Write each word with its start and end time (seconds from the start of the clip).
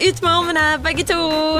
Ut 0.00 0.22
med 0.22 0.30
armene, 0.32 0.64
begge 0.82 1.04
to! 1.06 1.18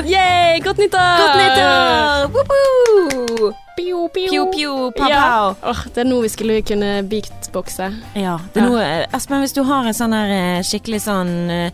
Yay, 0.08 0.60
godt 0.64 0.78
nyttår! 0.78 1.18
Godt 1.20 1.36
nyttår! 1.40 2.30
Woohoo! 2.32 3.52
Pio, 3.76 4.08
pio. 4.12 4.28
Pjo, 4.30 4.44
pjo, 4.52 4.72
pow, 4.96 5.08
Ja. 5.08 5.20
pow. 5.28 5.70
Oh, 5.70 5.80
det 5.94 6.00
er 6.02 6.08
nå 6.08 6.20
vi 6.24 6.28
skulle 6.32 6.58
kunne 6.66 6.90
beatboxe. 7.08 7.88
Ja, 8.18 8.38
det 8.54 8.62
er 8.62 8.68
noe 8.68 8.84
Espen, 9.16 9.40
hvis 9.44 9.54
du 9.56 9.62
har 9.68 9.86
en 9.88 9.96
sånn 9.96 10.12
her 10.16 10.32
eh, 10.36 10.60
skikkelig 10.66 11.00
sånn 11.06 11.32
eh, 11.50 11.70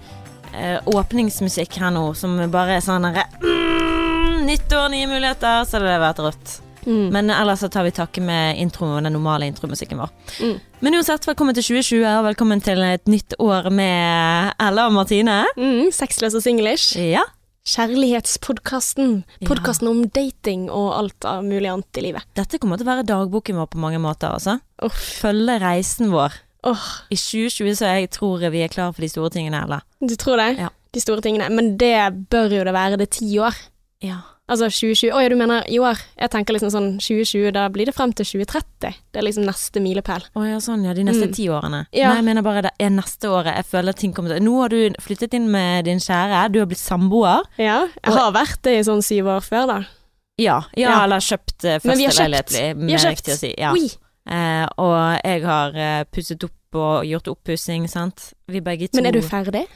eh, 0.54 0.78
åpningsmusikk 0.86 1.78
her 1.82 1.90
nå, 1.94 2.04
som 2.18 2.36
bare 2.50 2.78
er 2.78 2.84
sånn 2.86 3.04
herre 3.08 3.26
mm, 3.42 4.46
Nyttår, 4.48 4.88
nye 4.94 5.06
muligheter, 5.10 5.64
så 5.66 5.78
hadde 5.78 5.90
det 5.90 6.00
vært 6.04 6.22
rått. 6.28 6.54
Mm. 6.88 7.08
Men 7.12 7.30
ellers 7.34 7.60
så 7.60 7.68
tar 7.68 7.84
vi 7.84 7.92
takke 7.92 8.22
med 8.24 8.56
introen, 8.62 9.04
den 9.04 9.12
normale 9.12 9.46
intromusikken 9.50 10.00
vår. 10.00 10.12
Mm. 10.40 10.54
Men 10.80 10.96
uansett, 10.96 11.26
velkommen 11.28 11.56
til 11.56 11.66
2020, 11.66 12.04
og 12.08 12.28
velkommen 12.30 12.62
til 12.64 12.80
et 12.86 13.10
nytt 13.10 13.36
år 13.44 13.68
med 13.74 14.54
Ella 14.56 14.86
og 14.88 14.94
Martine. 14.96 15.42
Mm, 15.58 15.90
Sexløs 15.92 16.38
og 16.38 16.44
singlish. 16.46 16.96
Ja. 16.96 17.26
Kjærlighetspodkasten. 17.68 19.18
Ja. 19.42 19.48
Podkasten 19.50 19.90
om 19.90 20.06
dating 20.08 20.68
og 20.72 20.94
alt 20.96 21.28
av 21.28 21.42
mulig 21.44 21.68
annet 21.68 22.00
i 22.00 22.06
livet. 22.06 22.24
Dette 22.38 22.60
kommer 22.62 22.80
til 22.80 22.88
å 22.88 22.92
være 22.94 23.04
dagboken 23.10 23.60
vår 23.60 23.68
på 23.74 23.82
mange 23.82 24.00
måter, 24.00 24.32
altså. 24.32 24.56
Følge 25.20 25.58
reisen 25.60 26.08
vår. 26.14 26.40
Oh. 26.66 26.88
I 27.12 27.18
2020 27.20 27.76
så 27.78 27.92
jeg 27.98 28.08
tror 28.16 28.48
vi 28.50 28.64
er 28.64 28.72
klar 28.72 28.94
for 28.96 29.04
de 29.04 29.12
store 29.12 29.30
tingene, 29.36 29.60
Ella. 29.66 29.82
du 30.00 30.16
tror 30.16 30.40
det? 30.40 30.50
Ja. 30.64 30.72
De 30.94 31.04
store 31.04 31.20
tingene. 31.20 31.50
Men 31.52 31.76
det 31.76 31.92
bør 32.32 32.48
jo 32.56 32.64
det 32.64 32.72
være. 32.72 32.96
Det 32.96 33.10
er 33.10 33.16
ti 33.18 33.28
år. 33.44 33.56
Ja. 34.00 34.22
Altså 34.48 34.64
2020 34.72 35.12
Å 35.12 35.20
ja, 35.22 35.28
du 35.28 35.36
mener 35.36 35.64
i 35.68 35.76
år? 35.78 35.98
Jeg 36.18 36.30
tenker 36.32 36.54
liksom 36.56 36.70
sånn 36.72 36.86
2020, 37.04 37.50
da 37.52 37.66
blir 37.68 37.84
det 37.90 37.94
frem 37.94 38.12
til 38.16 38.24
2030. 38.24 38.94
Det 39.12 39.20
er 39.20 39.26
liksom 39.26 39.44
neste 39.44 39.82
milepæl. 39.84 40.24
Å 40.34 40.44
ja, 40.48 40.56
sånn 40.64 40.84
ja. 40.86 40.94
De 40.96 41.04
neste 41.04 41.26
Mm. 41.28 41.34
ti 41.36 41.48
årene. 41.52 41.86
Ja. 41.92 42.08
Nei, 42.08 42.16
jeg 42.16 42.24
mener 42.24 42.42
bare 42.42 42.62
det 42.62 42.72
er 42.80 42.90
neste 42.90 43.28
året. 43.28 43.54
Jeg 43.56 43.66
føler 43.66 43.88
at 43.90 43.96
ting 44.00 44.12
kommer 44.14 44.32
til 44.34 44.42
Nå 44.46 44.54
har 44.62 44.68
du 44.72 44.94
flyttet 45.04 45.34
inn 45.34 45.50
med 45.50 45.84
din 45.84 45.98
kjære, 45.98 46.50
du 46.52 46.58
har 46.60 46.66
blitt 46.66 46.78
samboer. 46.80 47.44
Ja, 47.58 47.86
jeg 48.04 48.14
har 48.14 48.32
vært 48.32 48.62
det 48.62 48.78
i 48.78 48.82
sånn 48.88 49.02
syv 49.04 49.26
år 49.26 49.40
før, 49.44 49.66
da. 49.66 49.78
Ja, 50.38 50.62
ja, 50.76 50.88
Ja. 50.90 51.04
eller 51.04 51.18
kjøpt 51.18 51.64
eh, 51.64 51.78
Men 51.84 51.98
vi 51.98 52.04
har 52.04 52.12
kjøpt. 52.12 52.52
Riktig 52.54 52.94
å 52.94 53.04
kjøpt. 53.04 53.38
si. 53.38 53.54
Ja. 53.58 53.72
Oui. 53.72 53.90
Eh, 54.30 54.66
og 54.78 55.20
jeg 55.24 55.42
har 55.44 55.72
eh, 55.76 56.04
pusset 56.12 56.44
opp 56.44 56.52
og 56.74 57.04
gjort 57.04 57.28
oppussing, 57.36 57.88
sant. 57.88 58.32
Vi 58.46 58.60
begge 58.60 58.88
to 58.88 58.96
Men 59.00 59.06
er 59.06 59.12
du 59.12 59.20
ferdig? 59.20 59.66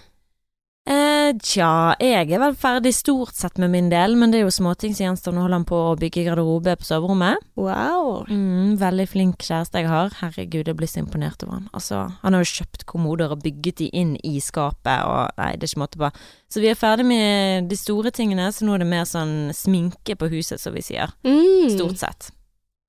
Eh, 0.82 1.30
tja, 1.38 1.94
jeg 2.02 2.26
er 2.34 2.40
vel 2.42 2.56
ferdig 2.58 2.90
stort 2.96 3.36
sett 3.38 3.54
med 3.62 3.70
min 3.70 3.86
del, 3.92 4.16
men 4.18 4.32
det 4.32 4.40
er 4.40 4.48
jo 4.48 4.54
småting 4.54 4.96
som 4.96 5.04
gjenstår. 5.06 5.34
Nå 5.36 5.44
holder 5.44 5.60
han 5.60 5.66
på 5.68 5.78
å 5.78 5.92
bygge 5.98 6.24
garderobe 6.26 6.74
på 6.80 6.86
soverommet. 6.88 7.38
Wow. 7.54 8.24
Mm, 8.26 8.74
veldig 8.80 9.06
flink 9.06 9.44
kjæreste 9.46 9.78
jeg 9.78 9.90
har. 9.92 10.10
Herregud, 10.18 10.66
jeg 10.66 10.78
blir 10.78 10.90
så 10.90 10.98
imponert 11.04 11.44
over 11.46 11.60
han. 11.60 11.68
Altså, 11.70 12.02
han 12.24 12.34
har 12.34 12.42
jo 12.42 12.50
kjøpt 12.50 12.82
kommoder 12.90 13.30
og 13.30 13.44
bygget 13.44 13.78
de 13.78 13.90
inn 13.94 14.16
i 14.26 14.40
skapet, 14.42 15.06
og 15.06 15.38
nei, 15.38 15.52
det 15.54 15.68
er 15.68 15.70
ikke 15.70 15.84
måte 15.84 16.02
på. 16.02 16.10
Så 16.50 16.62
vi 16.64 16.72
er 16.72 16.78
ferdig 16.80 17.06
med 17.06 17.70
de 17.70 17.78
store 17.78 18.10
tingene, 18.14 18.48
så 18.50 18.66
nå 18.66 18.74
er 18.74 18.82
det 18.82 18.90
mer 18.90 19.06
sånn 19.08 19.52
sminke 19.54 20.16
på 20.18 20.30
huset, 20.34 20.58
som 20.60 20.74
vi 20.74 20.82
sier. 20.82 21.14
Mm. 21.22 21.70
Stort 21.76 22.02
sett. 22.02 22.32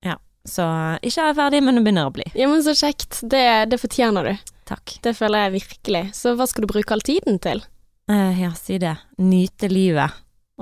Ja. 0.04 0.18
Så 0.42 0.66
ikke 0.98 1.28
er 1.28 1.30
jeg 1.30 1.38
ferdig, 1.38 1.62
men 1.62 1.78
det 1.78 1.84
begynner 1.86 2.10
å 2.10 2.16
bli. 2.16 2.26
Ja, 2.34 2.50
men 2.50 2.66
så 2.66 2.74
kjekt. 2.74 3.22
Det, 3.22 3.46
det 3.70 3.78
fortjener 3.78 4.32
du. 4.32 4.50
Takk. 4.66 4.96
Det 5.04 5.14
føler 5.14 5.46
jeg 5.46 5.60
virkelig. 5.60 6.02
Så 6.18 6.34
hva 6.34 6.48
skal 6.50 6.64
du 6.66 6.72
bruke 6.72 6.96
all 6.96 7.04
tiden 7.04 7.38
til? 7.38 7.62
Eh, 8.10 8.40
ja, 8.42 8.50
si 8.58 8.78
det. 8.78 8.96
Nyte 9.18 9.68
livet. 9.70 10.10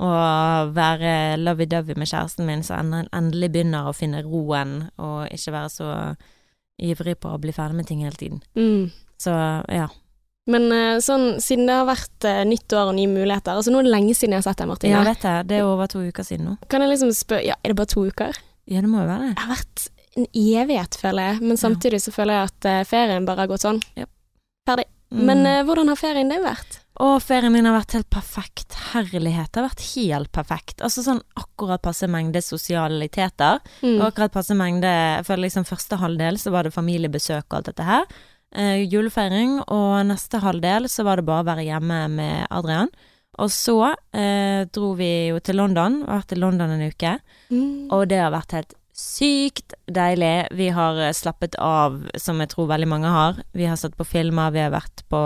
Og 0.01 0.71
være 0.73 1.35
lovey-dovey 1.37 1.95
med 1.99 2.07
kjæresten 2.09 2.45
min, 2.47 2.63
så 2.65 2.79
en- 2.79 3.09
endelig 3.13 3.51
begynner 3.53 3.89
å 3.89 3.93
finne 3.93 4.23
roen, 4.25 4.89
og 4.97 5.27
ikke 5.29 5.51
være 5.53 5.69
så 5.69 5.89
ivrig 6.81 7.19
på 7.19 7.29
å 7.29 7.39
bli 7.39 7.51
ferdig 7.53 7.75
med 7.75 7.85
ting 7.87 7.99
hele 8.01 8.17
tiden. 8.17 8.41
Mm. 8.57 8.89
Så 9.21 9.31
ja. 9.69 9.87
Men 10.49 10.65
eh, 10.75 10.97
sånn, 10.99 11.37
siden 11.39 11.67
det 11.69 11.75
har 11.77 11.85
vært 11.87 12.25
eh, 12.27 12.41
nytt 12.43 12.73
år 12.75 12.89
og 12.89 12.95
nye 12.97 13.07
muligheter 13.07 13.53
Altså, 13.55 13.71
nå 13.71 13.79
er 13.79 13.83
det 13.87 13.93
lenge 13.93 14.15
siden 14.17 14.33
jeg 14.35 14.41
har 14.41 14.47
sett 14.49 14.57
deg, 14.59 14.67
Martine. 14.67 14.91
Ja, 14.97 15.03
vet 15.07 15.23
jeg. 15.23 15.45
Det 15.47 15.59
er 15.61 15.63
over 15.69 15.87
to 15.87 16.01
uker 16.03 16.23
siden 16.27 16.49
nå. 16.49 16.55
Kan 16.67 16.81
jeg 16.83 16.89
liksom 16.91 17.13
spørre 17.15 17.45
Ja, 17.47 17.55
er 17.63 17.71
det 17.71 17.77
bare 17.79 17.87
to 17.93 18.03
uker? 18.09 18.35
Ja, 18.67 18.81
det 18.81 18.89
må 18.91 18.99
jo 19.03 19.07
være 19.07 19.29
det. 19.29 19.35
Det 19.37 19.45
har 19.45 19.55
vært 19.55 19.85
en 20.17 20.27
evighet, 20.33 20.97
føler 20.99 21.29
jeg. 21.29 21.41
Men 21.47 21.57
samtidig 21.61 22.01
så 22.03 22.11
føler 22.11 22.33
jeg 22.41 22.49
at 22.51 22.87
ferien 22.89 23.25
bare 23.25 23.45
har 23.45 23.47
gått 23.53 23.63
sånn. 23.63 23.79
Yep. 23.95 24.09
Ferdig. 24.67 24.85
Mm. 25.13 25.23
Men 25.29 25.45
eh, 25.47 25.63
hvordan 25.63 25.87
har 25.93 25.95
ferien 26.01 26.29
din 26.33 26.43
vært? 26.43 26.79
Og 27.01 27.15
ferien 27.25 27.49
min 27.53 27.65
har 27.65 27.73
vært 27.73 27.95
helt 27.97 28.09
perfekt. 28.13 28.75
Herlighet. 28.91 29.49
Det 29.49 29.61
har 29.61 29.69
vært 29.71 29.85
helt 29.95 30.31
perfekt. 30.35 30.83
Altså 30.85 31.01
sånn 31.05 31.23
akkurat 31.39 31.81
passe 31.81 32.09
mengde 32.11 32.43
sosialiteter. 32.45 33.63
Mm. 33.81 33.97
Og 33.97 34.05
akkurat 34.11 34.35
passe 34.35 34.53
mengde 34.57 34.91
Jeg 34.91 35.25
føler 35.25 35.47
liksom 35.47 35.65
første 35.65 35.97
halvdel 35.97 36.37
så 36.41 36.53
var 36.53 36.67
det 36.67 36.75
familiebesøk 36.75 37.47
og 37.47 37.57
alt 37.59 37.71
dette 37.71 37.87
her. 37.87 38.05
Eh, 38.53 38.83
julefeiring. 38.85 39.57
Og 39.73 40.05
neste 40.05 40.43
halvdel 40.43 40.85
så 40.91 41.07
var 41.07 41.17
det 41.17 41.27
bare 41.31 41.45
å 41.45 41.49
være 41.49 41.65
hjemme 41.65 42.03
med 42.13 42.45
Adrian. 42.53 42.93
Og 43.41 43.49
så 43.49 43.79
eh, 44.13 44.69
dro 44.69 44.93
vi 44.99 45.09
jo 45.31 45.41
til 45.41 45.57
London. 45.57 46.03
Har 46.05 46.21
Vært 46.21 46.37
i 46.37 46.41
London 46.43 46.77
en 46.77 46.85
uke. 46.85 47.17
Mm. 47.49 47.89
Og 47.89 48.05
det 48.11 48.21
har 48.21 48.33
vært 48.35 48.53
helt 48.59 48.77
sykt 48.93 49.73
deilig. 49.89 50.53
Vi 50.53 50.69
har 50.77 51.01
eh, 51.01 51.15
slappet 51.17 51.57
av, 51.57 52.03
som 52.21 52.37
jeg 52.37 52.53
tror 52.53 52.69
veldig 52.69 52.93
mange 52.93 53.17
har. 53.17 53.41
Vi 53.57 53.65
har 53.65 53.81
sett 53.81 53.97
på 53.97 54.05
filmer, 54.05 54.53
vi 54.53 54.61
har 54.61 54.75
vært 54.77 55.07
på 55.09 55.23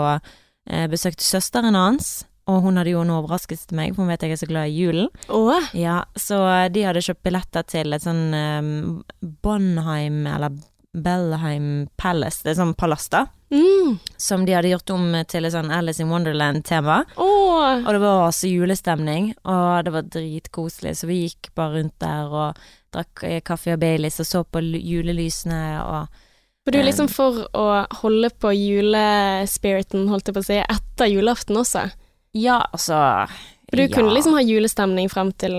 eh, 0.70 0.86
besøkt 0.90 1.24
søsteren 1.24 1.78
hans. 1.78 2.22
Og 2.48 2.62
hun 2.64 2.80
hadde 2.80 2.94
jo 2.94 3.02
en 3.04 3.12
overraskelse 3.12 3.68
til 3.68 3.76
meg, 3.76 3.92
for 3.92 4.04
hun 4.04 4.12
vet 4.12 4.22
jeg 4.24 4.32
er 4.32 4.40
så 4.40 4.48
glad 4.48 4.70
i 4.70 4.78
julen. 4.80 5.10
Åh, 5.28 5.68
Ja, 5.76 5.98
så 6.16 6.40
de 6.72 6.86
hadde 6.86 7.04
kjøpt 7.04 7.26
billetter 7.26 7.66
til 7.68 7.92
et 7.92 8.06
sånn 8.06 8.32
um, 8.32 8.70
Bonheim, 9.44 10.22
eller 10.30 10.56
Bellheim 10.96 11.88
Palace, 12.00 12.40
det 12.44 12.54
er 12.54 12.60
sånn 12.62 12.72
palass 12.78 13.10
da, 13.12 13.26
mm. 13.52 13.98
som 14.16 14.46
de 14.48 14.54
hadde 14.56 14.70
gjort 14.72 14.94
om 14.94 15.10
til 15.28 15.44
et 15.44 15.54
sånn 15.54 15.70
Alice 15.74 16.02
in 16.02 16.08
Wonderland-tema. 16.08 17.02
Og 17.84 17.90
det 17.92 18.00
var 18.02 18.24
også 18.24 18.50
julestemning, 18.50 19.34
og 19.44 19.84
det 19.84 19.94
var 19.94 20.08
dritkoselig, 20.16 20.96
så 20.98 21.10
vi 21.10 21.20
gikk 21.26 21.52
bare 21.58 21.76
rundt 21.76 21.98
der 22.02 22.32
og 22.32 22.64
drakk 22.94 23.26
eh, 23.28 23.42
kaffe 23.44 23.76
og 23.76 23.82
Baileys 23.82 24.18
og 24.24 24.28
så 24.30 24.42
på 24.48 24.64
julelysene 24.64 25.62
og 25.84 26.24
For 26.68 26.74
du 26.76 26.82
er 26.82 26.84
liksom 26.84 27.06
for 27.08 27.46
å 27.56 27.62
holde 28.02 28.28
på 28.36 28.50
julespiriten, 28.52 30.02
holdt 30.12 30.28
jeg 30.28 30.34
på 30.36 30.42
å 30.42 30.44
si, 30.44 30.58
etter 30.60 31.08
julaften 31.08 31.56
også. 31.56 31.86
Ja, 32.36 32.58
altså 32.76 32.98
For 33.70 33.80
du 33.80 33.86
ja. 33.86 33.92
kunne 33.94 34.12
liksom 34.12 34.36
ha 34.36 34.42
julestemning 34.44 35.08
frem 35.08 35.30
til 35.40 35.56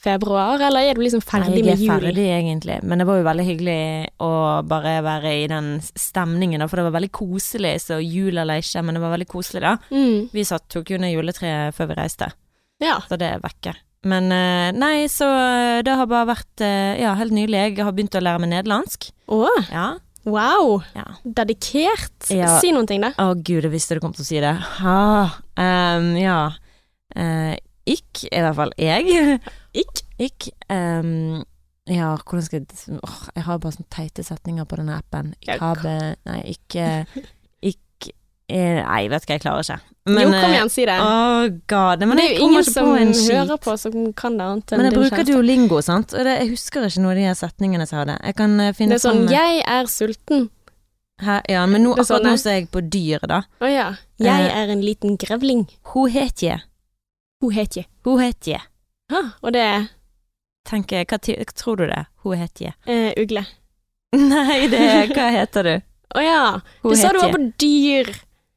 februar, 0.00 0.56
eller 0.62 0.88
er 0.88 0.96
du 0.96 1.02
liksom 1.02 1.20
ferdig 1.20 1.60
med 1.66 1.74
jeg 1.74 1.90
er 1.90 2.00
ferdig 2.00 2.24
egentlig, 2.32 2.78
men 2.86 3.02
det 3.02 3.06
var 3.10 3.18
jo 3.18 3.26
veldig 3.26 3.44
hyggelig 3.44 3.82
å 4.24 4.30
bare 4.70 4.94
være 5.04 5.34
i 5.42 5.44
den 5.52 5.68
stemningen, 5.84 6.64
for 6.64 6.80
det 6.80 6.86
var 6.86 6.96
veldig 6.96 7.12
koselig, 7.18 7.74
så 7.84 7.98
jul 8.00 8.38
eller 8.38 8.62
ikke, 8.62 8.86
men 8.86 8.96
det 8.96 9.04
var 9.04 9.12
veldig 9.18 9.28
koselig 9.28 9.64
da. 9.66 9.74
Mm. 9.92 10.30
Vi 10.32 10.46
satt, 10.48 10.64
tok 10.72 10.94
jo 10.94 11.02
ned 11.02 11.12
juletreet 11.12 11.76
før 11.76 11.92
vi 11.92 11.98
reiste, 12.00 12.30
Ja. 12.80 12.96
så 13.04 13.20
det 13.20 13.34
er 13.34 13.44
vekke. 13.44 13.76
Men 14.08 14.32
eh, 14.32 14.72
nei, 14.78 15.08
så 15.12 15.26
eh, 15.28 15.82
det 15.84 15.96
har 15.98 16.08
bare 16.08 16.30
vært 16.30 16.62
eh, 16.62 17.00
ja, 17.02 17.16
helt 17.18 17.34
nydelig. 17.34 17.64
Jeg 17.66 17.82
har 17.82 17.92
begynt 17.92 18.14
å 18.14 18.22
lære 18.22 18.40
meg 18.44 18.54
nederlandsk. 18.54 19.10
Åh, 19.34 19.72
Ja. 19.74 19.88
Wow. 20.32 20.78
ja. 20.94 21.06
Dedikert. 21.24 22.30
Ja. 22.32 22.54
Si 22.62 22.72
noen 22.74 22.88
ting, 22.90 23.04
da. 23.04 23.12
Å 23.20 23.34
gud, 23.34 23.64
jeg 23.64 23.72
visste 23.72 23.98
du 23.98 24.02
kom 24.04 24.14
til 24.16 24.24
å 24.24 24.28
si 24.28 24.40
det. 24.42 24.54
Ha, 24.80 25.02
ehm, 25.60 26.12
ja. 26.20 26.40
Uh, 27.16 27.54
ikk, 27.88 28.26
i 28.28 28.42
hvert 28.44 28.58
fall 28.58 28.74
jeg. 28.80 29.38
Ikk. 29.82 30.02
Ikk. 30.18 30.50
Um, 30.72 31.40
ja, 31.88 32.10
hvordan 32.20 32.44
skal 32.44 32.60
jeg 32.60 32.98
oh, 33.00 33.18
Jeg 33.32 33.44
har 33.46 33.60
bare 33.62 33.76
sånne 33.78 33.92
teite 33.94 34.24
setninger 34.26 34.66
på 34.68 34.78
denne 34.80 34.98
appen. 35.00 35.32
Ja, 35.46 35.56
Ikk 35.56 35.64
habe 35.64 35.94
Nei, 36.28 36.40
ikke 36.52 36.88
Ikk 37.06 37.30
eh, 38.48 38.82
Nei, 38.84 39.08
vet 39.08 39.22
ikke, 39.24 39.36
jeg 39.38 39.42
klarer 39.44 39.60
ikke. 39.66 39.80
jo, 40.08 40.14
kom 40.24 40.34
eh, 40.34 40.54
igjen, 40.56 40.70
si 40.72 40.84
det. 40.88 40.98
Oh 41.04 41.48
god. 41.68 42.04
Men 42.08 42.16
det 42.16 42.24
er 42.24 42.36
jo 42.38 42.46
ingen 42.48 42.64
som 42.64 42.92
hører 42.96 43.58
på 43.60 43.74
som 43.78 44.12
kan 44.16 44.38
det 44.38 44.46
annet 44.46 44.72
enn 44.72 44.78
Men 44.80 44.86
jeg 44.90 44.94
bruker 44.98 45.24
jo 45.24 45.34
duolingo, 45.36 45.80
sant. 45.84 46.14
Og 46.14 46.24
det, 46.24 46.36
jeg 46.42 46.50
husker 46.54 46.86
ikke 46.88 47.02
noen 47.02 47.10
av 47.12 47.18
de 47.20 47.26
her 47.28 47.34
setningene 47.34 47.86
som 47.86 47.98
jeg 47.98 48.06
hadde. 48.06 48.16
Jeg 48.30 48.38
kan 48.40 48.60
eh, 48.60 48.72
finne 48.78 48.96
Det 48.96 49.00
er 49.04 49.08
sånn 49.08 49.20
sånn 49.26 49.34
'jeg 49.34 49.62
er 49.66 49.84
sulten'. 49.92 50.48
Hæ? 51.20 51.40
Ja, 51.50 51.66
men 51.66 51.82
nå, 51.82 51.90
er 51.90 52.00
akkurat 52.00 52.06
sånn, 52.06 52.26
nå 52.30 52.36
så 52.38 52.48
er 52.50 52.54
jeg 52.60 52.70
på 52.70 52.80
dyr, 52.88 53.18
da. 53.26 53.42
Å 53.60 53.66
ja. 53.68 53.88
'Jeg 54.18 54.50
Eh. 54.50 54.56
er 54.62 54.68
en 54.70 54.80
liten 54.82 55.16
grevling'. 55.18 55.66
Hun 55.92 56.10
het 56.10 56.40
je. 56.42 56.56
Hun 57.42 57.50
het 57.52 57.74
je. 57.76 57.84
Hun 58.04 58.18
het 58.20 58.44
je. 58.46 58.58
Ha, 59.10 59.22
og 59.42 59.52
det 59.52 59.60
er 59.60 59.88
Tenker, 60.68 61.04
hva, 61.08 61.16
ti- 61.18 61.34
hva 61.36 61.52
tror 61.56 61.76
du 61.76 61.86
det? 61.86 62.06
Hun 62.24 62.36
het 62.36 62.60
je. 62.60 62.72
Uh, 62.86 63.12
ugle. 63.16 63.44
Nei, 64.12 64.68
det 64.68 65.10
Hva 65.16 65.30
heter 65.32 65.62
du? 65.64 65.74
Å 66.14 66.20
ja. 66.22 66.60
Hun 66.82 66.92
Du 66.92 66.96
sa 66.96 67.12
du 67.12 67.18
var 67.18 67.32
på 67.32 67.52
dyr. 67.58 68.10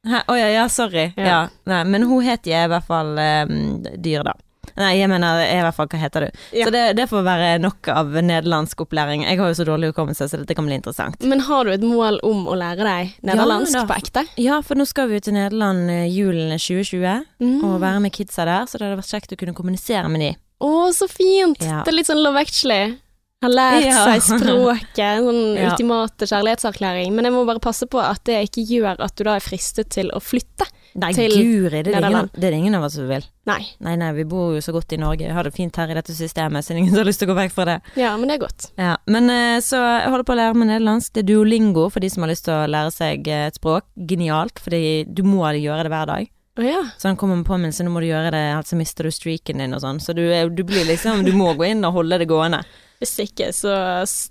Å 0.08 0.34
ja, 0.38 0.48
ja, 0.50 0.64
sorry. 0.70 1.12
Ja. 1.18 1.26
Ja. 1.28 1.42
Nei, 1.70 1.84
men 1.86 2.08
hun 2.10 2.24
het 2.26 2.48
jeg 2.50 2.66
i 2.66 2.72
hvert 2.72 2.88
fall 2.88 3.12
um, 3.22 3.84
dyr, 4.02 4.24
da. 4.26 4.34
Nei, 4.78 4.92
jeg 5.02 5.10
mener 5.12 5.42
i 5.44 5.58
hvert 5.62 5.76
fall 5.76 5.88
hva 5.92 6.00
heter 6.00 6.24
du. 6.26 6.40
Ja. 6.56 6.66
Så 6.68 6.72
det, 6.74 6.82
det 6.98 7.06
får 7.12 7.24
være 7.26 7.48
nok 7.62 7.90
av 7.92 8.14
nederlandsk 8.24 8.82
opplæring. 8.86 9.26
Jeg 9.28 9.38
har 9.42 9.50
jo 9.52 9.58
så 9.58 9.66
dårlig 9.68 9.90
hukommelse, 9.92 10.28
så 10.32 10.40
dette 10.40 10.56
kan 10.58 10.66
bli 10.70 10.78
interessant. 10.80 11.18
Men 11.28 11.42
har 11.46 11.68
du 11.68 11.74
et 11.74 11.84
mål 11.86 12.22
om 12.26 12.46
å 12.50 12.56
lære 12.58 12.86
deg 12.88 13.12
nederlandsk 13.28 13.76
Ja, 13.78 13.84
på 13.90 13.98
ekte? 13.98 14.24
Ja, 14.42 14.62
for 14.66 14.80
nå 14.80 14.86
skal 14.90 15.10
vi 15.12 15.20
jo 15.20 15.26
til 15.28 15.36
Nederland 15.38 15.92
eh, 15.92 16.08
julen 16.14 16.54
2020, 16.56 17.26
Mm. 17.42 17.58
og 17.68 17.80
være 17.82 18.00
med 18.06 18.14
kidsa 18.16 18.46
der, 18.48 18.66
så 18.70 18.78
det 18.78 18.86
hadde 18.88 19.00
vært 19.02 19.12
kjekt 19.12 19.34
å 19.34 19.40
kunne 19.44 19.58
kommunisere 19.58 20.10
med 20.14 20.22
de. 20.24 20.32
Å, 20.62 20.72
så 20.94 21.08
fint! 21.10 21.62
Ja. 21.66 21.82
Det 21.86 21.90
er 21.92 21.98
litt 21.98 22.10
sånn 22.10 22.22
Actually. 22.38 22.98
Har 23.42 23.50
lært 23.50 23.86
Ja. 23.88 24.06
seg 24.06 24.22
språket, 24.38 25.00
en 25.00 25.24
sånn 25.26 25.56
Ja. 25.58 25.72
ultimate 25.72 26.28
kjærlighetserklæring. 26.30 27.12
Men 27.12 27.26
jeg 27.26 27.34
må 27.34 27.46
bare 27.46 27.60
passe 27.60 27.88
på 27.90 27.98
at 28.00 28.24
det 28.24 28.50
ikke 28.52 28.68
gjør 28.68 29.00
at 29.00 29.16
du 29.16 29.24
da 29.24 29.36
er 29.36 29.40
fristet 29.40 29.90
til 29.90 30.12
å 30.14 30.22
flytte. 30.22 30.68
Nei, 30.94 31.14
til 31.14 31.32
guri, 31.32 31.82
det 31.84 31.96
er, 31.96 32.02
det 32.02 32.12
ingen, 32.12 32.30
det 32.36 32.44
er 32.44 32.52
ingen 32.52 32.76
av 32.76 32.84
oss 32.84 32.94
som 32.96 33.08
vil. 33.08 33.24
Nei. 33.48 33.66
Nei, 33.80 33.96
nei, 33.96 34.12
vi 34.12 34.26
bor 34.26 34.54
jo 34.54 34.60
så 34.60 34.74
godt 34.76 34.92
i 34.92 34.98
Norge, 34.98 35.32
har 35.32 35.44
det 35.44 35.54
fint 35.56 35.74
her 35.76 35.90
i 35.90 35.94
dette 35.96 36.12
systemet, 36.12 36.66
så 36.66 36.76
ingen 36.76 36.94
har 36.94 37.06
lyst 37.06 37.20
til 37.24 37.30
å 37.30 37.34
gå 37.34 37.38
vekk 37.40 37.52
fra 37.56 37.66
det. 37.66 37.82
Ja, 37.96 38.16
men 38.18 38.28
det 38.28 38.36
er 38.42 38.46
godt. 38.46 38.72
Ja, 38.78 38.98
men 39.08 39.30
eh, 39.30 39.60
så 39.64 39.80
jeg 39.80 40.10
holder 40.12 40.24
på 40.28 40.34
å 40.36 40.38
lære 40.38 40.54
meg 40.54 40.68
nederlandsk. 40.68 41.14
Det 41.14 41.24
er 41.24 41.34
duolingo 41.34 41.90
for 41.90 42.00
de 42.02 42.10
som 42.10 42.22
har 42.24 42.30
lyst 42.30 42.44
til 42.44 42.54
å 42.54 42.68
lære 42.70 42.92
seg 42.94 43.26
eh, 43.28 43.48
et 43.48 43.56
språk. 43.56 43.84
Genialt, 44.06 44.60
fordi 44.60 45.06
du 45.12 45.24
må 45.24 45.48
gjøre 45.56 45.88
det 45.88 45.92
hver 45.96 46.06
dag. 46.12 46.30
Oh, 46.60 46.66
ja. 46.68 46.84
Så 47.00 47.08
han 47.08 47.16
kommer 47.16 47.38
med 47.38 47.46
påminnelse, 47.48 47.82
nå 47.88 47.90
må 47.90 48.02
du 48.04 48.08
gjøre 48.12 48.30
det, 48.36 48.44
ellers 48.52 48.68
så 48.68 48.76
mister 48.78 49.04
du 49.08 49.10
streaken 49.16 49.58
din 49.64 49.74
og 49.74 49.80
sånn. 49.82 50.00
Så 50.04 50.14
du, 50.14 50.28
du 50.52 50.64
blir 50.68 50.84
liksom, 50.86 51.24
du 51.26 51.32
må 51.32 51.56
gå 51.56 51.72
inn 51.72 51.84
og 51.88 51.94
holde 51.94 52.20
det 52.20 52.28
gående. 52.28 52.66
Hvis 53.02 53.16
ikke, 53.24 53.48
så 53.58 53.72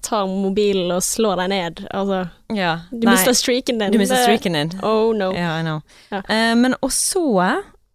tar 0.07 0.29
mobilen 0.31 0.93
og 0.95 1.03
slår 1.03 1.41
deg 1.43 1.49
ned. 1.51 1.81
Altså, 1.91 2.21
Ja. 2.55 2.77
du 2.93 3.09
mister 3.09 3.35
streaken 3.35 3.81
din. 3.83 3.91
du 3.93 3.99
mister 3.99 4.21
streaken 4.23 4.55
din. 4.55 4.71
Oh 4.87 5.11
no. 5.13 5.33
Yeah, 5.35 5.59
I 5.59 5.63
know. 5.67 5.81
Ja. 6.13 6.21
Uh, 6.29 6.55
men 6.61 6.75
og 6.81 6.93
så 6.95 7.25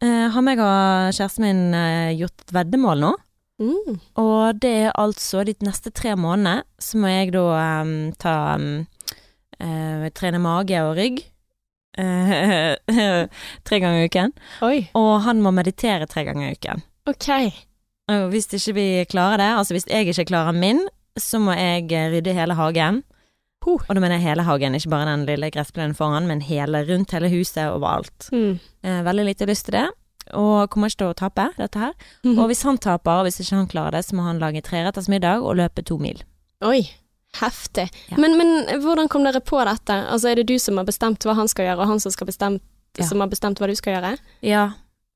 eh, 0.04 0.27
har 0.36 0.42
meg 0.44 0.60
og 0.60 1.13
kjæresten 1.16 1.45
min 1.48 1.62
uh, 1.74 2.12
gjort 2.19 2.44
et 2.44 2.51
veddemål 2.57 3.00
nå. 3.06 3.13
Mm. 3.63 3.94
Og 4.19 4.60
det 4.60 4.74
er 4.89 4.92
altså 5.00 5.45
de 5.48 5.54
neste 5.63 5.94
tre 5.95 6.12
månedene 6.19 6.66
så 6.78 7.00
må 7.00 7.07
jeg 7.07 7.31
da 7.31 7.45
um, 7.81 8.12
ta 8.19 8.33
um, 8.60 8.83
Trene 10.12 10.42
mage 10.44 10.75
og 10.83 10.98
rygg. 11.00 11.21
tre 13.66 13.80
ganger 13.80 14.01
i 14.04 14.10
uken. 14.10 14.33
Oi, 14.68 14.89
Og 15.00 15.21
han 15.24 15.39
må 15.42 15.54
meditere 15.56 16.04
tre 16.12 16.25
ganger 16.28 16.50
i 16.50 16.57
uken. 16.60 16.83
ok. 17.07 17.30
Og 18.12 18.30
hvis 18.34 18.48
ikke 18.54 18.74
vi 18.78 18.88
klarer 19.10 19.42
det, 19.42 19.52
altså 19.57 19.74
hvis 19.74 19.88
jeg 19.90 20.07
ikke 20.12 20.28
klarer 20.30 20.54
min, 20.54 20.84
så 21.18 21.40
må 21.42 21.56
jeg 21.57 21.88
eh, 21.92 22.10
rydde 22.13 22.34
hele 22.38 22.54
hagen. 22.57 23.04
Huh. 23.66 23.81
Og 23.81 23.96
da 23.98 24.02
mener 24.02 24.19
jeg 24.19 24.28
hele 24.28 24.44
hagen, 24.46 24.75
ikke 24.78 24.92
bare 24.94 25.07
den 25.10 25.24
lille 25.25 25.50
gressplenen 25.50 25.96
foran, 25.98 26.28
men 26.30 26.44
hele 26.46 26.84
rundt 26.86 27.16
hele 27.16 27.31
huset, 27.34 27.63
overalt. 27.74 28.28
Mm. 28.31 28.60
Eh, 28.86 29.00
veldig 29.07 29.25
lite 29.31 29.48
lyst 29.50 29.66
til 29.69 29.80
det. 29.80 29.88
Og 30.38 30.69
kommer 30.74 30.90
ikke 30.90 31.02
til 31.02 31.10
å 31.13 31.18
tape 31.18 31.48
dette 31.57 31.81
her. 31.81 31.96
Og 32.36 32.46
hvis 32.50 32.62
han 32.66 32.78
taper, 32.81 33.22
og 33.22 33.28
hvis 33.28 33.40
ikke 33.42 33.57
han 33.60 33.68
klarer 33.69 33.98
det, 33.98 34.04
så 34.07 34.18
må 34.18 34.25
han 34.25 34.40
lage 34.42 34.62
treretters 34.66 35.10
middag 35.10 35.42
og 35.46 35.57
løpe 35.57 35.84
to 35.86 35.98
mil. 36.02 36.22
Oi, 36.66 36.84
heftig. 37.40 37.88
Ja. 38.10 38.18
Men, 38.22 38.38
men 38.40 38.81
hvordan 38.81 39.10
kom 39.10 39.25
dere 39.25 39.42
på 39.46 39.60
dette? 39.66 39.98
Altså, 40.10 40.31
er 40.31 40.42
det 40.42 40.48
du 40.50 40.57
som 40.62 40.78
har 40.81 40.88
bestemt 40.88 41.25
hva 41.25 41.38
han 41.38 41.50
skal 41.50 41.69
gjøre, 41.69 41.81
og 41.86 41.94
han 41.94 42.02
som, 42.02 42.13
skal 42.13 42.30
bestemt, 42.30 42.62
Ja. 42.98 43.06
som 43.10 43.19
har 43.19 43.28
bestemt 43.28 43.60
hva 43.60 43.68
du 43.69 43.75
skal 43.75 43.98
gjøre? 43.98 44.13
Ja. 44.46 44.69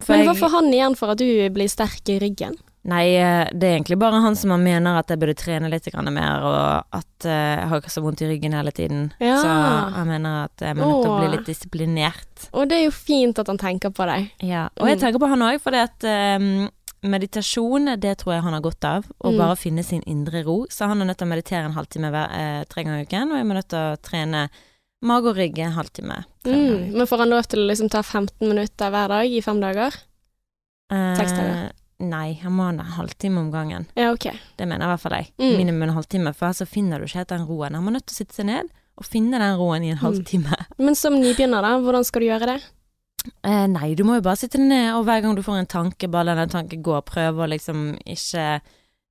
Men 0.07 0.25
hva 0.27 0.33
får 0.37 0.51
han 0.57 0.67
igjen 0.73 0.97
for 0.99 1.13
at 1.13 1.21
du 1.21 1.27
blir 1.53 1.69
sterk 1.71 2.09
i 2.11 2.17
ryggen? 2.21 2.57
Nei, 2.89 3.03
eh, 3.19 3.49
det 3.53 3.67
er 3.67 3.75
egentlig 3.77 3.97
bare 4.01 4.21
han 4.23 4.35
som 4.39 4.53
mener 4.63 4.97
at 4.97 5.11
jeg 5.13 5.19
burde 5.21 5.35
trene 5.37 5.69
litt 5.69 5.85
mer, 6.09 6.45
og 6.47 6.95
at 6.97 7.25
eh, 7.27 7.59
jeg 7.59 7.67
har 7.69 7.81
ikke 7.83 7.93
så 7.93 8.01
vondt 8.05 8.23
i 8.25 8.29
ryggen 8.31 8.55
hele 8.57 8.71
tiden. 8.73 9.11
Ja. 9.21 9.37
Så 9.43 9.51
han 9.99 10.07
mener 10.09 10.45
at 10.47 10.63
jeg 10.65 10.75
må 10.79 10.87
nødt 10.87 11.03
til 11.05 11.11
å 11.13 11.19
bli 11.19 11.29
litt 11.37 11.45
disiplinert. 11.49 12.49
Og 12.53 12.67
det 12.71 12.79
er 12.79 12.83
jo 12.87 12.95
fint 12.95 13.37
at 13.39 13.47
han 13.51 13.59
tenker 13.61 13.93
på 13.93 14.07
deg. 14.09 14.31
Ja. 14.41 14.67
Og 14.79 14.87
jeg 14.89 14.97
Mm. 14.97 15.03
tenker 15.05 15.19
på 15.21 15.29
han 15.29 15.45
òg, 15.45 15.59
fordi 15.61 15.83
at 15.83 16.03
eh, 16.03 16.69
meditasjon, 17.03 17.93
det 17.99 18.17
tror 18.19 18.33
jeg 18.35 18.43
han 18.43 18.53
har 18.57 18.61
godt 18.61 18.83
av. 18.85 19.05
Å 19.23 19.31
Mm. 19.31 19.37
bare 19.37 19.55
finne 19.55 19.83
sin 19.85 20.01
indre 20.07 20.43
ro. 20.43 20.65
Så 20.69 20.87
han 20.87 21.01
er 21.01 21.05
nødt 21.05 21.17
til 21.17 21.27
å 21.27 21.33
meditere 21.35 21.65
en 21.65 21.73
halvtime 21.77 22.09
hver, 22.11 22.29
eh, 22.31 22.63
tre 22.65 22.83
ganger 22.83 22.99
i 22.99 23.05
uken, 23.05 23.31
og 23.31 23.37
jeg 23.37 23.45
må 23.45 23.53
nødt 23.55 23.69
til 23.69 23.79
å 23.79 23.97
trene 24.01 24.49
mage 25.01 25.27
og 25.29 25.35
rygg 25.37 25.59
en 25.59 25.71
halvtime. 25.77 26.25
Mm. 26.45 26.91
Men 26.93 27.07
får 27.07 27.17
han 27.19 27.29
lov 27.29 27.47
til 27.47 27.59
å 27.59 27.67
liksom 27.69 27.89
ta 27.89 28.01
15 28.01 28.47
minutter 28.49 28.89
hver 28.91 29.07
dag 29.07 29.25
i 29.31 29.39
fem 29.41 29.59
dager? 29.61 29.91
Seks 30.91 31.31
dager. 31.37 31.71
Nei, 31.99 32.33
han 32.41 32.53
må 32.55 32.63
ha 32.63 32.69
en 32.69 32.79
halvtime 32.79 33.37
om 33.41 33.51
gangen. 33.51 33.85
Ja, 33.95 34.11
ok. 34.13 34.29
Det 34.57 34.65
mener 34.67 34.85
i 34.85 34.91
hvert 34.93 35.01
fall 35.03 35.17
jeg. 35.17 35.31
Mm. 35.37 35.57
Minimum 35.57 35.83
en 35.89 35.95
halvtime, 35.97 36.31
for 36.33 36.53
så 36.55 36.65
finner 36.67 36.99
du 36.99 37.05
ikke 37.05 37.19
helt 37.19 37.27
den 37.33 37.45
roen. 37.49 37.75
Han 37.75 37.83
må 37.83 37.91
nødt 37.91 38.05
til 38.07 38.15
å 38.15 38.19
sitte 38.23 38.35
seg 38.39 38.45
ned 38.47 38.69
og 38.99 39.05
finne 39.07 39.39
den 39.39 39.57
roen 39.59 39.83
i 39.83 39.89
en 39.91 39.97
Mm. 39.97 40.03
halvtime. 40.05 40.55
Men 40.79 40.95
som 40.95 41.13
nybegynner, 41.19 41.61
da, 41.61 41.73
hvordan 41.83 42.05
skal 42.07 42.21
du 42.21 42.27
gjøre 42.27 42.47
det? 42.53 42.59
Eh, 43.43 43.65
nei, 43.67 43.93
du 43.99 44.03
må 44.07 44.15
jo 44.15 44.21
bare 44.23 44.39
sitte 44.39 44.59
ned, 44.63 44.93
og 44.95 45.03
hver 45.05 45.21
gang 45.21 45.35
du 45.35 45.41
får 45.43 45.59
en 45.59 45.65
tanke, 45.67 46.07
bare 46.09 46.23
la 46.31 46.35
den 46.39 46.49
tanken 46.49 46.81
gå. 46.83 47.01
Prøve 47.03 47.43
å 47.43 47.49
liksom 47.51 47.97
ikke 48.07 48.61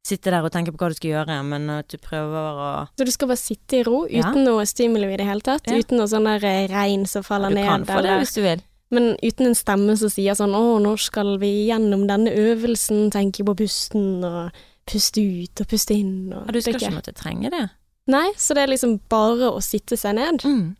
sitte 0.09 0.31
der 0.33 0.41
og 0.47 0.51
tenke 0.55 0.73
på 0.73 0.81
hva 0.81 0.89
du 0.89 0.97
skal 0.97 1.11
gjøre, 1.11 1.35
men 1.45 1.69
at 1.69 1.89
du 1.93 1.99
prøver 2.01 2.57
å 2.57 2.69
Så 2.97 3.05
du 3.05 3.11
skal 3.13 3.29
bare 3.29 3.37
sitte 3.43 3.81
i 3.81 3.83
ro, 3.85 4.07
Ja. 4.09 4.23
uten 4.31 4.45
noe 4.49 4.65
stimuli 4.65 5.13
i 5.13 5.17
det 5.21 5.27
hele 5.29 5.45
tatt? 5.45 5.69
Ja. 5.69 5.77
Uten 5.77 5.99
noe 6.01 6.09
sånn 6.09 6.25
der 6.25 6.41
eh, 6.49 6.69
regn 6.73 7.05
som 7.07 7.23
faller 7.23 7.51
ned? 7.53 7.61
Du 7.61 7.69
ned? 7.69 7.69
kan 7.69 7.85
få 7.85 8.01
det 8.01 8.09
eller- 8.09 8.19
hvis 8.25 8.35
du 8.35 8.41
vil. 8.43 8.63
Men 8.91 9.17
uten 9.23 9.51
en 9.51 9.57
stemme 9.59 9.97
som 10.01 10.09
sier 10.09 10.37
sånn 10.39 10.55
'Å, 10.57 10.81
nå 10.81 10.97
skal 10.99 11.37
vi 11.39 11.69
gjennom 11.69 12.07
denne 12.09 12.33
øvelsen, 12.33 13.11
tenke 13.13 13.45
på 13.45 13.55
pusten', 13.55 14.25
og 14.25 14.53
puste 14.89 15.21
ut 15.21 15.61
og 15.61 15.69
puste 15.69 15.95
inn 15.95 16.33
og 16.33 16.47
Ja, 16.47 16.53
du 16.53 16.61
skal 16.61 16.75
ikke 16.81 16.95
måtte 16.95 17.13
trenge 17.13 17.51
det. 17.53 17.69
Nei, 18.09 18.33
så 18.41 18.55
det 18.55 18.63
er 18.63 18.73
liksom 18.73 19.01
bare 19.09 19.51
å 19.53 19.61
sitte 19.61 19.99
seg 20.01 20.15
ned. 20.17 20.45
Mm. 20.45 20.77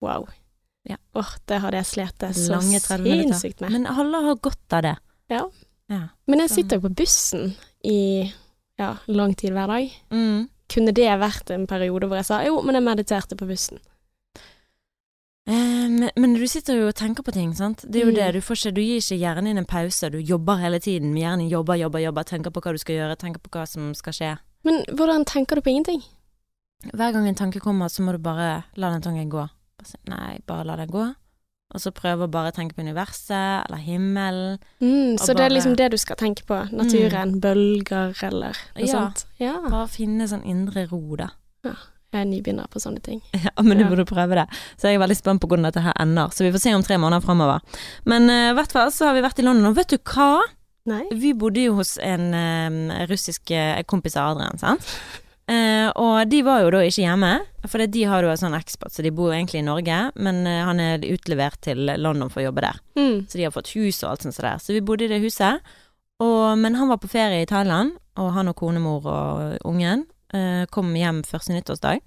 Wow. 0.00 0.28
Ja. 0.88 0.96
Åh, 1.14 1.34
det 1.46 1.60
hadde 1.60 1.76
jeg 1.82 1.90
slitt 1.90 2.24
så 2.34 2.56
Lange 2.56 2.80
30 2.80 3.02
minutter. 3.04 3.22
sinnssykt 3.22 3.60
med. 3.60 3.72
Men 3.72 3.86
alle 3.86 4.22
har 4.24 4.40
godt 4.40 4.72
av 4.72 4.82
det. 4.82 4.96
Ja. 5.28 5.44
Ja. 5.92 6.08
Men 6.26 6.40
jeg 6.40 6.50
sitter 6.50 6.78
jo 6.78 6.88
på 6.88 6.94
bussen 7.02 7.54
i 7.84 8.32
ja, 8.80 8.96
lang 9.06 9.34
tid 9.34 9.52
hver 9.52 9.68
dag. 9.68 9.92
Mm. 10.10 10.48
Kunne 10.72 10.94
det 10.96 11.10
vært 11.20 11.52
en 11.52 11.66
periode 11.68 12.08
hvor 12.08 12.16
jeg 12.16 12.28
sa 12.30 12.40
jo, 12.46 12.62
men 12.64 12.78
jeg 12.78 12.86
mediterte 12.86 13.36
på 13.36 13.46
bussen? 13.46 13.78
Eh, 15.46 15.88
men, 15.90 16.10
men 16.16 16.34
du 16.38 16.44
sitter 16.46 16.76
jo 16.78 16.88
og 16.88 16.94
tenker 16.94 17.24
på 17.26 17.32
ting, 17.34 17.52
sant. 17.58 17.84
Det 17.88 18.00
er 18.00 18.04
jo 18.06 18.12
Mm. 18.12 18.18
det. 18.20 18.32
Du, 18.34 18.40
får 18.40 18.56
ikke, 18.60 18.74
du 18.74 18.80
gir 18.80 19.00
ikke 19.00 19.18
hjernen 19.18 19.44
din 19.50 19.58
en 19.58 19.64
pause. 19.66 20.10
Du 20.10 20.18
jobber 20.18 20.56
hele 20.62 20.78
tiden. 20.78 21.14
Hjernen 21.18 21.48
jobber, 21.50 21.74
jobber, 21.76 21.98
jobber. 21.98 22.22
Tenker 22.24 22.50
på 22.54 22.60
hva 22.62 22.72
du 22.72 22.78
skal 22.78 22.94
gjøre, 22.96 23.16
tenker 23.18 23.40
på 23.42 23.50
hva 23.50 23.66
som 23.66 23.92
skal 23.94 24.12
skje. 24.12 24.38
Men 24.64 24.84
hvordan 24.94 25.24
tenker 25.26 25.56
du 25.56 25.62
på 25.62 25.70
ingenting? 25.74 26.02
Hver 26.94 27.12
gang 27.12 27.26
en 27.28 27.34
tanke 27.34 27.60
kommer, 27.60 27.88
så 27.88 28.02
må 28.02 28.12
du 28.12 28.18
bare 28.18 28.64
la 28.76 28.90
den 28.90 29.02
tanken 29.02 29.30
gå. 29.30 29.48
Nei, 30.08 30.38
bare 30.46 30.64
la 30.64 30.76
den 30.76 30.88
gå. 30.90 31.08
Og 31.74 31.80
så 31.80 31.90
prøve 31.90 32.26
å 32.26 32.30
bare 32.30 32.52
tenke 32.52 32.74
på 32.76 32.82
universet 32.84 33.64
eller 33.66 33.78
himmelen. 33.80 34.58
Mm, 34.82 35.16
så 35.18 35.32
det 35.34 35.40
er 35.46 35.50
liksom 35.54 35.74
det 35.74 35.90
du 35.90 35.96
skal 35.96 36.16
tenke 36.20 36.44
på? 36.44 36.58
Naturen, 36.70 37.40
bølger 37.40 38.12
eller 38.28 38.52
noe 38.76 38.86
Ja. 38.86 38.92
sånt? 38.92 39.24
Ja. 39.40 39.54
Bare 39.70 39.88
finne 39.88 40.28
sånn 40.28 40.44
indre 40.44 40.86
ro, 40.90 41.16
da. 41.16 41.30
Jeg 41.64 41.74
er 42.12 42.26
nybegynner 42.28 42.68
på 42.72 42.82
sånne 42.82 43.02
ting. 43.04 43.20
Ja, 43.42 43.52
men 43.64 43.80
du 43.80 43.86
burde 43.88 44.06
prøve 44.08 44.36
det. 44.38 44.46
Så 44.80 44.88
jeg 44.88 44.98
er 44.98 45.02
veldig 45.02 45.18
spent 45.18 45.42
på 45.42 45.50
hvordan 45.50 45.68
dette 45.68 45.82
her 45.84 45.96
ender. 46.00 46.32
Så 46.32 46.46
vi 46.46 46.52
får 46.54 46.62
se 46.64 46.74
om 46.76 46.84
tre 46.86 46.98
måneder 47.00 47.24
framover. 47.24 47.64
Men 48.08 48.28
i 48.30 48.40
uh, 48.50 48.56
hvert 48.56 48.74
fall 48.74 48.92
så 48.94 49.08
har 49.08 49.16
vi 49.16 49.24
vært 49.24 49.42
i 49.42 49.46
London, 49.46 49.70
og 49.72 49.78
vet 49.78 49.92
du 49.92 49.98
hva? 50.12 50.44
Nei? 50.90 51.02
Vi 51.14 51.32
bodde 51.38 51.62
jo 51.62 51.76
hos 51.78 51.94
en 52.02 52.32
uh, 52.34 53.02
russisk 53.10 53.52
eh, 53.54 53.82
kompis 53.86 54.16
av 54.18 54.32
Adrian, 54.32 54.58
sant? 54.58 54.88
Uh, 55.50 55.90
og 55.98 56.30
de 56.30 56.40
var 56.46 56.62
jo 56.62 56.70
da 56.72 56.80
ikke 56.86 57.02
hjemme, 57.02 57.32
for 57.66 57.82
de 57.94 58.02
har 58.08 58.24
jo 58.24 58.30
en 58.30 58.40
sånn 58.40 58.56
eksport, 58.56 58.94
så 58.94 59.02
de 59.04 59.10
bor 59.14 59.30
jo 59.30 59.36
egentlig 59.36 59.60
i 59.60 59.66
Norge, 59.66 59.98
men 60.22 60.42
uh, 60.46 60.62
han 60.68 60.82
er 60.82 61.06
utlevert 61.10 61.60
til 61.66 61.90
London 61.98 62.30
for 62.32 62.42
å 62.42 62.48
jobbe 62.48 62.64
der. 62.64 62.78
Mm. 62.98 63.16
Så 63.26 63.38
de 63.38 63.46
har 63.46 63.54
fått 63.54 63.72
hus 63.76 64.02
og 64.02 64.12
alt 64.12 64.26
sånt 64.26 64.38
så 64.38 64.46
der. 64.46 64.62
Så 64.62 64.76
vi 64.76 64.84
bodde 64.86 65.06
i 65.06 65.12
det 65.12 65.22
huset. 65.24 65.62
Og, 66.22 66.58
men 66.58 66.78
han 66.78 66.90
var 66.90 67.00
på 67.02 67.10
ferie 67.10 67.42
i 67.42 67.48
Thailand, 67.50 67.96
og 68.20 68.32
han 68.36 68.50
og 68.50 68.58
konemor 68.58 69.06
og 69.08 69.68
ungen 69.68 70.04
eh, 70.04 70.11
kom 70.72 70.94
hjem 70.96 71.20
første 71.28 71.52
nyttårsdag. 71.52 72.00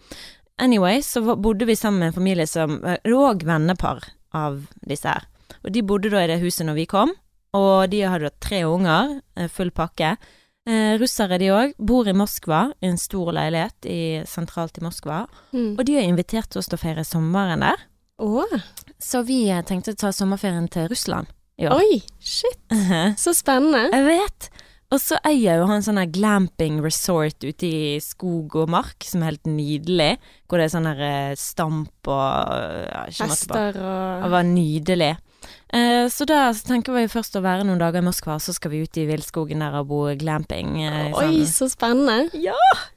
Anyway, 0.58 1.02
så 1.02 1.36
bodde 1.36 1.66
vi 1.66 1.76
sammen 1.76 2.00
med 2.00 2.08
en 2.08 2.14
familie 2.14 2.48
som 2.48 2.80
eh, 2.86 3.00
òg 3.12 3.44
vennepar 3.44 4.06
av 4.36 4.62
disse 4.88 5.12
her. 5.12 5.28
Og 5.66 5.74
de 5.76 5.84
bodde 5.84 6.12
da 6.14 6.24
i 6.24 6.30
det 6.32 6.40
huset 6.44 6.68
når 6.68 6.80
vi 6.80 6.88
kom, 6.90 7.12
og 7.56 7.90
de 7.92 8.02
hadde 8.08 8.30
da 8.30 8.44
tre 8.44 8.64
unger, 8.68 9.18
eh, 9.36 9.50
full 9.52 9.72
pakke. 9.76 10.16
Eh, 10.66 10.96
russere 11.02 11.38
de 11.42 11.52
òg, 11.54 11.76
bor 11.78 12.08
i 12.08 12.16
Moskva, 12.16 12.70
i 12.80 12.88
en 12.88 13.00
stor 13.00 13.34
leilighet 13.36 13.90
i, 13.92 14.00
sentralt 14.28 14.80
i 14.80 14.86
Moskva. 14.86 15.26
Mm. 15.52 15.76
Og 15.76 15.84
de 15.86 16.00
har 16.00 16.08
invitert 16.08 16.56
oss 16.56 16.72
til 16.72 16.80
å 16.80 16.84
feire 16.86 17.04
sommeren 17.06 17.66
der. 17.66 17.84
Oh. 18.24 18.56
Så 19.02 19.26
vi 19.28 19.44
eh, 19.52 19.64
tenkte 19.68 19.92
å 19.92 20.00
ta 20.06 20.14
sommerferien 20.16 20.72
til 20.72 20.88
Russland 20.88 21.28
i 21.60 21.68
år. 21.68 21.84
oi, 21.84 22.00
shit, 22.24 22.64
så 23.24 23.36
spennende. 23.36 23.90
Jeg 23.92 24.08
vet. 24.08 24.50
Og 24.96 25.02
så 25.04 25.18
eier 25.28 25.60
jo 25.60 25.68
han 25.68 25.84
sånn 25.84 26.00
her 26.00 26.08
glamping 26.08 26.78
resort 26.84 27.44
ute 27.44 27.68
i 27.68 28.00
skog 28.04 28.56
og 28.62 28.70
mark, 28.72 29.04
som 29.04 29.24
er 29.26 29.34
helt 29.34 29.50
nydelig. 29.50 30.14
Hvor 30.48 30.62
det 30.62 30.70
er 30.70 30.74
sånn 30.78 30.88
her 30.88 31.02
eh, 31.04 31.36
stamp 31.40 32.08
og 32.08 32.56
ja, 32.88 33.06
ikke 33.12 33.28
måte 33.34 33.64
Det 33.76 34.32
var 34.32 34.48
nydelig. 34.48 35.14
Eh, 35.76 36.06
så 36.10 36.26
da 36.30 36.48
så 36.56 36.70
tenker 36.70 36.96
vi 36.96 37.04
først 37.12 37.36
å 37.38 37.42
være 37.44 37.66
noen 37.68 37.82
dager 37.82 38.00
i 38.02 38.06
Moskva, 38.06 38.38
så 38.42 38.54
skal 38.56 38.72
vi 38.72 38.84
ut 38.86 38.98
i 38.98 39.04
villskogen 39.10 39.62
der 39.62 39.76
og 39.82 39.90
bo 39.90 40.00
glamping. 40.18 40.78
eh, 40.86 41.10
Oi, 41.12 41.42
sånn. 41.44 41.50
så 41.52 41.68
spennende. 41.74 42.30
Ja! 42.40 42.56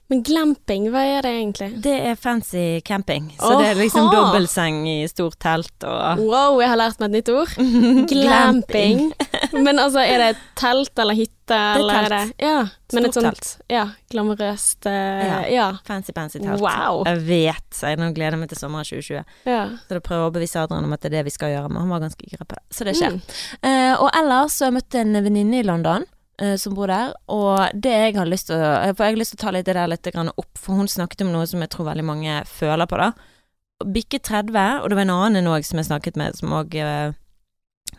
Men 0.09 0.23
glamping, 0.25 0.87
hva 0.93 1.02
er 1.05 1.26
det 1.26 1.33
egentlig? 1.35 1.71
Det 1.85 1.97
er 2.12 2.14
fancy 2.17 2.81
camping. 2.87 3.33
Så 3.37 3.59
det 3.61 3.73
er 3.73 3.81
liksom 3.83 4.09
dobbeltseng 4.12 4.78
i 4.88 4.99
stort 5.11 5.37
telt 5.43 5.85
og 5.85 6.23
Wow, 6.23 6.61
jeg 6.62 6.71
har 6.73 6.81
lært 6.81 7.02
meg 7.02 7.11
et 7.11 7.19
nytt 7.19 7.33
ord. 7.35 7.52
Glamping. 8.12 9.11
Men 9.52 9.76
altså, 9.83 10.00
er 10.05 10.23
det 10.23 10.31
telt 10.57 10.97
eller 11.02 11.19
hytte, 11.19 11.35
eller 11.55 11.95
er 11.95 12.05
det 12.05 12.19
telt. 12.19 12.43
Ja, 12.43 12.59
men 12.93 13.07
et 13.07 13.14
Stort 13.14 13.23
sånt 13.23 13.38
telt. 13.38 13.52
ja, 13.73 13.85
glamorøst 14.12 14.88
uh, 14.88 14.93
Ja. 14.93 15.38
ja. 15.52 15.69
Fancy, 15.87 16.12
fancy 16.17 16.43
telt. 16.43 16.61
Wow. 16.62 17.05
Jeg 17.09 17.23
vet. 17.28 17.64
Så 17.75 17.93
jeg 17.93 18.00
nå 18.00 18.11
gleder 18.17 18.37
jeg 18.37 18.43
meg 18.43 18.52
til 18.52 18.61
sommeren 18.61 18.88
2020. 18.88 19.25
ja. 19.49 19.62
Så 19.88 19.97
da 19.97 20.02
prøver 20.05 20.26
jeg 20.26 20.33
å 20.33 20.37
bevise 20.37 20.62
Adrian 20.62 20.87
om 20.88 20.95
at 20.97 21.02
det 21.05 21.12
er 21.12 21.19
det 21.19 21.26
vi 21.31 21.35
skal 21.35 21.55
gjøre, 21.55 21.73
men 21.73 21.85
han 21.85 21.95
var 21.95 22.05
ganske 22.05 22.28
gira 22.28 22.45
på 22.45 22.59
det. 22.59 22.64
Så 22.75 22.87
det 22.88 22.97
skjer. 22.99 23.19
Mm. 23.19 23.35
Uh, 23.64 23.95
og 24.05 24.09
ellers 24.12 24.57
så 24.57 24.67
har 24.67 24.73
jeg 24.73 24.78
møtt 24.81 24.99
en 25.00 25.21
venninne 25.28 25.61
i 25.61 25.67
London 25.67 26.07
eh, 26.43 26.57
som 26.61 26.75
bor 26.76 26.90
der, 26.90 27.14
og 27.33 27.69
det 27.75 27.95
jeg 27.95 28.17
har 28.19 28.28
lyst 28.31 28.49
til 28.50 28.59
å 28.59 28.73
eh, 28.83 28.93
For 28.95 29.07
jeg 29.07 29.17
har 29.17 29.21
lyst 29.23 29.35
til 29.35 29.40
å 29.40 29.45
ta 29.47 29.55
litt 29.55 29.67
det 29.69 29.76
der 29.78 29.90
litt 29.90 30.11
opp, 30.14 30.52
for 30.59 30.78
hun 30.78 30.90
snakket 30.90 31.25
om 31.26 31.33
noe 31.35 31.47
som 31.50 31.62
jeg 31.64 31.73
tror 31.75 31.90
veldig 31.90 32.07
mange 32.07 32.43
føler 32.49 32.88
på, 32.90 33.00
da. 33.00 33.12
Bikke 33.85 34.19
30, 34.19 34.83
og 34.83 34.90
det 34.90 34.99
var 34.99 35.07
en 35.07 35.14
annen 35.14 35.50
òg 35.50 35.67
som 35.67 35.78
jeg 35.78 35.90
snakket 35.90 36.19
med, 36.19 36.38
som 36.38 36.55
òg 36.57 36.75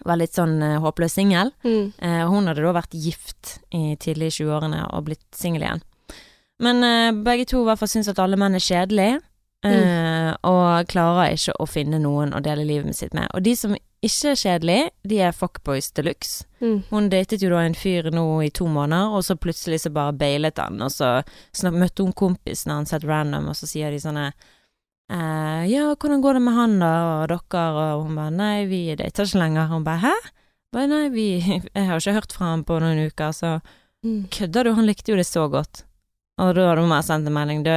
var 0.06 0.20
litt 0.20 0.38
sånn 0.38 0.58
uh, 0.64 0.78
håpløs 0.84 1.16
singel. 1.18 1.54
Mm. 1.66 1.92
Uh, 2.02 2.24
hun 2.32 2.50
hadde 2.50 2.66
da 2.66 2.76
vært 2.76 2.98
gift 2.98 3.58
i 3.76 3.96
tidlig 4.02 4.34
i 4.34 4.38
20-årene 4.42 4.86
og 4.94 5.08
blitt 5.10 5.26
singel 5.36 5.66
igjen. 5.66 5.84
Men 6.64 6.84
uh, 6.84 7.24
begge 7.26 7.48
to 7.50 7.64
i 7.64 7.70
hvert 7.70 7.82
fall 7.82 7.92
syns 7.92 8.12
at 8.12 8.22
alle 8.22 8.40
menn 8.40 8.58
er 8.58 8.64
kjedelige, 8.64 9.20
mm. 9.66 10.40
og 10.48 10.88
klarer 10.88 11.34
ikke 11.36 11.58
å 11.60 11.66
finne 11.68 12.00
noen 12.00 12.32
å 12.32 12.40
dele 12.44 12.64
livet 12.68 12.96
sitt 12.96 13.16
med. 13.18 13.28
Og 13.36 13.44
de 13.44 13.56
som 13.60 13.74
ikke 13.76 14.32
er 14.32 14.40
kjedelige, 14.40 14.92
de 15.12 15.18
er 15.28 15.36
fuckboys 15.36 15.90
de 15.96 16.06
luxe. 16.08 16.46
Mm. 16.64 16.78
Hun 16.90 17.10
datet 17.12 17.44
jo 17.44 17.50
da 17.52 17.66
en 17.66 17.76
fyr 17.76 18.08
nå 18.16 18.24
i 18.46 18.52
to 18.56 18.68
måneder, 18.72 19.12
og 19.16 19.26
så 19.28 19.36
plutselig 19.36 19.82
så 19.84 19.92
bare 19.96 20.16
bailet 20.16 20.62
han, 20.62 20.80
og 20.84 20.94
så 20.94 21.18
snak, 21.56 21.76
møtte 21.76 22.06
hun 22.06 22.16
kompisen 22.16 22.72
hans 22.72 22.96
helt 22.96 23.08
random, 23.10 23.52
og 23.52 23.60
så 23.60 23.68
sier 23.68 23.92
de 23.92 24.00
sånne 24.00 24.30
Ja, 25.10 25.88
hvordan 25.98 26.22
går 26.22 26.38
det 26.38 26.42
med 26.46 26.54
han 26.54 26.76
da, 26.80 26.90
og 27.24 27.28
dere, 27.32 27.64
og 27.96 28.04
hun 28.06 28.16
bare 28.20 28.32
Nei, 28.36 28.66
vi 28.70 28.82
dater 28.96 29.26
ikke 29.26 29.40
lenger. 29.42 29.68
Hun 29.72 29.84
bare 29.88 30.04
Hæ? 30.04 30.14
Bare, 30.72 30.88
nei, 30.92 31.08
vi 31.10 31.24
Jeg 31.76 31.86
har 31.88 31.98
ikke 31.98 32.14
hørt 32.20 32.34
fra 32.36 32.52
ham 32.52 32.64
på 32.64 32.80
noen 32.84 33.06
uker, 33.10 33.32
så 33.34 33.60
Mm. 34.00 34.30
kødder 34.32 34.64
du? 34.64 34.70
Han 34.78 34.86
likte 34.88 35.12
jo 35.12 35.18
det 35.20 35.26
så 35.28 35.50
godt. 35.52 35.82
Og 36.40 36.54
da 36.56 36.70
hadde 36.70 36.80
hun 36.86 36.90
bare 36.94 37.04
sendt 37.04 37.28
en 37.28 37.34
melding. 37.36 37.66
Du, 37.66 37.72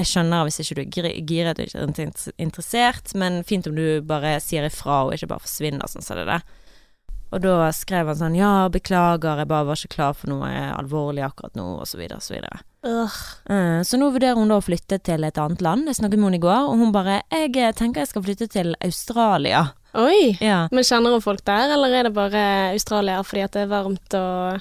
jeg 0.00 0.06
skjønner 0.10 0.42
hvis 0.48 0.58
ikke 0.64 0.74
du 0.74 0.80
er 0.82 0.88
gir- 0.90 1.26
giret 1.28 1.60
og 1.60 1.68
ikke 1.68 2.02
er 2.08 2.32
interessert, 2.42 3.12
men 3.14 3.44
fint 3.46 3.68
om 3.70 3.76
du 3.76 4.00
bare 4.02 4.32
sier 4.42 4.66
ifra 4.66 5.04
og 5.06 5.12
ikke 5.14 5.28
bare 5.30 5.44
forsvinner 5.44 5.86
sånn 5.86 6.02
som 6.02 6.16
det 6.18 6.26
der. 6.26 6.42
Og 7.30 7.38
da 7.44 7.68
skrev 7.70 8.10
han 8.10 8.18
sånn 8.18 8.34
ja, 8.34 8.66
beklager, 8.68 9.38
jeg 9.44 9.46
bare 9.46 9.68
var 9.68 9.78
ikke 9.78 9.94
klar 9.94 10.12
for 10.18 10.26
noe 10.32 10.50
alvorlig 10.74 11.22
akkurat 11.28 11.54
nå, 11.54 11.68
og 11.78 11.86
så 11.86 12.00
videre, 12.02 12.18
og 12.18 12.26
så 12.26 12.34
videre. 12.34 12.58
Eh, 12.84 13.82
Så 13.84 13.98
nå 14.00 14.10
vurderer 14.14 14.38
hun 14.38 14.48
da 14.48 14.56
å 14.60 14.64
flytte 14.64 14.98
til 15.04 15.24
et 15.26 15.38
annet 15.38 15.60
land. 15.64 15.86
Jeg 15.90 15.98
snakket 16.00 16.18
med 16.20 16.30
henne 16.30 16.40
i 16.40 16.44
går, 16.46 16.66
og 16.70 16.78
hun 16.80 16.92
bare 16.94 17.20
jeg 17.30 17.56
eh, 17.56 17.72
tenker 17.76 18.04
jeg 18.04 18.12
skal 18.12 18.24
flytte 18.24 18.48
til 18.50 18.74
Australia. 18.84 19.66
Oi! 19.98 20.36
Ja. 20.40 20.66
Men 20.72 20.86
kjenner 20.86 21.16
hun 21.16 21.24
folk 21.24 21.42
der, 21.44 21.72
eller 21.74 21.90
er 21.98 22.06
det 22.08 22.14
bare 22.16 22.42
Australia 22.74 23.22
fordi 23.26 23.42
at 23.42 23.56
det 23.56 23.64
er 23.66 23.72
varmt 23.72 24.14
og 24.14 24.60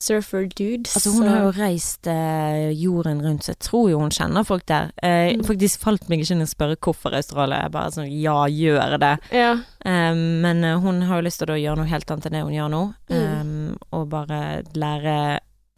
surfer 0.00 0.46
dudes? 0.56 0.94
Altså, 0.96 1.10
hun 1.12 1.26
har 1.28 1.42
jo 1.42 1.50
reist 1.58 2.06
eh, 2.08 2.70
jorden 2.78 3.18
rundt, 3.20 3.44
så 3.44 3.52
jeg 3.52 3.58
tror 3.66 3.90
jo 3.90 3.98
hun 4.00 4.14
kjenner 4.14 4.46
folk 4.48 4.64
der. 4.70 4.92
Eh, 5.02 5.34
Mm. 5.34 5.42
Faktisk 5.44 5.82
falt 5.84 6.08
meg 6.08 6.22
ikke 6.22 6.32
inn 6.38 6.46
å 6.46 6.48
spørre 6.48 6.78
hvorfor 6.80 7.12
Australia. 7.18 7.60
Jeg 7.66 7.74
bare 7.74 7.92
sånn, 7.98 8.08
ja, 8.22 8.38
gjør 8.48 8.96
det. 9.02 9.12
Ja. 9.36 9.50
Um, 9.84 10.40
men 10.40 10.64
hun 10.80 11.02
har 11.02 11.20
jo 11.20 11.26
lyst 11.28 11.38
til 11.42 11.52
å 11.52 11.58
gjøre 11.60 11.76
noe 11.82 11.90
helt 11.90 12.08
annet 12.10 12.26
enn 12.30 12.38
det 12.38 12.42
hun 12.46 12.56
gjør 12.56 12.72
nå. 12.72 12.80
Mm. 13.10 13.20
Eh, 13.20 13.76
og 13.98 14.08
bare 14.08 14.40
lære 14.74 15.18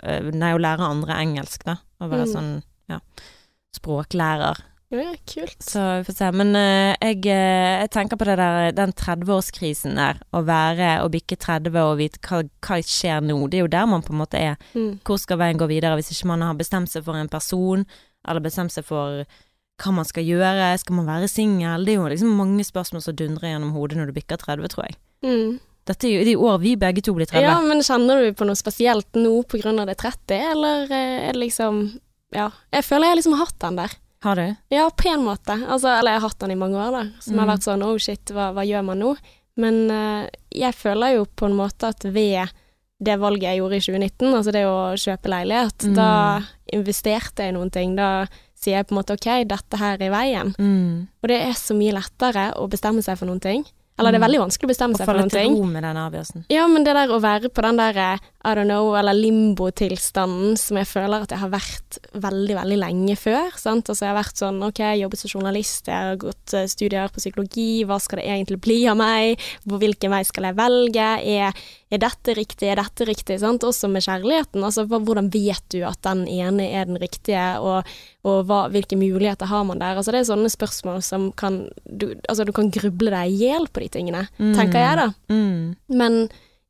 Nei, 0.02 0.52
å 0.56 0.58
lære 0.60 0.82
andre 0.88 1.14
engelsk, 1.22 1.64
da. 1.64 1.76
Å 2.02 2.08
være 2.10 2.26
Mm. 2.26 2.32
sånn, 2.34 2.62
ja, 2.90 2.98
språklærer. 3.76 4.58
ja, 4.92 5.14
kult. 5.26 5.56
Så 5.64 5.80
vi 5.98 6.04
får 6.04 6.16
se. 6.18 6.30
Men 6.36 6.50
uh, 6.56 6.94
jeg, 7.00 7.24
eh, 7.26 7.80
jeg 7.80 7.90
tenker 7.94 8.18
på 8.20 8.26
det 8.28 8.34
der, 8.36 8.72
den 8.76 8.92
30-årskrisen 8.92 9.94
der. 9.96 10.18
Å 10.34 10.42
være 10.44 10.90
og 11.04 11.12
bikke 11.14 11.38
30 11.40 11.78
og 11.80 11.96
vite 12.02 12.20
hva, 12.26 12.42
hva 12.60 12.80
skjer 12.84 13.22
nå. 13.24 13.38
Det 13.48 13.56
er 13.60 13.64
jo 13.64 13.70
der 13.72 13.86
man 13.88 14.02
på 14.04 14.12
en 14.12 14.20
måte 14.20 14.36
er. 14.40 14.58
Mm. 14.74 14.98
Hvor 15.06 15.18
skal 15.22 15.38
veien 15.40 15.56
gå 15.60 15.68
videre 15.70 15.96
hvis 15.96 16.12
ikke 16.12 16.28
man 16.34 16.42
har 16.44 16.54
bestemt 16.60 16.92
seg 16.92 17.04
for 17.06 17.16
en 17.16 17.30
person, 17.32 17.86
eller 18.28 18.44
bestemt 18.44 18.74
seg 18.74 18.84
for 18.84 19.24
hva 19.82 19.92
man 19.96 20.04
skal 20.04 20.22
gjøre, 20.28 20.78
skal 20.78 20.94
man 21.00 21.08
være 21.08 21.30
singel? 21.32 21.84
Det 21.88 21.94
er 21.94 22.02
jo 22.02 22.10
liksom 22.12 22.36
mange 22.36 22.62
spørsmål 22.68 23.02
som 23.02 23.16
dundrer 23.16 23.54
gjennom 23.54 23.72
hodet 23.72 23.96
når 23.98 24.12
du 24.12 24.18
bikker 24.20 24.36
30, 24.36 24.68
tror 24.74 24.90
jeg. 24.90 24.98
Mm. 25.24 25.56
Dette 25.84 26.06
er 26.06 26.12
jo 26.14 26.24
det 26.24 26.32
er 26.36 26.42
år 26.46 26.58
vi 26.62 26.76
begge 26.78 27.02
to 27.02 27.12
blir 27.16 27.26
30. 27.26 27.42
Ja, 27.42 27.56
men 27.60 27.80
kjenner 27.82 28.22
du 28.22 28.32
på 28.38 28.46
noe 28.46 28.54
spesielt 28.58 29.08
nå 29.18 29.32
av 29.42 29.86
det 29.90 29.96
30, 29.98 30.36
eller 30.52 30.84
eh, 30.92 31.28
er 31.28 31.32
det 31.32 31.40
liksom 31.42 31.98
Ja. 32.32 32.50
Jeg 32.72 32.84
føler 32.84 33.08
jeg 33.10 33.16
liksom 33.18 33.34
har 33.36 33.46
hatt 33.46 33.58
den 33.60 33.76
der. 33.76 33.90
Har 34.22 34.36
du? 34.36 34.56
Ja, 34.70 34.88
på 34.90 35.08
en 35.10 35.24
måte. 35.26 35.56
Altså, 35.66 35.88
eller 35.98 36.12
jeg 36.14 36.20
har 36.20 36.28
hatt 36.28 36.38
den 36.38 36.52
i 36.54 36.54
mange 36.54 36.78
år, 36.78 36.92
da. 36.92 37.02
Som 37.20 37.38
har 37.38 37.46
Mm. 37.46 37.52
vært 37.56 37.64
sånn 37.66 37.82
oh 37.82 37.96
shit, 37.98 38.24
hva, 38.30 38.52
hva 38.54 38.62
gjør 38.64 38.84
man 38.84 38.98
nå? 39.00 39.16
Men 39.56 39.90
uh, 39.90 40.28
jeg 40.54 40.72
føler 40.74 41.16
jo 41.16 41.24
på 41.26 41.44
en 41.50 41.56
måte 41.58 41.88
at 41.90 42.04
ved 42.04 42.48
det 43.02 43.18
valget 43.18 43.42
jeg 43.50 43.58
gjorde 43.58 43.76
i 43.76 43.80
2019, 43.82 44.32
altså 44.38 44.52
det 44.54 44.62
å 44.64 44.94
kjøpe 44.94 45.28
leilighet, 45.28 45.82
Mm. 45.90 45.94
da 45.98 46.42
investerte 46.72 47.42
jeg 47.42 47.52
i 47.52 47.56
noen 47.58 47.70
ting. 47.74 47.96
Da 47.98 48.26
sier 48.54 48.78
jeg 48.78 48.86
på 48.86 48.94
en 48.94 49.00
måte 49.02 49.16
ok, 49.18 49.28
dette 49.50 49.76
her 49.80 49.98
er 50.00 50.10
veien. 50.14 50.54
Mm. 50.58 51.08
Og 51.22 51.28
det 51.28 51.40
er 51.42 51.52
så 51.58 51.74
mye 51.76 51.92
lettere 51.98 52.52
å 52.56 52.68
bestemme 52.70 53.02
seg 53.02 53.18
for 53.18 53.26
noen 53.26 53.40
ting. 53.42 53.64
Eller 53.98 54.12
det 54.12 54.16
er 54.16 54.22
Mm. 54.22 54.26
veldig 54.28 54.40
vanskelig 54.48 54.66
å 54.66 54.72
bestemme 54.72 54.96
seg 54.96 55.04
for 55.06 55.14
noen 55.14 55.30
ting. 55.30 55.52
til 55.54 55.60
ro 55.62 55.66
med 55.68 55.82
den 55.84 55.96
avgjørelsen. 55.96 56.44
Ja, 56.48 56.66
men 56.66 56.84
det 56.84 56.94
der 56.96 57.08
å 57.12 57.20
være 57.20 57.48
på 57.52 57.62
den 57.62 57.76
der 57.76 57.96
eh, 57.96 58.18
I 58.44 58.54
don't 58.56 58.64
know, 58.64 58.94
eller 58.96 59.12
limbo-tilstanden 59.14 60.56
som 60.58 60.76
jeg 60.80 60.88
føler 60.90 61.22
at 61.22 61.30
jeg 61.30 61.38
har 61.42 61.50
vært 61.52 61.98
veldig, 62.14 62.56
veldig 62.58 62.78
lenge 62.80 63.16
før. 63.20 63.52
Sant? 63.60 63.88
Altså 63.92 64.06
jeg 64.06 64.12
har 64.14 64.18
vært 64.22 64.40
sånn 64.40 64.58
ok, 64.66 64.80
jeg 64.82 65.02
jobbet 65.04 65.20
som 65.22 65.32
journalist, 65.36 65.86
jeg 65.86 66.08
har 66.08 66.16
gått 66.20 66.54
eh, 66.58 66.66
studier 66.70 67.12
på 67.12 67.22
psykologi, 67.22 67.84
hva 67.88 68.00
skal 68.02 68.18
det 68.22 68.26
egentlig 68.32 68.60
bli 68.64 68.78
av 68.90 68.96
meg, 68.98 69.38
hvilken 69.68 70.10
vei 70.16 70.22
skal 70.28 70.48
jeg 70.48 70.58
velge, 70.58 71.08
er, 71.36 71.62
er 71.92 72.02
dette 72.02 72.34
riktig, 72.38 72.70
er 72.72 72.80
dette 72.80 73.06
riktig, 73.08 73.38
sant? 73.42 73.62
Også 73.68 73.90
med 73.92 74.02
kjærligheten, 74.06 74.64
altså 74.66 74.86
hvordan 74.88 75.30
vet 75.32 75.62
du 75.74 75.82
at 75.88 76.00
den 76.06 76.24
ene 76.32 76.66
er 76.72 76.88
den 76.90 76.98
riktige, 77.02 77.44
og, 77.62 77.86
og 78.26 78.42
hva, 78.48 78.64
hvilke 78.72 78.98
muligheter 78.98 79.46
har 79.52 79.64
man 79.68 79.78
der? 79.82 80.00
Altså 80.00 80.14
det 80.14 80.22
er 80.24 80.30
sånne 80.32 80.50
spørsmål 80.52 81.02
som 81.06 81.30
kan, 81.38 81.66
du, 81.86 82.12
altså 82.28 82.46
du 82.48 82.52
kan 82.56 82.72
gruble 82.74 83.12
deg 83.14 83.30
i 83.36 83.40
hjel 83.46 83.68
på 83.70 83.81
de 83.82 83.88
tingene, 83.92 84.24
tenker 84.38 84.78
jeg 84.82 84.98
da. 85.02 85.08
Mm. 85.32 85.74
Men 86.00 86.18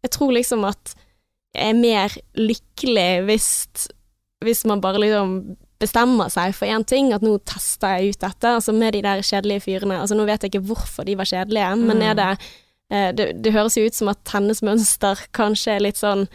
jeg 0.02 0.11
tror 0.16 0.33
liksom 0.35 0.64
at 0.69 0.95
jeg 1.54 1.69
er 1.75 1.76
mer 1.78 2.14
lykkelig 2.38 3.11
hvis, 3.28 3.49
hvis 4.45 4.64
man 4.69 4.81
bare 4.81 5.00
liksom 5.02 5.35
bestemmer 5.83 6.31
seg 6.31 6.54
for 6.54 6.71
én 6.71 6.85
ting, 6.87 7.11
at 7.12 7.25
nå 7.26 7.35
tester 7.49 7.99
jeg 7.99 8.14
ut 8.14 8.21
dette, 8.23 8.52
altså 8.59 8.73
med 8.75 8.95
de 8.95 9.00
der 9.02 9.23
kjedelige 9.26 9.64
fyrene. 9.64 9.97
Altså 10.00 10.14
nå 10.16 10.25
vet 10.28 10.45
jeg 10.47 10.52
ikke 10.52 10.66
hvorfor 10.69 11.04
de 11.09 11.16
var 11.19 11.26
kjedelige, 11.28 11.73
men 11.81 11.99
Mm. 11.99 12.02
er 12.11 12.14
det, 12.14 12.28
eh, 12.90 13.11
det 13.12 13.42
Det 13.42 13.52
høres 13.52 13.76
jo 13.76 13.87
ut 13.87 13.95
som 13.95 14.09
at 14.09 14.23
hennes 14.33 14.62
mønster 14.62 15.19
kanskje 15.35 15.76
er 15.76 15.81
litt 15.81 15.97
sånn 15.99 16.28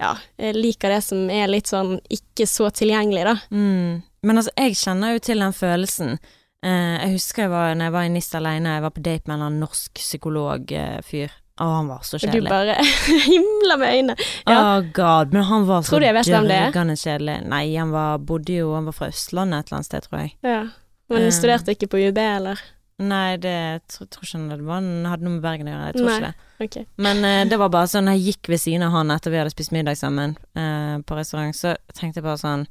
ja, 0.00 0.14
jeg 0.38 0.54
liker 0.54 0.88
det 0.94 1.02
som 1.02 1.28
er 1.28 1.48
litt 1.50 1.66
sånn 1.66 2.00
ikke 2.08 2.46
så 2.46 2.70
tilgjengelig, 2.70 3.24
da. 3.24 3.34
Mm. 3.50 4.02
Men 4.22 4.36
altså, 4.38 4.50
jeg 4.56 4.76
kjenner 4.78 5.12
jo 5.16 5.18
til 5.18 5.38
den 5.42 5.52
følelsen. 5.52 6.18
Eh, 6.66 6.94
jeg 7.04 7.12
husker 7.14 7.44
jeg 7.44 7.52
var, 7.52 7.74
når 7.78 7.88
jeg 7.88 7.94
var 7.94 8.06
i 8.06 8.14
NIST 8.14 8.38
alene, 8.38 8.78
jeg 8.78 8.84
var 8.86 8.94
på 8.94 9.04
date 9.04 9.30
med 9.30 9.44
en 9.46 9.60
norsk 9.62 10.00
psykolog-fyr. 10.00 11.36
Å, 11.58 11.66
han 11.74 11.88
var 11.90 12.04
så 12.06 12.20
Og 12.20 12.34
du 12.34 12.44
bare 12.46 12.76
himla 13.26 13.76
med 13.80 13.94
øynene. 13.96 14.16
Ja. 14.46 14.58
Oh 14.62 14.90
god, 14.94 15.34
men 15.34 15.46
han 15.48 15.66
var 15.66 15.86
så 15.86 15.98
dørgende 15.98 16.94
kjedelig. 16.98 17.38
Nei, 17.50 17.64
han 17.74 17.90
var, 17.90 18.20
bodde 18.22 18.60
jo 18.60 18.76
Han 18.76 18.86
var 18.86 18.94
fra 18.94 19.08
Østlandet 19.10 19.64
et 19.64 19.70
eller 19.70 19.80
annet 19.80 19.88
sted, 19.90 20.06
tror 20.06 20.20
jeg. 20.22 20.34
Ja. 20.46 20.60
Men 21.08 21.18
han 21.18 21.26
hun 21.26 21.34
studerte 21.34 21.74
ikke 21.74 21.90
på 21.90 22.02
UB, 22.06 22.20
eller? 22.22 22.62
Nei, 22.98 23.36
det 23.42 23.56
tror, 23.90 24.06
tror 24.10 24.26
ikke 24.26 24.38
han 24.38 24.46
det 24.50 24.62
var 24.66 24.80
Han 24.80 25.06
hadde 25.06 25.26
noe 25.26 25.36
med 25.36 25.42
Bergen 25.42 25.70
å 25.70 25.74
gjøre, 25.74 25.90
jeg 25.90 25.98
tror 25.98 26.08
Nei. 26.08 26.16
ikke 26.16 26.30
det. 26.30 26.46
Okay. 26.66 26.88
Men 27.06 27.26
uh, 27.26 27.42
det 27.50 27.58
var 27.58 27.74
bare 27.74 27.90
sånn, 27.90 28.10
jeg 28.14 28.24
gikk 28.32 28.50
ved 28.54 28.62
siden 28.62 28.86
av 28.86 28.94
han 28.94 29.14
etter 29.14 29.34
vi 29.34 29.38
hadde 29.38 29.54
spist 29.54 29.74
middag 29.74 29.98
sammen 29.98 30.34
uh, 30.58 30.98
på 31.06 31.18
restaurant, 31.18 31.54
så 31.54 31.74
tenkte 31.94 32.18
jeg 32.18 32.26
bare 32.26 32.42
sånn 32.42 32.66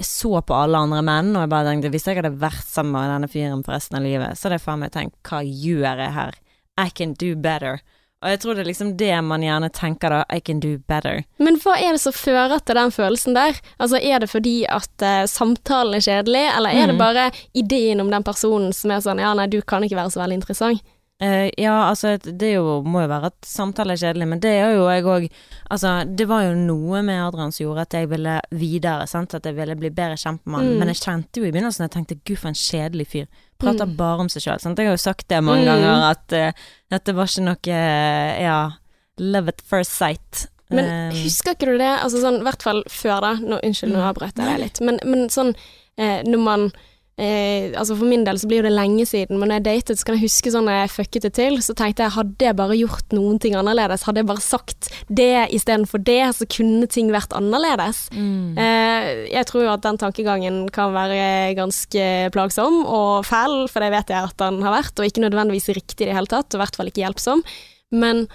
Jeg 0.00 0.06
så 0.08 0.40
på 0.48 0.56
alle 0.56 0.80
andre 0.80 1.02
menn, 1.04 1.34
og 1.36 1.42
jeg 1.44 1.52
bare 1.52 1.68
tenkte 1.68 1.90
hvis 1.92 2.06
jeg 2.08 2.16
hadde 2.16 2.32
vært 2.40 2.64
sammen 2.72 2.94
med 2.96 3.10
denne 3.12 3.28
fyren 3.28 3.64
for 3.66 3.76
resten 3.76 3.98
av 4.00 4.06
livet, 4.06 4.38
så 4.38 4.48
hadde 4.48 4.56
jeg 4.56 4.64
faen 4.66 4.80
meg 4.80 4.92
tenkt 4.94 5.16
hva 5.28 5.40
gjør 5.44 6.00
jeg 6.06 6.14
her? 6.16 6.38
I 6.80 6.86
can 6.96 7.12
do 7.20 7.34
better. 7.36 7.82
Og 8.20 8.28
jeg 8.28 8.40
tror 8.42 8.56
det 8.56 8.62
er 8.64 8.68
liksom 8.68 8.94
det 9.00 9.12
man 9.24 9.40
gjerne 9.44 9.68
tenker 9.72 10.12
da, 10.12 10.20
I 10.32 10.40
can 10.44 10.58
do 10.60 10.74
better. 10.88 11.22
Men 11.40 11.56
hva 11.60 11.76
er 11.80 11.96
det 11.96 12.00
som 12.02 12.12
fører 12.16 12.60
til 12.64 12.76
den 12.76 12.92
følelsen 12.92 13.36
der? 13.36 13.60
Altså, 13.80 13.96
er 14.00 14.20
det 14.20 14.28
fordi 14.32 14.54
at 14.68 15.04
uh, 15.04 15.24
samtalen 15.28 15.96
er 15.96 16.04
kjedelig, 16.04 16.42
eller 16.56 16.70
er 16.76 16.86
det 16.92 16.96
Mm. 16.96 17.00
bare 17.00 17.26
ideen 17.56 18.00
om 18.00 18.10
den 18.12 18.24
personen 18.24 18.72
som 18.76 18.90
er 18.92 19.00
sånn 19.04 19.20
ja, 19.20 19.32
nei, 19.36 19.46
du 19.52 19.60
kan 19.62 19.84
ikke 19.84 19.96
være 20.00 20.12
så 20.16 20.20
veldig 20.20 20.36
interessant? 20.40 20.80
Eh, 21.20 21.50
ja, 21.60 21.74
altså, 21.90 22.14
det 22.16 22.54
jo, 22.54 22.78
må 22.82 23.02
jo 23.02 23.08
være 23.10 23.28
at 23.28 23.44
samtale 23.44 23.92
er 23.92 24.00
kjedelig, 24.00 24.26
men 24.30 24.40
det 24.40 24.52
er 24.56 24.70
jo 24.72 24.86
jeg 24.88 25.04
òg 25.04 25.26
Altså, 25.70 25.90
det 26.16 26.26
var 26.26 26.46
jo 26.46 26.54
noe 26.56 27.02
med 27.04 27.20
Adrian 27.20 27.52
som 27.52 27.66
gjorde 27.66 27.82
at 27.84 27.92
jeg 27.98 28.08
ville 28.08 28.38
videre, 28.56 29.06
sant, 29.06 29.34
at 29.36 29.44
jeg 29.44 29.54
ville 29.54 29.76
bli 29.76 29.90
bedre 29.90 30.16
han, 30.56 30.64
Mm. 30.66 30.78
men 30.80 30.88
jeg 30.88 30.96
kjente 30.96 31.36
jo 31.36 31.44
i 31.44 31.52
begynnelsen 31.52 31.84
Jeg 31.84 31.90
tenkte 31.90 32.16
gud, 32.24 32.38
for 32.38 32.48
en 32.48 32.54
kjedelig 32.54 33.06
fyr. 33.06 33.26
Prater 33.60 33.84
Mm. 33.86 33.96
bare 33.96 34.18
om 34.20 34.28
seg 34.28 34.42
sjøl. 34.42 34.58
Jeg 34.78 34.86
har 34.86 34.96
jo 34.96 34.96
sagt 34.96 35.28
det 35.28 35.42
mange 35.44 35.60
Mm. 35.60 35.66
ganger, 35.66 36.10
at 36.10 36.32
eh, 36.32 36.52
dette 36.90 37.14
var 37.14 37.24
ikke 37.26 37.44
noe 37.44 37.56
uh, 37.68 38.42
Ja, 38.42 38.70
love 39.18 39.48
at 39.48 39.60
first 39.60 39.92
sight. 39.92 40.46
Men 40.70 41.12
husker 41.12 41.52
ikke 41.52 41.66
du 41.66 41.76
det? 41.78 41.98
Altså 42.00 42.22
sånn, 42.22 42.40
i 42.40 42.44
hvert 42.44 42.62
fall 42.62 42.82
før 42.88 43.20
da, 43.20 43.34
nå, 43.34 43.60
unnskyld, 43.62 43.92
nå 43.92 43.98
Mm. 44.00 44.08
avbrøt 44.14 44.36
jeg 44.36 44.46
deg 44.46 44.58
litt, 44.60 44.80
men, 44.80 44.98
men 45.04 45.28
sånn 45.28 45.54
når 45.98 46.38
man 46.38 46.72
Eh, 47.20 47.72
altså 47.76 47.96
For 47.98 48.08
min 48.08 48.22
del 48.24 48.38
så 48.40 48.48
blir 48.48 48.64
det 48.64 48.72
lenge 48.72 49.04
siden, 49.08 49.36
men 49.40 49.50
når 49.50 49.58
jeg 49.58 49.66
datet, 49.66 50.00
så 50.00 50.08
kan 50.08 50.16
jeg 50.16 50.28
huske 50.28 50.52
sånn 50.54 50.70
jeg 50.70 50.92
fucket 50.92 51.26
det 51.26 51.32
til, 51.36 51.58
så 51.64 51.74
tenkte 51.76 52.06
jeg 52.06 52.14
hadde 52.16 52.46
jeg 52.46 52.56
bare 52.56 52.78
gjort 52.78 53.16
noen 53.16 53.40
ting 53.42 53.56
annerledes, 53.58 54.06
hadde 54.08 54.22
jeg 54.22 54.30
bare 54.30 54.44
sagt 54.44 54.88
det 55.08 55.34
istedenfor 55.56 56.00
det, 56.06 56.22
så 56.38 56.48
kunne 56.48 56.88
ting 56.90 57.12
vært 57.12 57.36
annerledes. 57.36 58.06
mm. 58.14 58.58
Eh, 58.60 59.08
jeg 59.30 59.46
tror 59.48 59.66
jo 59.66 59.72
at 59.72 59.84
den 59.84 59.98
tankegangen 60.00 60.62
kan 60.74 60.94
være 60.94 61.54
ganske 61.58 62.06
plagsom 62.34 62.82
og 62.86 63.26
fæl, 63.28 63.66
for 63.70 63.84
det 63.84 63.92
vet 63.94 64.12
jeg 64.14 64.30
at 64.30 64.38
den 64.40 64.62
har 64.64 64.78
vært, 64.78 64.96
og 64.96 65.08
ikke 65.08 65.26
nødvendigvis 65.26 65.72
riktig 65.76 66.06
i 66.06 66.10
det 66.10 66.16
hele 66.16 66.30
tatt, 66.30 66.48
og 66.52 66.58
i 66.58 66.62
hvert 66.64 66.78
fall 66.78 66.90
ikke 66.90 67.04
hjelpsom. 67.04 67.44
Men 67.92 68.26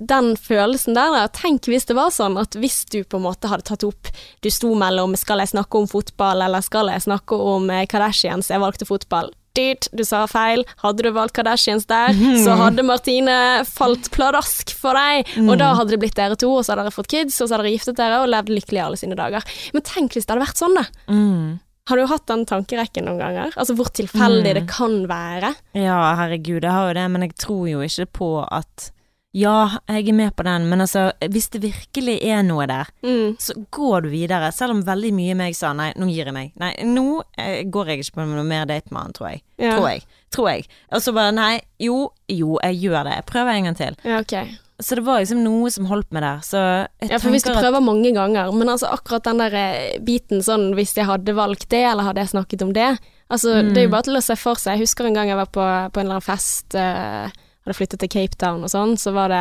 den 0.00 0.32
følelsen 0.40 0.96
der, 0.96 1.12
da, 1.12 1.26
tenk 1.28 1.68
hvis 1.68 1.86
det 1.88 1.96
var 1.98 2.12
sånn 2.14 2.38
at 2.40 2.56
hvis 2.58 2.82
du 2.90 3.02
på 3.04 3.20
en 3.20 3.26
måte 3.28 3.50
hadde 3.50 3.66
tatt 3.68 3.84
opp 3.84 4.08
Du 4.40 4.48
sto 4.52 4.72
mellom 4.78 5.12
skal 5.18 5.42
jeg 5.42 5.52
snakke 5.52 5.82
om 5.82 5.88
fotball, 5.90 6.40
eller 6.46 6.64
skal 6.64 6.88
jeg 6.92 7.04
snakke 7.04 7.36
om 7.36 7.68
eh, 7.72 7.86
Kardashians, 7.90 8.50
jeg 8.50 8.62
valgte 8.62 8.88
fotball. 8.88 9.30
dyrt, 9.56 9.88
du 9.92 10.04
sa 10.06 10.22
feil. 10.30 10.62
Hadde 10.80 11.02
du 11.02 11.10
valgt 11.12 11.34
Kardashians 11.36 11.88
der, 11.90 12.14
så 12.44 12.54
hadde 12.56 12.86
Martine 12.86 13.64
falt 13.68 14.10
pladask 14.14 14.72
for 14.78 14.96
deg. 14.96 15.26
Og 15.42 15.56
da 15.60 15.72
hadde 15.74 15.96
det 15.96 16.00
blitt 16.04 16.16
dere 16.16 16.38
to, 16.38 16.52
og 16.54 16.64
så 16.64 16.72
hadde 16.72 16.86
dere 16.86 16.94
fått 16.94 17.10
kids, 17.10 17.40
og 17.40 17.48
så 17.48 17.56
hadde 17.56 17.66
dere 17.66 17.74
giftet 17.74 17.98
dere 17.98 18.22
og 18.22 18.30
levd 18.30 18.54
lykkelig 18.54 18.84
alle 18.84 19.00
sine 19.00 19.18
dager. 19.18 19.44
Men 19.74 19.84
tenk 19.84 20.14
hvis 20.14 20.28
det 20.28 20.36
hadde 20.36 20.46
vært 20.46 20.62
sånn, 20.62 20.78
da. 20.78 20.86
Mm. 21.10 21.58
Har 21.90 21.98
du 21.98 22.06
hatt 22.06 22.26
den 22.30 22.46
tankerekken 22.46 23.08
noen 23.08 23.18
ganger? 23.18 23.52
Altså 23.58 23.74
hvor 23.74 23.90
tilfeldig 23.90 24.54
det 24.60 24.64
kan 24.70 25.00
være? 25.10 25.52
Ja, 25.74 25.98
herregud, 26.20 26.62
jeg 26.62 26.70
har 26.70 26.92
jo 26.92 26.96
det, 27.00 27.06
men 27.10 27.26
jeg 27.26 27.36
tror 27.42 27.64
jo 27.66 27.82
ikke 27.82 28.06
på 28.20 28.30
at 28.46 28.90
Ja, 29.32 29.78
jeg 29.86 30.08
er 30.10 30.16
med 30.18 30.32
på 30.34 30.42
den, 30.42 30.64
men 30.66 30.80
altså, 30.82 31.12
hvis 31.30 31.46
det 31.54 31.60
virkelig 31.62 32.16
er 32.26 32.40
noe 32.42 32.64
der, 32.66 32.88
Mm. 33.02 33.36
så 33.38 33.54
går 33.70 34.02
du 34.02 34.08
videre. 34.10 34.50
Selv 34.52 34.70
om 34.74 34.82
veldig 34.82 35.12
mye 35.14 35.36
meg 35.38 35.54
sa 35.54 35.72
nei, 35.72 35.92
nå 35.96 36.08
gir 36.10 36.24
jeg 36.26 36.34
meg. 36.34 36.50
Nei, 36.58 36.72
nå 36.82 37.22
eh, 37.38 37.62
går 37.70 37.86
jeg 37.92 37.98
ikke 38.02 38.16
på 38.18 38.26
noe 38.26 38.42
mer 38.44 38.66
date 38.66 38.90
med 38.90 39.02
han, 39.02 39.12
tror 39.12 39.28
jeg. 39.30 39.42
Ja. 39.58 39.76
Tror 39.76 39.88
jeg. 39.88 40.02
Tror 40.34 40.48
jeg. 40.50 40.66
Og 40.92 41.00
så 41.04 41.14
bare 41.14 41.32
nei, 41.36 41.60
jo, 41.78 42.10
jo, 42.28 42.58
jeg 42.62 42.80
gjør 42.82 43.04
det. 43.06 43.14
Jeg 43.20 43.26
prøver 43.30 43.52
en 43.54 43.64
gang 43.70 43.76
til. 43.78 43.96
Ja, 44.04 44.18
okay. 44.18 44.50
Så 44.80 44.96
det 44.96 45.04
var 45.04 45.20
liksom 45.20 45.42
noe 45.44 45.70
som 45.70 45.86
holdt 45.86 46.10
meg 46.10 46.22
der. 46.24 46.38
Så 46.42 46.58
jeg 47.02 47.10
Ja, 47.10 47.18
for 47.18 47.30
hvis 47.30 47.44
du 47.44 47.52
at 47.52 47.60
prøver 47.62 47.80
mange 47.84 48.10
ganger, 48.16 48.50
men 48.50 48.66
altså 48.72 48.88
akkurat 48.90 49.22
den 49.28 49.38
der 49.38 49.54
eh, 49.54 49.98
biten 50.00 50.40
sånn 50.42 50.72
hvis 50.74 50.96
jeg 50.96 51.06
hadde 51.06 51.34
valgt 51.36 51.68
det, 51.68 51.84
eller 51.84 52.02
hadde 52.02 52.24
jeg 52.24 52.32
snakket 52.34 52.62
om 52.66 52.72
det 52.74 52.98
Altså 53.30 53.60
det 53.62 53.76
er 53.78 53.84
jo 53.84 53.90
bare 53.92 54.02
til 54.08 54.16
å 54.18 54.22
se 54.26 54.34
for 54.34 54.58
seg. 54.58 54.72
Jeg 54.74 54.88
husker 54.88 55.06
en 55.06 55.14
gang 55.14 55.28
jeg 55.30 55.36
var 55.38 55.46
på, 55.54 55.62
på 55.62 56.00
en 56.00 56.06
eller 56.08 56.16
annen 56.18 56.26
fest, 56.26 56.74
eh, 56.74 57.30
hadde 57.66 57.76
flyttet 57.76 58.00
til 58.00 58.12
Cape 58.12 58.38
Town 58.40 58.64
og 58.64 58.72
sånn, 58.72 58.96
så 59.00 59.12
var 59.12 59.32
det 59.32 59.40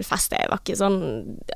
en 0.00 0.06
fest 0.08 0.34
jeg 0.34 0.50
var 0.50 0.58
ikke 0.62 0.74
sånn 0.80 0.98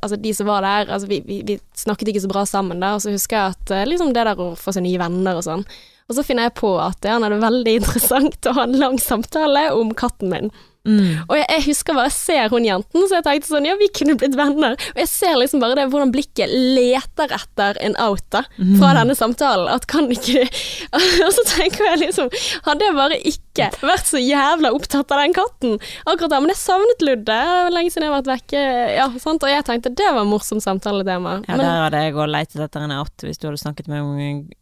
Altså 0.03 0.19
de 0.23 0.33
som 0.37 0.47
var 0.47 0.63
der, 0.63 0.93
altså 0.93 1.09
vi, 1.11 1.19
vi, 1.27 1.41
vi 1.47 1.59
snakket 1.75 2.13
ikke 2.13 2.23
så 2.27 2.31
bra 2.31 2.45
sammen 2.47 2.83
da, 2.85 2.95
og 2.95 3.03
så 3.03 3.11
husker 3.15 3.37
jeg 3.41 3.57
at 3.57 3.75
eh, 3.75 3.89
liksom 3.91 4.15
det 4.15 4.27
der 4.29 4.39
å 4.39 4.53
få 4.61 4.75
seg 4.77 4.87
nye 4.87 5.01
venner 5.03 5.41
og 5.41 5.47
sånn. 5.47 5.67
Og 6.07 6.15
så 6.15 6.23
finner 6.23 6.47
jeg 6.47 6.55
på 6.61 6.71
at 6.79 7.01
det 7.03 7.11
er 7.11 7.37
veldig 7.43 7.77
interessant 7.81 8.47
å 8.47 8.55
ha 8.61 8.67
en 8.69 8.79
lang 8.79 8.99
samtale 9.03 9.69
om 9.75 9.91
katten 9.99 10.31
min. 10.31 10.53
mm, 10.87 11.25
Og 11.27 11.35
jeg, 11.35 11.47
jeg 11.51 11.65
husker 11.67 11.97
bare 11.97 12.11
jeg 12.13 12.15
ser 12.21 12.53
hun 12.53 12.69
jenten, 12.69 13.09
så 13.09 13.19
jeg 13.19 13.27
tenkte 13.27 13.51
sånn, 13.51 13.67
ja, 13.67 13.75
vi 13.81 13.89
kunne 13.91 14.15
blitt 14.21 14.37
venner. 14.39 14.77
Og 14.95 15.01
jeg 15.03 15.11
ser 15.11 15.35
liksom 15.41 15.65
bare 15.65 15.81
det, 15.81 15.89
hvordan 15.91 16.15
blikket 16.15 16.53
leter 16.53 17.35
etter 17.35 17.81
en 17.83 17.99
out 17.99 18.23
fra 18.31 18.45
fra 18.79 18.93
denne 19.01 19.19
samtalen. 19.19 19.67
At 19.73 19.89
kan 19.91 20.07
ikke 20.13 20.47
Og 21.27 21.33
så 21.35 21.47
tenker 21.57 21.91
jeg 21.91 22.05
liksom, 22.07 22.31
hadde 22.69 22.87
jeg 22.87 22.99
bare 23.01 23.19
ikke 23.33 23.43
vært 23.83 24.07
så 24.11 24.21
jævla 24.21 24.71
opptatt 24.77 25.11
av 25.15 25.21
den 25.23 25.35
katten 25.37 25.77
akkurat 26.07 26.31
da, 26.35 26.41
men 26.45 26.53
jeg 26.53 26.61
savnet 26.61 27.05
Ludde. 27.07 27.39
Lenge 27.75 27.91
siden 27.93 28.07
jeg 28.07 28.13
har 28.13 28.19
vært 28.23 28.31
vekke, 28.35 28.63
ja, 28.97 29.07
sant. 29.23 29.43
Og 29.47 29.51
jeg 29.53 29.65
tenkte 29.69 29.93
det 29.97 30.09
var 30.13 30.23
en 30.25 30.31
morsom 30.31 30.61
samtaletema. 30.65 31.37
Ja, 31.49 31.57
men 31.57 31.65
der 31.65 31.83
hadde 31.87 32.03
jeg 32.07 32.15
òg 32.17 32.31
leitet 32.33 32.63
etter 32.67 32.87
en 32.87 32.95
art 32.97 33.27
hvis 33.27 33.39
du 33.43 33.49
hadde 33.49 33.61
snakket 33.63 33.89
med 33.93 34.01
om, 34.03 34.17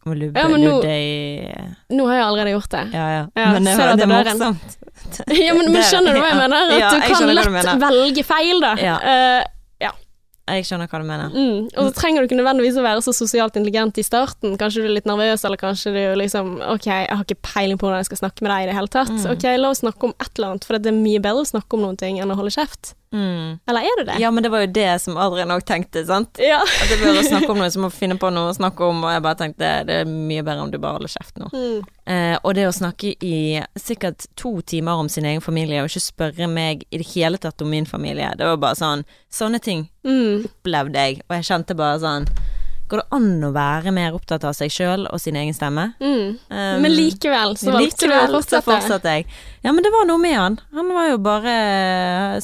om 0.05 0.13
Lubbe, 0.15 0.39
Ja, 0.39 0.47
men 0.51 0.61
nå- 0.63 0.75
Ludde 0.79 0.95
i 0.95 1.95
nå 1.95 2.07
har 2.09 2.15
jeg 2.19 2.25
allerede 2.29 2.55
gjort 2.55 2.71
det. 2.75 2.83
Ja, 2.93 3.07
ja. 3.15 3.23
Ja, 3.35 3.51
men 3.53 3.63
det, 3.67 3.75
var- 3.77 3.95
det 3.95 4.03
er 4.07 4.13
morsomt. 4.13 4.77
Ja, 5.35 5.53
men, 5.53 5.71
men 5.73 5.83
skjønner 5.85 6.15
du 6.15 6.21
hva 6.23 6.29
jeg 6.31 6.37
mener? 6.39 6.71
At 6.75 6.93
du 6.95 7.13
kan 7.13 7.35
lett 7.35 7.81
velge 7.83 8.23
feil, 8.25 8.61
da. 8.63 8.71
Ja. 8.79 8.95
Eh, 9.03 9.43
Jeg 10.45 10.65
skjønner 10.67 10.89
hva 10.89 10.99
du 11.01 11.07
mener. 11.07 11.31
Mm. 11.33 11.69
Og 11.73 11.87
så 11.87 11.93
trenger 11.97 12.21
du 12.21 12.27
ikke 12.27 12.37
nødvendigvis 12.37 12.75
å 12.77 12.83
være 12.85 13.01
så 13.01 13.13
sosialt 13.17 13.55
intelligent 13.57 13.97
i 13.97 14.05
starten. 14.05 14.57
Kanskje 14.61 14.83
du 14.83 14.89
er 14.89 14.97
litt 14.99 15.07
nervøs, 15.09 15.45
eller 15.47 15.57
kanskje 15.61 15.93
du 15.95 16.01
liksom 16.21 16.59
Ok, 16.69 16.85
jeg 16.85 17.09
har 17.09 17.23
ikke 17.25 17.41
peiling 17.47 17.79
på 17.81 17.87
hvordan 17.87 18.03
jeg 18.03 18.11
skal 18.11 18.21
snakke 18.21 18.45
med 18.45 18.53
deg 18.53 18.65
i 18.65 18.69
det 18.69 18.75
hele 18.77 18.91
tatt. 18.93 19.13
Mm. 19.15 19.25
Ok, 19.33 19.47
la 19.57 19.71
oss 19.73 19.81
snakke 19.81 20.09
om 20.09 20.13
et 20.13 20.29
eller 20.35 20.53
annet, 20.53 20.67
for 20.67 20.77
det 20.77 20.91
er 20.91 20.99
mye 20.99 21.23
bedre 21.23 21.41
å 21.41 21.49
snakke 21.49 21.77
om 21.77 21.87
noen 21.87 21.97
ting 21.97 22.21
enn 22.21 22.33
å 22.33 22.37
holde 22.37 22.53
kjeft. 22.53 22.93
Mm. 23.15 23.59
Eller 23.65 23.81
er 23.87 23.99
det 23.99 24.05
det? 24.11 24.19
Ja, 24.19 24.31
men 24.31 24.43
det 24.43 24.49
var 24.49 24.65
jo 24.65 24.69
det 24.75 24.89
som 25.01 25.17
Adrian 25.17 25.53
òg 25.55 25.63
tenkte, 25.65 26.03
sant? 26.05 26.37
Ja. 26.41 26.59
At 26.61 26.91
jeg 26.91 26.99
bør 26.99 27.21
snakke 27.23 27.51
om 27.53 27.59
noe, 27.63 27.71
så 27.71 27.81
må 27.81 27.89
finne 27.93 28.17
på 28.19 28.29
noe 28.33 28.51
å 28.51 28.57
snakke 28.57 28.85
om, 28.89 29.03
og 29.05 29.13
jeg 29.13 29.23
bare 29.25 29.39
tenkte 29.39 29.71
det 29.87 29.99
er 30.03 30.09
mye 30.09 30.43
bedre 30.43 30.65
om 30.65 30.73
du 30.73 30.77
bare 30.81 30.99
holder 30.99 31.13
kjeft 31.15 31.39
nå. 31.41 31.49
Mm. 31.53 31.81
Eh, 32.11 32.35
og 32.41 32.57
det 32.57 32.67
å 32.69 32.75
snakke 32.75 33.15
i 33.23 33.37
sikkert 33.79 34.27
to 34.37 34.57
timer 34.67 35.01
om 35.01 35.09
sin 35.09 35.25
egen 35.25 35.43
familie, 35.43 35.81
og 35.81 35.89
ikke 35.89 36.05
spørre 36.09 36.49
meg 36.51 36.83
i 36.91 37.01
det 37.01 37.07
hele 37.15 37.39
tatt 37.41 37.63
om 37.63 37.71
min 37.71 37.87
familie, 37.89 38.33
det 38.37 38.51
var 38.51 38.61
bare 38.61 38.81
sånn 38.81 39.07
Sånne 39.35 39.59
ting 39.59 39.81
Mm. 40.05 40.45
opplevde 40.45 41.01
jeg, 41.07 41.21
og 41.25 41.35
jeg 41.39 41.47
kjente 41.49 41.75
bare 41.77 41.99
sånn 42.03 42.27
Går 42.85 43.01
det 43.01 43.05
an 43.17 43.29
å 43.41 43.49
være 43.49 43.89
mer 43.95 44.13
opptatt 44.13 44.43
av 44.45 44.53
seg 44.53 44.69
sjøl 44.69 45.07
og 45.09 45.17
sin 45.17 45.33
egen 45.41 45.55
stemme? 45.57 45.87
Mm. 45.97 46.35
Um, 46.53 46.83
Men 46.83 46.93
likevel 46.93 47.55
så 47.57 47.73
valgte 47.73 48.05
du 48.05 48.13
å 48.13 48.19
fortsette. 48.29 48.59
så 48.59 48.61
fortsatte 48.67 49.13
jeg. 49.15 49.25
Ja, 49.65 49.71
men 49.73 49.81
det 49.81 49.89
var 49.89 50.05
noe 50.05 50.21
med 50.21 50.35
han. 50.37 50.59
Han 50.77 50.91
var 50.93 51.07
jo 51.09 51.17
bare 51.25 51.55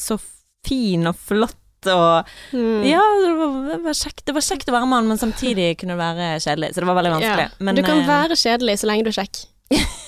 så 0.01 0.17
fin 0.65 1.05
og 1.05 1.13
flott 1.21 1.57
og 1.85 2.25
Mm. 2.53 2.81
Ja, 2.89 3.01
det 3.21 3.77
var, 3.85 3.93
kjekt, 3.93 4.25
det 4.25 4.33
var 4.33 4.41
kjekt 4.45 4.69
å 4.69 4.73
være 4.75 4.85
med 4.89 4.97
han, 4.99 5.07
men 5.13 5.17
samtidig 5.21 5.77
kunne 5.77 5.93
det 5.93 6.01
være 6.01 6.27
kjedelig. 6.41 6.73
Så 6.73 6.81
det 6.81 6.89
var 6.89 6.97
veldig 6.97 7.13
vanskelig. 7.15 7.45
Ja. 7.49 7.57
Men 7.59 7.77
du 7.77 7.81
kan 7.85 8.01
eh, 8.01 8.07
være 8.09 8.37
kjedelig 8.37 8.79
så 8.81 8.89
lenge 8.89 9.05
du 9.05 9.09
er 9.13 9.17
kjekk. 9.21 9.43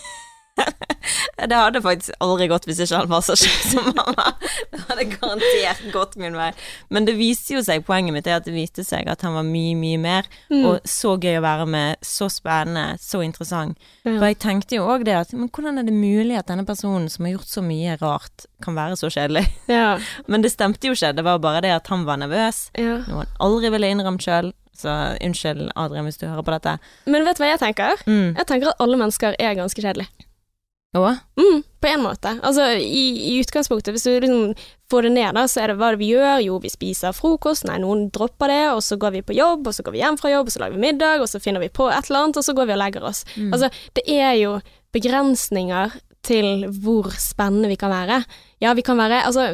det 1.49 1.55
hadde 1.57 1.81
faktisk 1.83 2.13
aldri 2.23 2.47
gått 2.51 2.65
hvis 2.67 2.81
ikke 2.83 2.99
han 3.01 3.09
var 3.11 3.23
så 3.25 3.35
kjekk 3.37 3.63
som 3.71 3.89
var. 3.97 4.35
Det 4.71 4.81
hadde 4.87 5.05
garantert 5.15 5.83
gått 5.93 6.15
min 6.21 6.37
vei. 6.37 6.51
Men 6.93 7.07
det 7.07 7.15
viste 7.17 7.55
jo 7.57 7.63
seg, 7.65 7.85
poenget 7.87 8.15
mitt 8.15 8.29
er 8.29 8.39
at 8.39 8.47
det 8.47 8.55
viste 8.55 8.85
seg 8.87 9.09
at 9.11 9.25
han 9.25 9.35
var 9.37 9.47
mye, 9.47 9.75
mye 9.79 9.99
mer. 10.01 10.29
Mm. 10.53 10.63
Og 10.69 10.89
så 10.89 11.15
gøy 11.17 11.39
å 11.39 11.45
være 11.45 11.67
med, 11.69 12.01
så 12.05 12.29
spennende, 12.31 12.99
så 13.01 13.23
interessant. 13.25 13.79
Ja. 14.03 14.15
For 14.15 14.27
jeg 14.29 14.39
tenkte 14.43 14.79
jo 14.79 14.87
òg 14.93 15.05
det 15.07 15.17
at 15.19 15.35
men 15.35 15.51
hvordan 15.53 15.81
er 15.81 15.87
det 15.87 15.95
mulig 15.95 16.37
at 16.39 16.49
denne 16.51 16.67
personen 16.67 17.09
som 17.11 17.27
har 17.27 17.37
gjort 17.37 17.51
så 17.51 17.65
mye 17.65 17.97
rart, 18.01 18.47
kan 18.63 18.77
være 18.77 18.97
så 18.99 19.11
kjedelig? 19.11 19.45
Ja. 19.67 19.97
Men 20.31 20.43
det 20.43 20.53
stemte 20.53 20.87
jo 20.87 20.95
ikke, 20.95 21.11
det 21.15 21.25
var 21.25 21.41
bare 21.43 21.63
det 21.65 21.73
at 21.75 21.89
han 21.91 22.05
var 22.07 22.19
nervøs, 22.21 22.69
ja. 22.79 23.01
noe 23.09 23.25
han 23.25 23.33
aldri 23.43 23.71
ville 23.73 23.89
innrømt 23.91 24.23
sjøl. 24.23 24.53
Så 24.73 24.89
unnskyld, 25.21 25.67
Adrian, 25.77 26.07
hvis 26.07 26.17
du 26.17 26.25
hører 26.25 26.45
på 26.45 26.53
dette. 26.55 26.71
Men 27.05 27.27
vet 27.27 27.37
du 27.37 27.43
hva 27.43 27.51
jeg 27.51 27.61
tenker? 27.61 27.99
Mm. 28.07 28.33
Jeg 28.39 28.47
tenker 28.49 28.71
at 28.71 28.81
alle 28.81 28.97
mennesker 28.97 29.35
er 29.37 29.59
ganske 29.59 29.83
kjedelige. 29.83 30.09
Å? 30.93 31.09
Mm, 31.39 31.63
på 31.81 31.89
en 31.89 32.03
måte. 32.03 32.35
Altså, 32.45 32.67
i, 32.77 33.03
i 33.31 33.37
utgangspunktet, 33.41 33.95
hvis 33.95 34.05
du 34.05 34.11
liksom 34.21 34.51
får 34.93 35.07
det 35.07 35.11
ned, 35.15 35.31
da, 35.39 35.47
så 35.49 35.63
er 35.63 35.71
det 35.71 35.79
hva 35.79 35.89
vi 35.97 36.11
gjør. 36.11 36.37
Jo, 36.45 36.59
vi 36.61 36.69
spiser 36.69 37.15
frokost, 37.17 37.65
nei, 37.65 37.79
noen 37.81 38.07
dropper 38.13 38.53
det, 38.53 38.61
og 38.75 38.83
så 38.85 38.99
går 39.01 39.15
vi 39.17 39.23
på 39.25 39.37
jobb, 39.37 39.65
og 39.69 39.73
så 39.73 39.85
går 39.85 39.95
vi 39.95 40.03
hjem 40.03 40.19
fra 40.21 40.33
jobb, 40.35 40.51
og 40.51 40.53
så 40.53 40.61
lager 40.61 40.77
vi 40.77 40.85
middag, 40.85 41.23
og 41.23 41.31
så 41.31 41.41
finner 41.41 41.63
vi 41.63 41.71
på 41.73 41.89
et 41.89 42.09
eller 42.11 42.27
annet, 42.27 42.39
og 42.39 42.45
så 42.45 42.55
går 42.57 42.69
vi 42.69 42.75
og 42.75 42.81
legger 42.83 43.07
oss. 43.09 43.23
Mm. 43.33 43.49
Altså, 43.49 43.71
det 43.97 44.05
er 44.13 44.35
jo 44.37 44.53
begrensninger 44.93 45.97
til 46.23 46.67
hvor 46.83 47.09
spennende 47.19 47.71
vi 47.71 47.79
kan 47.79 47.91
være. 47.91 48.21
Ja, 48.63 48.75
vi 48.77 48.85
kan 48.85 49.01
være 49.01 49.25
Altså, 49.27 49.49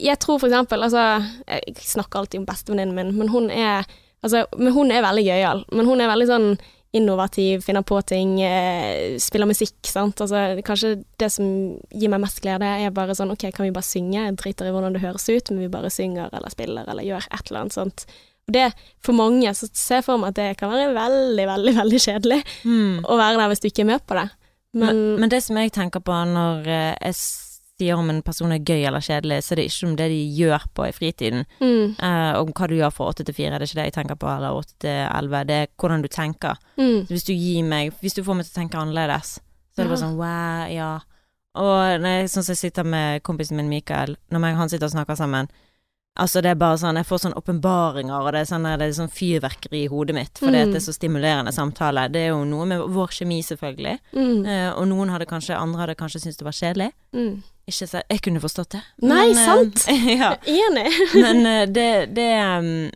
jeg 0.00 0.18
tror 0.18 0.38
for 0.38 0.48
eksempel 0.48 0.82
Altså, 0.82 1.22
jeg 1.46 1.74
snakker 1.76 2.18
alltid 2.18 2.40
om 2.40 2.46
bestevenninnen 2.46 2.94
min, 2.96 3.12
men 3.18 3.28
hun 3.28 3.50
er 3.50 3.84
Altså, 4.24 4.46
men 4.56 4.72
hun 4.72 4.88
er 4.90 5.04
veldig 5.04 5.24
gøyal. 5.26 5.58
Men 5.76 5.84
hun 5.84 6.00
er 6.00 6.08
veldig 6.08 6.26
sånn 6.30 6.46
innovativ, 6.94 7.64
finner 7.66 7.82
på 7.86 7.98
ting, 8.06 8.36
eh, 8.42 9.16
spiller 9.18 9.48
musikk, 9.50 9.76
sant. 9.90 10.20
Altså, 10.22 10.44
kanskje 10.66 10.92
det 11.18 11.30
som 11.34 11.46
gir 11.90 12.12
meg 12.12 12.22
mest 12.22 12.40
glede, 12.44 12.62
er 12.84 12.94
bare 12.94 13.16
sånn 13.18 13.32
OK, 13.34 13.48
kan 13.52 13.66
vi 13.66 13.72
bare 13.74 13.86
synge? 13.88 14.20
Jeg 14.28 14.36
driter 14.38 14.68
i 14.70 14.74
hvordan 14.74 14.94
det 14.94 15.02
høres 15.02 15.26
ut, 15.28 15.50
men 15.50 15.64
vi 15.66 15.72
bare 15.72 15.90
synger 15.90 16.30
eller 16.32 16.54
spiller 16.54 16.86
eller 16.88 17.02
gjør 17.06 17.26
et 17.30 17.50
eller 17.50 17.60
annet 17.64 17.76
sånt. 17.76 18.06
Og 18.46 18.52
det, 18.52 18.66
for 19.00 19.16
mange, 19.16 19.48
så 19.56 19.66
ser 19.72 20.02
jeg 20.02 20.04
for 20.04 20.20
meg 20.20 20.34
at 20.34 20.38
det 20.38 20.48
kan 20.60 20.70
være 20.70 20.92
veldig, 20.94 21.46
veldig, 21.48 21.74
veldig 21.80 22.00
kjedelig 22.06 22.40
Mm. 22.64 23.02
å 23.04 23.16
være 23.18 23.38
der 23.40 23.48
hvis 23.48 23.60
du 23.64 23.68
ikke 23.70 23.80
er 23.86 23.90
med 23.94 24.06
på 24.06 24.14
det. 24.20 24.28
Men, 24.74 24.86
Men, 24.86 25.20
men 25.20 25.30
det 25.30 25.42
som 25.44 25.56
jeg 25.56 25.72
tenker 25.72 26.00
på 26.02 26.12
når 26.28 26.66
eh, 26.66 26.94
jeg 27.00 27.14
sier 27.80 27.98
om 27.98 28.10
en 28.10 28.22
person 28.22 28.52
er 28.54 28.62
gøy 28.62 28.84
eller 28.86 29.02
kjedelig, 29.02 29.40
så 29.42 29.54
er 29.54 29.60
det 29.60 29.64
ikke 29.70 29.88
om 29.88 29.96
det 29.98 30.06
de 30.12 30.20
gjør 30.38 30.66
på 30.74 30.86
i 30.88 30.92
fritiden, 30.94 31.46
mm, 31.60 31.96
Uh, 31.98 32.40
om 32.40 32.52
hva 32.54 32.68
du 32.70 32.76
gjør 32.76 32.92
fra 32.94 33.08
åtte 33.10 33.24
til 33.26 33.34
fire, 33.34 33.58
det 33.58 33.66
er 33.66 33.70
ikke 33.70 33.80
det 33.80 33.86
jeg 33.88 33.96
tenker 33.98 34.18
på, 34.20 34.28
eller 34.30 34.58
åtte 34.60 34.76
til 34.84 35.00
elleve, 35.08 35.44
det 35.48 35.56
er 35.62 35.66
hvordan 35.80 36.02
du 36.04 36.08
tenker. 36.08 36.60
mm, 36.76 37.06
Hvis 37.10 37.26
du 37.26 37.32
gir 37.32 37.64
meg, 37.66 37.92
hvis 38.00 38.14
du 38.14 38.22
får 38.22 38.38
meg 38.38 38.46
til 38.46 38.54
å 38.54 38.60
tenke 38.62 38.78
annerledes, 38.78 39.38
så 39.74 39.82
er 39.82 39.84
det 39.84 39.90
bare 39.90 40.02
sånn 40.04 40.18
wow, 40.20 40.70
ja. 40.70 40.92
Og 41.54 42.00
når 42.02 42.16
jeg, 42.18 42.30
sånn 42.30 42.46
som 42.46 42.52
jeg 42.54 42.62
sitter 42.64 42.84
med 42.84 43.22
kompisen 43.22 43.56
min 43.56 43.68
Mikael, 43.70 44.16
når 44.30 44.42
meg 44.42 44.54
og 44.54 44.64
han 44.64 44.70
sitter 44.72 44.86
og 44.90 44.94
snakker 44.94 45.18
sammen, 45.18 45.50
altså 46.16 46.40
det 46.42 46.50
er 46.52 46.54
bare 46.60 46.76
sånn, 46.78 46.96
jeg 47.00 47.06
får 47.08 47.18
sånne 47.24 47.38
åpenbaringer, 47.40 48.20
og 48.20 48.32
det 48.32 48.40
er 48.44 48.50
sånn, 48.50 48.68
det 48.78 48.86
er 48.86 48.92
sånn 48.94 49.10
fyrverkeri 49.10 49.84
i 49.84 49.88
hodet 49.90 50.14
mitt, 50.14 50.38
fordi 50.38 50.60
Mm. 50.64 50.72
det 50.72 50.76
er 50.82 50.84
så 50.86 50.94
stimulerende 50.94 51.52
samtale. 51.52 52.08
Det 52.12 52.20
er 52.22 52.28
jo 52.28 52.44
noe 52.44 52.64
med 52.66 52.80
vår 52.94 53.08
kjemi, 53.18 53.40
selvfølgelig, 53.42 53.98
mm, 54.14 54.46
eh, 54.46 54.70
og 54.78 54.86
noen 54.88 55.10
hadde 55.10 55.26
kanskje, 55.26 55.56
andre 55.58 55.80
hadde 55.80 55.96
kanskje 55.96 56.20
syntes 56.22 56.36
det 56.38 56.44
var 56.44 56.52
kjedelig. 56.52 56.92
mm. 57.12 57.42
Ikke 57.66 57.86
så, 57.88 58.02
jeg 58.10 58.20
kunne 58.20 58.40
forstått 58.40 58.68
det. 58.74 58.82
Nei, 59.02 59.32
men, 59.32 59.36
sant? 59.36 59.86
ja. 60.20 60.34
Enig. 60.44 60.90
Men 61.14 61.46
eh, 61.46 61.64
det, 61.66 62.14
det, 62.14 62.28
um, 62.58 62.90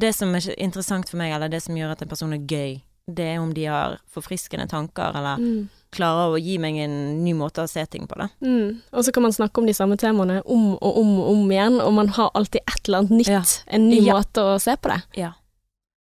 det 0.00 0.12
som 0.16 0.34
er 0.34 0.40
interessant 0.58 1.08
for 1.08 1.16
meg, 1.18 1.32
eller 1.36 1.48
det 1.48 1.62
som 1.62 1.76
gjør 1.76 1.92
at 1.92 2.02
en 2.02 2.08
person 2.08 2.32
er 2.32 2.38
gøy, 2.42 2.80
det 3.06 3.24
er 3.24 3.38
om 3.38 3.52
de 3.54 3.64
har 3.70 4.00
forfriskende 4.10 4.66
tanker, 4.68 5.14
eller 5.14 5.38
Mm. 5.38 5.68
Klarer 5.94 6.34
å 6.34 6.38
gi 6.40 6.58
meg 6.60 6.76
en 6.84 6.94
ny 7.24 7.32
måte 7.36 7.62
å 7.64 7.68
se 7.70 7.84
ting 7.86 8.06
på, 8.06 8.18
Det. 8.18 8.28
Mm. 8.44 8.80
Og 8.92 9.04
så 9.04 9.12
kan 9.14 9.22
man 9.24 9.32
snakke 9.32 9.60
om 9.60 9.66
de 9.66 9.74
samme 9.74 9.96
temaene 9.96 10.42
om 10.44 10.74
og 10.76 10.98
om 11.00 11.12
og 11.20 11.28
om 11.32 11.50
igjen, 11.50 11.80
og 11.80 11.92
man 11.96 12.08
har 12.18 12.30
alltid 12.34 12.60
et 12.66 12.88
eller 12.88 12.98
annet 13.04 13.10
nytt. 13.22 13.28
Ja. 13.28 13.42
En 13.66 13.88
ny 13.88 14.00
Ja. 14.06 14.14
måte 14.18 14.44
å 14.44 14.58
se 14.60 14.76
på 14.76 14.88
det. 14.92 15.02
Ja. 15.16 15.32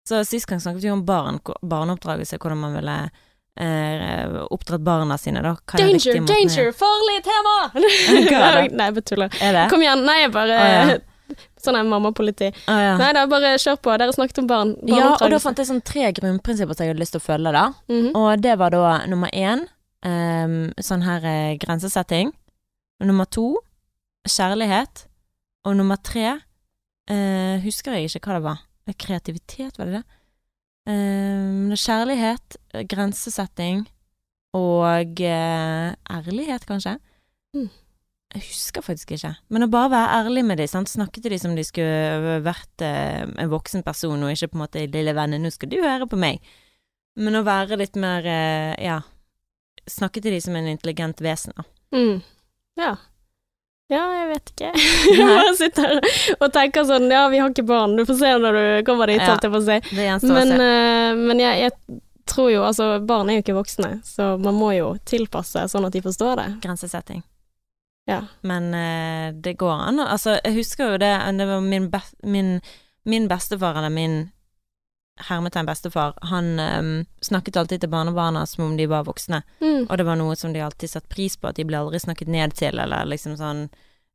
Så 0.08 0.24
sist 0.26 0.46
gang 0.46 0.60
snakket 0.60 0.82
vi 0.82 0.90
om 0.90 1.04
barn, 1.06 1.38
barneoppdragelse, 1.62 2.38
hvordan 2.38 2.58
man 2.58 2.74
ville 2.74 2.96
eh, 3.60 4.42
oppdratt 4.50 4.80
barna 4.82 5.18
sine, 5.18 5.42
da. 5.42 5.54
Hva 5.54 5.78
er 5.78 5.92
Danger, 5.92 6.26
danger, 6.26 6.72
farlig 6.72 7.22
tema! 7.24 7.56
Nei, 8.72 8.86
jeg 8.88 8.94
bare 8.94 9.02
tuller. 9.06 9.36
Er? 9.40 9.68
Kom 9.70 9.82
igjen. 9.84 10.04
Nei, 10.04 10.20
jeg 10.24 10.32
bare 10.34 10.58
ah, 10.58 10.90
ja. 10.92 10.98
Sånn 11.62 11.78
er 11.78 11.86
mammapoliti. 11.86 12.48
Ah, 12.66 12.80
ja. 12.82 12.94
Nei 12.98 13.12
da, 13.14 13.26
bare 13.30 13.52
kjør 13.62 13.76
på. 13.84 13.92
Dere 14.00 14.14
snakket 14.16 14.40
om 14.42 14.48
barn. 14.50 14.72
ja, 14.90 15.12
og 15.14 15.30
da 15.30 15.38
fant 15.42 15.60
jeg 15.62 15.68
sånn 15.68 15.82
tre 15.86 16.08
grunnprinsipper 16.16 16.74
som 16.74 16.84
jeg 16.86 16.94
hadde 16.94 17.02
lyst 17.04 17.14
til 17.14 17.22
å 17.22 17.26
følge, 17.28 17.52
da. 17.54 17.68
Mhm. 17.88 18.10
Og 18.18 18.42
det 18.42 18.56
var 18.58 18.74
da 18.74 18.96
nummer 19.06 19.30
én 19.30 19.62
um, 20.02 20.72
sånn 20.82 21.04
her 21.06 21.24
eh, 21.28 21.52
grensesetting. 21.62 22.32
Nummer 23.02 23.30
to 23.30 23.46
kjærlighet. 24.26 25.06
Og 25.66 25.76
nummer 25.78 25.98
tre 26.02 26.32
uh, 26.34 27.56
husker 27.62 27.94
jeg 27.94 28.10
ikke 28.10 28.26
hva 28.32 28.38
det 28.38 28.46
var. 28.48 28.62
Eh, 28.88 28.98
Kreativitet, 28.98 29.78
var 29.78 29.86
det 29.86 30.00
det? 30.00 30.04
Um, 30.90 31.70
kjærlighet, 31.78 32.56
grensesetting 32.90 33.84
og 34.58 35.22
uh, 35.22 35.94
ærlighet, 36.10 36.66
kanskje. 36.66 36.96
Mm. 37.54 37.68
Jeg 38.32 38.46
husker 38.46 38.84
faktisk 38.84 39.12
ikke. 39.16 39.34
Men 39.52 39.66
å 39.66 39.70
bare 39.72 39.92
være 39.92 40.18
ærlig 40.22 40.44
med 40.48 40.60
dem, 40.62 40.68
sant? 40.70 40.88
snakke 40.88 41.20
til 41.20 41.34
dem 41.34 41.40
som 41.42 41.56
de 41.56 41.64
skulle 41.66 42.38
vært 42.44 42.84
eh, 42.84 43.24
en 43.28 43.50
voksen 43.52 43.84
person, 43.84 44.22
og 44.24 44.32
ikke 44.32 44.52
på 44.52 44.56
en 44.56 44.64
måte 44.64 44.84
'lille 44.86 45.12
venner, 45.16 45.40
nå 45.40 45.50
skal 45.52 45.68
du 45.68 45.80
høre 45.82 46.08
på 46.08 46.16
meg'. 46.16 46.40
Men 47.20 47.36
å 47.36 47.44
være 47.44 47.76
litt 47.76 47.96
mer 48.00 48.24
eh, 48.24 48.72
ja, 48.80 49.02
snakke 49.88 50.22
til 50.22 50.32
dem 50.32 50.40
som 50.40 50.56
en 50.56 50.70
intelligent 50.70 51.20
vesen, 51.20 51.52
da. 51.56 51.66
Mm. 51.92 52.22
Ja. 52.80 52.94
Ja, 53.92 54.04
jeg 54.16 54.28
vet 54.30 54.52
ikke. 54.54 54.70
Jeg 55.18 55.26
bare 55.28 55.56
sitter 55.58 55.98
og 56.38 56.46
tenker 56.54 56.86
sånn 56.88 57.10
Ja, 57.12 57.26
vi 57.28 57.42
har 57.42 57.50
ikke 57.52 57.66
barn, 57.68 57.98
du 57.98 58.06
får 58.08 58.16
se 58.22 58.30
når 58.40 58.56
du 58.56 58.64
kommer 58.88 59.10
dit, 59.10 59.20
holdt 59.20 59.44
jeg 59.44 59.52
på 59.52 59.60
å 59.60 59.66
si. 59.66 59.76
Men, 60.24 60.54
uh, 60.56 61.18
men 61.18 61.42
jeg, 61.42 61.66
jeg 61.66 62.00
tror 62.30 62.48
jo 62.54 62.62
Altså, 62.64 62.86
barn 63.04 63.28
er 63.28 63.36
jo 63.36 63.44
ikke 63.44 63.58
voksne, 63.58 63.98
så 64.06 64.30
man 64.40 64.56
må 64.56 64.70
jo 64.78 64.94
tilpasse 65.04 65.66
sånn 65.68 65.84
at 65.84 65.92
de 65.92 66.00
forstår 66.06 66.40
det. 66.40 66.48
Grensesetting. 66.64 67.20
Ja. 68.06 68.20
Men 68.42 68.74
eh, 68.74 69.32
det 69.40 69.56
går 69.60 69.72
an. 69.88 70.00
Altså, 70.00 70.38
jeg 70.44 70.54
husker 70.56 70.92
jo 70.92 70.98
det 70.98 71.12
Det 71.38 71.46
var 71.46 71.60
min, 71.60 71.90
best, 71.90 72.14
min, 72.24 72.60
min 73.04 73.28
bestefar, 73.28 73.76
eller 73.78 73.90
min 73.94 74.30
hermetegn 75.28 75.66
bestefar, 75.68 76.14
han 76.22 76.58
eh, 76.60 77.04
snakket 77.22 77.56
alltid 77.60 77.80
til 77.84 77.90
barnebarna 77.92 78.46
som 78.46 78.64
om 78.64 78.76
de 78.76 78.86
var 78.90 79.04
voksne. 79.04 79.42
Mm. 79.60 79.86
Og 79.90 79.98
det 79.98 80.06
var 80.08 80.16
noe 80.18 80.34
som 80.36 80.52
de 80.54 80.60
alltid 80.64 80.90
satte 80.90 81.08
pris 81.12 81.36
på, 81.36 81.48
at 81.52 81.56
de 81.60 81.66
ble 81.68 81.78
aldri 81.78 82.00
snakket 82.00 82.28
ned 82.32 82.54
til, 82.58 82.78
eller 82.78 83.06
liksom 83.06 83.36
sånn 83.38 83.68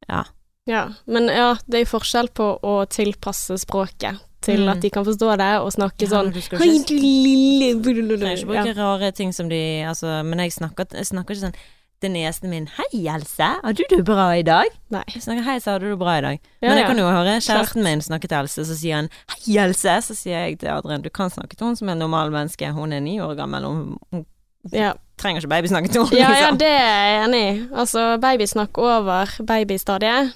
Ja. 0.07 0.25
Ja, 0.67 0.81
men 1.07 1.29
ja, 1.31 1.53
det 1.65 1.77
er 1.77 1.83
jo 1.85 1.93
forskjell 1.93 2.27
på 2.35 2.45
å 2.61 2.73
tilpasse 2.91 3.55
språket 3.61 4.19
til 4.43 4.65
Mm. 4.65 4.69
at 4.73 4.81
de 4.83 4.89
kan 4.89 5.05
forstå 5.05 5.37
det, 5.39 5.47
og 5.63 5.71
snakke 5.73 6.01
Ja, 6.03 6.09
sånn 6.11 6.33
Hei, 6.33 6.67
ikke- 6.75 6.87
du 6.87 6.99
lille 6.99 7.73
Du 7.81 7.87
skal 7.87 8.35
ikke 8.35 8.45
bruke 8.45 8.75
rare 8.77 9.11
ting 9.13 9.31
som 9.33 9.47
de 9.49 9.81
Altså, 9.87 10.23
men 10.25 10.39
jeg 10.39 10.51
snakker, 10.51 10.85
jeg 10.93 11.05
snakker 11.07 11.33
ikke 11.35 11.45
sånn 11.47 11.55
til 12.01 12.11
niesen 12.11 12.49
min 12.49 12.67
'Hei, 12.67 13.07
Else, 13.15 13.43
hadde 13.63 13.73
du 13.89 13.95
det 13.95 14.05
bra 14.05 14.31
i 14.37 14.41
dag?' 14.41 14.69
Nei. 14.89 15.03
Jeg 15.13 15.21
snakker 15.23 15.43
'Hei, 15.43 15.59
så 15.59 15.71
hadde 15.71 15.85
du 15.85 15.89
det 15.91 15.99
bra 15.99 16.17
i 16.17 16.21
dag'. 16.21 16.39
Ja, 16.61 16.67
Men 16.69 16.77
jeg 16.77 16.81
ja. 16.81 16.87
kan 16.87 16.97
jo 16.97 17.09
høre 17.09 17.37
kjæresten 17.41 17.83
min 17.83 18.01
snakke 18.01 18.27
til 18.27 18.37
Else, 18.37 18.65
så 18.65 18.75
sier 18.77 18.95
han 18.95 19.09
'Hei, 19.29 19.57
Else', 19.65 20.01
så 20.01 20.13
sier 20.15 20.37
jeg 20.45 20.59
til 20.59 20.67
Adrian 20.67 21.01
'Du 21.01 21.09
kan 21.09 21.29
snakke 21.29 21.55
til 21.55 21.65
hun 21.67 21.75
som 21.75 21.89
en 21.89 21.97
normal 21.97 22.31
menneske, 22.31 22.71
hun 22.71 22.93
er 22.93 22.99
ni 22.99 23.19
år 23.19 23.35
gammel, 23.35 23.63
hun, 23.65 23.97
hun 24.11 24.25
Ja. 24.73 24.91
trenger 25.17 25.41
ikke 25.41 25.49
babysnakke 25.49 25.87
til 25.89 26.01
henne', 26.01 26.13
ja, 26.17 26.29
ja, 26.29 26.29
liksom. 26.29 26.57
det 26.57 26.67
er 26.67 27.07
jeg 27.07 27.25
enig 27.27 27.43
i. 27.55 27.67
Altså, 27.75 28.17
babysnakk 28.21 28.77
over 28.77 29.25
babystadiet. 29.47 30.33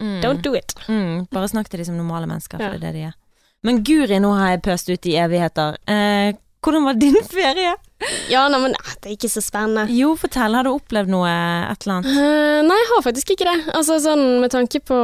Mm. 0.00 0.20
Don't 0.24 0.40
do 0.42 0.54
it. 0.54 0.74
Mm, 0.88 1.26
bare 1.30 1.48
snakk 1.48 1.68
til 1.70 1.78
de 1.78 1.84
som 1.84 1.94
normale 1.94 2.26
mennesker, 2.26 2.58
for 2.58 2.64
Ja. 2.64 2.70
det 2.72 2.82
er 2.84 2.92
det 2.92 2.94
de 2.94 3.02
er. 3.02 3.12
Men 3.62 3.84
guri, 3.84 4.18
nå 4.18 4.34
har 4.36 4.48
jeg 4.50 4.62
pøst 4.62 4.90
ut 4.90 5.06
i 5.06 5.14
evigheter. 5.16 5.76
Eh, 5.88 6.32
hvordan 6.62 6.84
var 6.84 6.92
din 6.92 7.14
ferie? 7.24 7.74
Ja, 8.28 8.44
nei, 8.50 8.58
men 8.60 8.74
eh, 8.76 8.92
det 9.00 9.10
er 9.10 9.16
ikke 9.16 9.30
så 9.32 9.42
spennende. 9.44 9.86
Jo, 9.94 10.12
fortell, 10.18 10.56
har 10.56 10.66
du 10.66 10.72
opplevd 10.74 11.12
noe, 11.12 11.30
et 11.70 11.86
eller 11.86 11.98
annet? 11.98 12.10
Uh, 12.10 12.60
nei, 12.66 12.78
jeg 12.80 12.90
har 12.90 13.02
faktisk 13.06 13.34
ikke 13.34 13.48
det. 13.48 13.56
Altså 13.78 13.98
sånn 14.02 14.24
med 14.42 14.52
tanke 14.54 14.80
på 14.84 15.00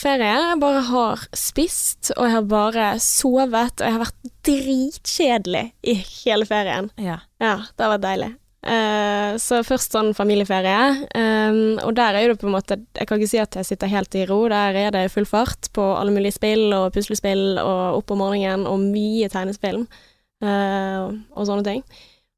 ferie. 0.00 0.32
Jeg 0.52 0.62
bare 0.62 0.86
har 0.90 1.26
spist, 1.36 2.12
og 2.16 2.24
jeg 2.26 2.36
har 2.36 2.48
bare 2.50 2.88
sovet, 3.02 3.78
og 3.80 3.86
jeg 3.86 3.96
har 3.96 4.04
vært 4.04 4.32
dritkjedelig 4.46 5.68
i 5.82 6.00
hele 6.00 6.48
ferien. 6.48 6.90
Ja. 7.00 7.22
Ja, 7.42 7.60
det 7.72 7.86
har 7.86 7.96
vært 7.96 8.06
deilig. 8.06 8.34
Uh, 8.66 9.36
så 9.38 9.60
først 9.62 9.94
sånn 9.94 10.10
familieferie, 10.16 11.06
um, 11.14 11.76
og 11.84 11.92
der 11.94 12.16
er 12.18 12.32
det 12.32 12.40
på 12.40 12.48
en 12.48 12.56
måte 12.56 12.80
Jeg 12.98 13.06
kan 13.06 13.20
ikke 13.20 13.30
si 13.30 13.38
at 13.38 13.54
jeg 13.60 13.68
sitter 13.68 13.92
helt 13.92 14.16
i 14.18 14.24
ro, 14.26 14.40
der 14.50 14.74
er 14.80 14.90
det 14.90 15.04
full 15.12 15.28
fart 15.28 15.68
på 15.76 15.84
alle 15.94 16.10
mulige 16.10 16.34
spill 16.34 16.74
og 16.74 16.88
puslespill 16.96 17.60
og 17.62 18.00
opp 18.00 18.10
om 18.10 18.24
morgenen 18.24 18.66
og 18.66 18.82
mye 18.82 19.30
tegnespill 19.30 19.84
uh, 19.84 21.14
og 21.14 21.46
sånne 21.46 21.66
ting. 21.68 21.84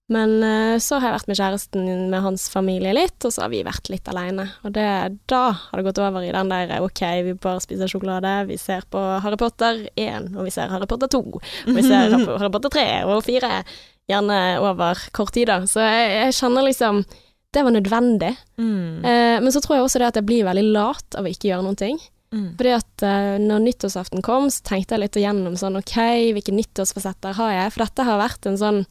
Men 0.09 0.39
eh, 0.41 0.79
så 0.81 0.97
har 0.97 1.11
jeg 1.11 1.17
vært 1.19 1.29
med 1.29 1.39
kjæresten 1.39 1.89
med 2.09 2.23
hans 2.25 2.47
familie 2.49 2.95
litt, 2.97 3.19
og 3.29 3.35
så 3.35 3.45
har 3.45 3.53
vi 3.53 3.61
vært 3.67 3.91
litt 3.93 4.09
alene. 4.09 4.47
Og 4.65 4.73
det, 4.73 4.89
da 5.29 5.43
har 5.53 5.77
det 5.77 5.85
gått 5.85 6.01
over 6.01 6.25
i 6.25 6.33
den 6.33 6.53
der 6.53 6.73
ok, 6.81 7.03
vi 7.27 7.37
bare 7.37 7.61
spiser 7.61 7.93
sjokolade, 7.93 8.33
vi 8.49 8.57
ser 8.61 8.87
på 8.89 9.03
Harry 9.25 9.37
Potter 9.41 9.85
1, 9.93 10.33
og 10.33 10.49
vi 10.49 10.55
ser 10.55 10.73
Harry 10.73 10.89
Potter 10.89 11.13
2, 11.13 11.23
og 11.37 11.77
vi 11.77 11.85
ser 11.85 12.17
Harry 12.41 12.53
Potter 12.55 12.73
3 12.73 12.87
og 13.05 13.21
4. 13.27 13.55
Gjerne 14.09 14.37
over 14.65 15.01
kort 15.13 15.35
tid, 15.37 15.51
da. 15.51 15.61
Så 15.69 15.85
jeg, 15.85 16.13
jeg 16.17 16.37
kjenner 16.39 16.65
liksom 16.65 17.03
Det 17.53 17.61
var 17.65 17.73
nødvendig. 17.73 18.31
Mm. 18.57 19.05
Eh, 19.05 19.37
men 19.45 19.53
så 19.53 19.61
tror 19.61 19.77
jeg 19.77 19.85
også 19.85 20.01
det 20.01 20.09
at 20.09 20.21
jeg 20.21 20.29
blir 20.29 20.49
veldig 20.49 20.71
lat 20.73 21.17
av 21.17 21.29
å 21.29 21.33
ikke 21.33 21.51
gjøre 21.51 21.65
noen 21.65 21.77
ting. 21.81 22.01
Mm. 22.33 22.49
Fordi 22.59 22.73
at 22.77 23.05
uh, 23.09 23.37
når 23.41 23.63
nyttårsaften 23.65 24.25
kom, 24.25 24.51
så 24.53 24.61
tenkte 24.69 24.97
jeg 24.97 25.05
litt 25.07 25.17
igjennom 25.17 25.55
sånn 25.57 25.79
ok, 25.81 25.97
hvilke 26.37 26.53
nyttårsfasetter 26.53 27.37
har 27.39 27.55
jeg? 27.55 27.73
For 27.73 27.85
dette 27.87 28.05
har 28.05 28.21
vært 28.21 28.49
en 28.51 28.59
sånn 28.61 28.83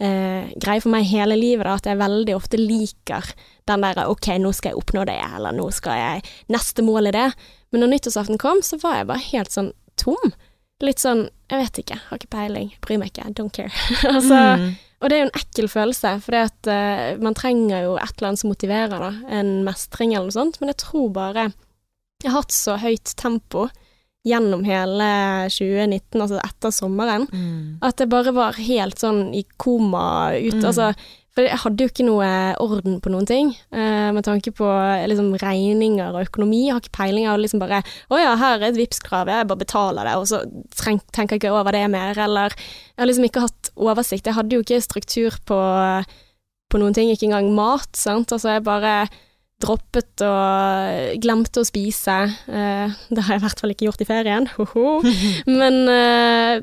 eh, 0.00 0.50
greie 0.60 0.82
for 0.82 0.92
meg 0.92 1.08
hele 1.10 1.36
livet, 1.38 1.64
da, 1.68 1.76
at 1.78 1.88
jeg 1.90 2.00
veldig 2.00 2.36
ofte 2.36 2.60
liker 2.60 3.32
den 3.70 3.84
der 3.84 4.02
ok, 4.10 4.32
nå 4.42 4.52
skal 4.56 4.72
jeg 4.72 4.80
oppnå 4.80 5.04
det, 5.08 5.18
eller 5.36 5.54
nå 5.54 5.68
skal 5.74 5.98
jeg 6.00 6.22
Neste 6.50 6.82
mål 6.86 7.10
er 7.10 7.16
det. 7.16 7.26
Men 7.70 7.84
når 7.84 7.92
nyttårsaften 7.94 8.40
kom, 8.40 8.62
så 8.66 8.80
var 8.82 9.00
jeg 9.00 9.10
bare 9.12 9.26
helt 9.30 9.54
sånn 9.54 9.72
tom. 10.00 10.32
Litt 10.82 11.02
sånn 11.02 11.26
jeg 11.50 11.64
vet 11.64 11.78
ikke, 11.82 11.98
har 12.08 12.20
ikke 12.20 12.30
peiling, 12.32 12.70
bryr 12.84 13.00
meg 13.02 13.10
ikke, 13.12 13.32
don't 13.36 13.52
care. 13.54 13.72
altså, 14.14 14.38
Mm. 14.60 14.70
og 15.00 15.08
det 15.10 15.16
er 15.16 15.20
jo 15.22 15.28
en 15.28 15.38
ekkel 15.40 15.68
følelse, 15.72 16.12
for 16.24 16.36
uh, 16.70 17.18
man 17.22 17.34
trenger 17.38 17.84
jo 17.86 17.96
et 17.98 18.12
eller 18.16 18.28
annet 18.30 18.42
som 18.42 18.50
motiverer, 18.52 19.02
da. 19.02 19.10
En 19.40 19.50
mestring 19.66 20.14
eller 20.14 20.30
noe 20.30 20.36
sånt. 20.36 20.60
Men 20.60 20.72
jeg 20.72 20.80
tror 20.84 21.10
bare 21.14 21.50
Jeg 22.22 22.30
har 22.30 22.42
hatt 22.42 22.52
så 22.52 22.74
høyt 22.76 23.14
tempo 23.16 23.70
gjennom 24.26 24.62
hele 24.68 25.06
2019, 25.48 26.20
altså 26.20 26.40
etter 26.44 26.70
sommeren, 26.76 27.24
Mm. 27.32 27.78
at 27.82 27.96
jeg 27.98 28.08
bare 28.12 28.32
var 28.36 28.52
helt 28.52 28.98
sånn 29.00 29.34
i 29.34 29.44
koma 29.56 30.32
ut. 30.36 30.54
Mm. 30.60 30.64
Altså 30.66 30.94
For 31.32 31.44
jeg 31.46 31.58
hadde 31.62 31.78
jo 31.84 31.88
ikke 31.88 32.04
noe 32.04 32.28
orden 32.58 32.96
på 33.00 33.08
noen 33.08 33.24
ting, 33.24 33.52
uh, 33.72 34.10
med 34.12 34.24
tanke 34.26 34.50
på 34.50 34.66
liksom 35.06 35.28
regninger 35.38 36.10
og 36.12 36.26
økonomi. 36.26 36.64
Jeg 36.66 36.72
har 36.74 36.80
ikke 36.82 36.96
peiling. 36.98 37.22
Jeg 37.22 37.30
har 37.30 37.38
liksom 37.38 37.60
bare 37.60 37.82
Å 38.10 38.18
ja, 38.18 38.32
her 38.36 38.56
er 38.58 38.64
et 38.66 38.74
Vipps-krav, 38.74 39.28
jeg 39.30 39.46
bare 39.46 39.62
betaler 39.62 40.04
det, 40.04 40.16
og 40.18 40.26
så 40.26 40.42
tenker 40.74 41.36
jeg 41.36 41.40
ikke 41.40 41.52
over 41.54 41.70
det 41.70 41.88
mer. 41.88 42.18
Eller 42.18 42.50
Jeg 42.50 42.98
har 42.98 43.06
liksom 43.06 43.24
ikke 43.30 43.40
hatt 43.46 43.70
oversikt. 43.78 44.26
Jeg 44.26 44.34
hadde 44.34 44.50
jo 44.58 44.60
ikke 44.66 44.82
struktur 44.82 45.30
på, 45.46 45.60
på 46.68 46.78
noen 46.82 46.92
ting, 46.98 47.08
ikke 47.14 47.30
engang 47.30 47.54
mat, 47.54 47.88
sant. 47.94 48.32
Altså 48.34 48.56
jeg 48.58 48.64
bare 48.66 49.08
droppet 49.62 50.22
og 50.26 51.20
glemte 51.22 51.62
å 51.62 51.68
spise. 51.68 52.18
Eh, 52.48 52.98
det 53.10 53.24
har 53.26 53.36
jeg 53.36 53.42
i 53.42 53.46
hvert 53.46 53.60
fall 53.62 53.74
ikke 53.74 53.88
gjort 53.88 54.04
i 54.04 54.08
ferien. 54.08 54.48
Hoho. 54.56 55.00
Men, 55.46 55.80
eh, 55.88 56.62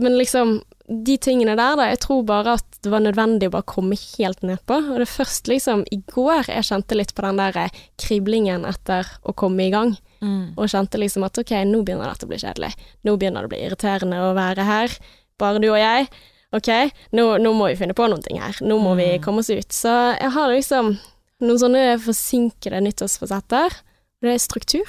men 0.00 0.16
liksom 0.18 0.60
de 0.92 1.14
tingene 1.22 1.54
der, 1.56 1.76
da. 1.78 1.86
Jeg 1.92 2.00
tror 2.04 2.24
bare 2.28 2.56
at 2.58 2.78
det 2.82 2.90
var 2.92 3.00
nødvendig 3.04 3.46
å 3.48 3.52
bare 3.54 3.68
komme 3.70 3.96
helt 3.96 4.42
nedpå. 4.44 4.80
Og 4.92 4.98
det 5.00 5.06
først 5.08 5.46
liksom 5.48 5.84
i 5.94 6.00
går 6.10 6.48
jeg 6.50 6.66
kjente 6.68 6.96
litt 6.98 7.14
på 7.16 7.22
den 7.24 7.38
der 7.40 7.56
eh, 7.66 7.78
kriblingen 8.02 8.66
etter 8.68 9.08
å 9.28 9.32
komme 9.38 9.68
i 9.68 9.72
gang. 9.72 9.94
Mm. 10.22 10.52
Og 10.56 10.68
kjente 10.70 11.00
liksom 11.00 11.24
at 11.26 11.38
ok, 11.40 11.54
nå 11.70 11.80
begynner 11.86 12.10
dette 12.12 12.26
å 12.26 12.30
bli 12.32 12.40
kjedelig. 12.42 12.72
Nå 13.06 13.16
begynner 13.18 13.42
det 13.46 13.48
å 13.48 13.54
bli 13.54 13.62
irriterende 13.68 14.20
å 14.26 14.34
være 14.36 14.66
her. 14.68 14.98
Bare 15.40 15.62
du 15.62 15.70
og 15.72 15.80
jeg. 15.80 16.10
Ok, 16.52 16.68
nå, 17.16 17.24
nå 17.40 17.54
må 17.56 17.70
vi 17.70 17.78
finne 17.80 17.94
på 17.96 18.04
noen 18.12 18.20
ting 18.26 18.36
her. 18.42 18.58
Nå 18.60 18.76
må 18.82 18.92
vi 18.98 19.06
Mm. 19.16 19.22
komme 19.24 19.40
oss 19.40 19.48
ut. 19.50 19.72
Så 19.72 19.88
jeg 20.20 20.30
har 20.34 20.50
liksom 20.52 20.98
noen 21.42 21.58
sånne 21.60 21.82
forsinkede 22.02 22.80
nyttårsforsetter. 22.86 23.74
Det 24.22 24.32
er 24.36 24.42
struktur. 24.42 24.88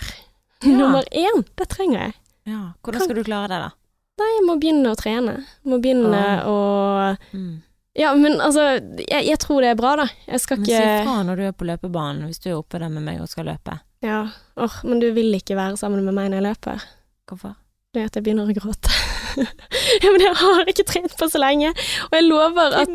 Ja. 0.64 0.78
Nummer 0.78 1.04
én, 1.12 1.42
det 1.60 1.68
trenger 1.74 2.00
jeg. 2.06 2.14
ja. 2.48 2.62
Hvordan 2.86 3.02
skal 3.04 3.18
du 3.20 3.24
klare 3.28 3.50
det, 3.52 3.58
da? 3.66 3.72
Nei, 4.22 4.28
jeg 4.38 4.44
må 4.48 4.56
begynne 4.62 4.92
å 4.94 4.98
trene. 5.00 5.34
Må 5.68 5.80
begynne 5.84 6.24
å 6.48 6.58
Mm. 7.34 7.62
Ja, 7.96 8.16
men 8.18 8.40
altså, 8.42 8.80
jeg, 9.04 9.26
jeg 9.28 9.38
tror 9.38 9.62
det 9.62 9.70
er 9.70 9.76
bra, 9.78 9.92
da. 10.00 10.06
Jeg 10.26 10.40
skal 10.42 10.58
Men 10.58 10.66
si 10.66 10.78
fra 11.06 11.18
når 11.28 11.38
du 11.38 11.44
er 11.46 11.52
på 11.54 11.66
løpebanen, 11.68 12.24
hvis 12.26 12.40
du 12.42 12.48
er 12.50 12.56
oppe 12.58 12.80
der 12.82 12.90
med 12.90 13.04
meg 13.06 13.20
og 13.22 13.28
skal 13.30 13.46
løpe. 13.46 13.76
Ja, 14.02 14.24
åh, 14.58 14.78
men 14.84 14.98
du 15.04 15.12
vil 15.14 15.30
ikke 15.38 15.54
være 15.60 15.78
sammen 15.78 16.02
med 16.06 16.16
meg 16.18 16.32
når 16.32 16.40
jeg 16.42 16.48
løper. 16.48 16.88
Hvorfor? 17.30 17.54
Det 17.94 18.02
er 18.02 18.10
at 18.10 18.18
jeg 18.18 18.26
begynner 18.26 18.50
å 18.50 18.56
gråte. 18.58 18.90
ja, 20.04 20.12
men 20.12 20.24
jeg 20.24 20.36
har 20.42 20.72
ikke 20.74 20.86
trent 20.90 21.18
på 21.20 21.30
så 21.32 21.42
lenge, 21.42 21.74
og 22.10 22.18
jeg 22.18 22.28
lover 22.28 22.78
at 22.84 22.94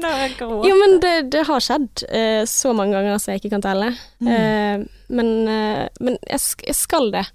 Jo, 0.69 0.79
men 0.81 0.99
det, 1.05 1.15
det 1.35 1.45
har 1.49 1.65
skjedd 1.65 2.05
uh, 2.09 2.43
så 2.49 2.75
mange 2.77 2.97
ganger 2.97 3.21
så 3.23 3.35
jeg 3.35 3.43
ikke 3.43 3.57
kan 3.57 3.65
telle. 3.65 3.93
Mm. 4.23 4.33
Uh, 4.33 5.13
men 5.19 5.31
uh, 5.49 5.85
men 6.05 6.19
jeg, 6.29 6.43
jeg 6.67 6.77
skal 6.79 7.13
det. 7.15 7.27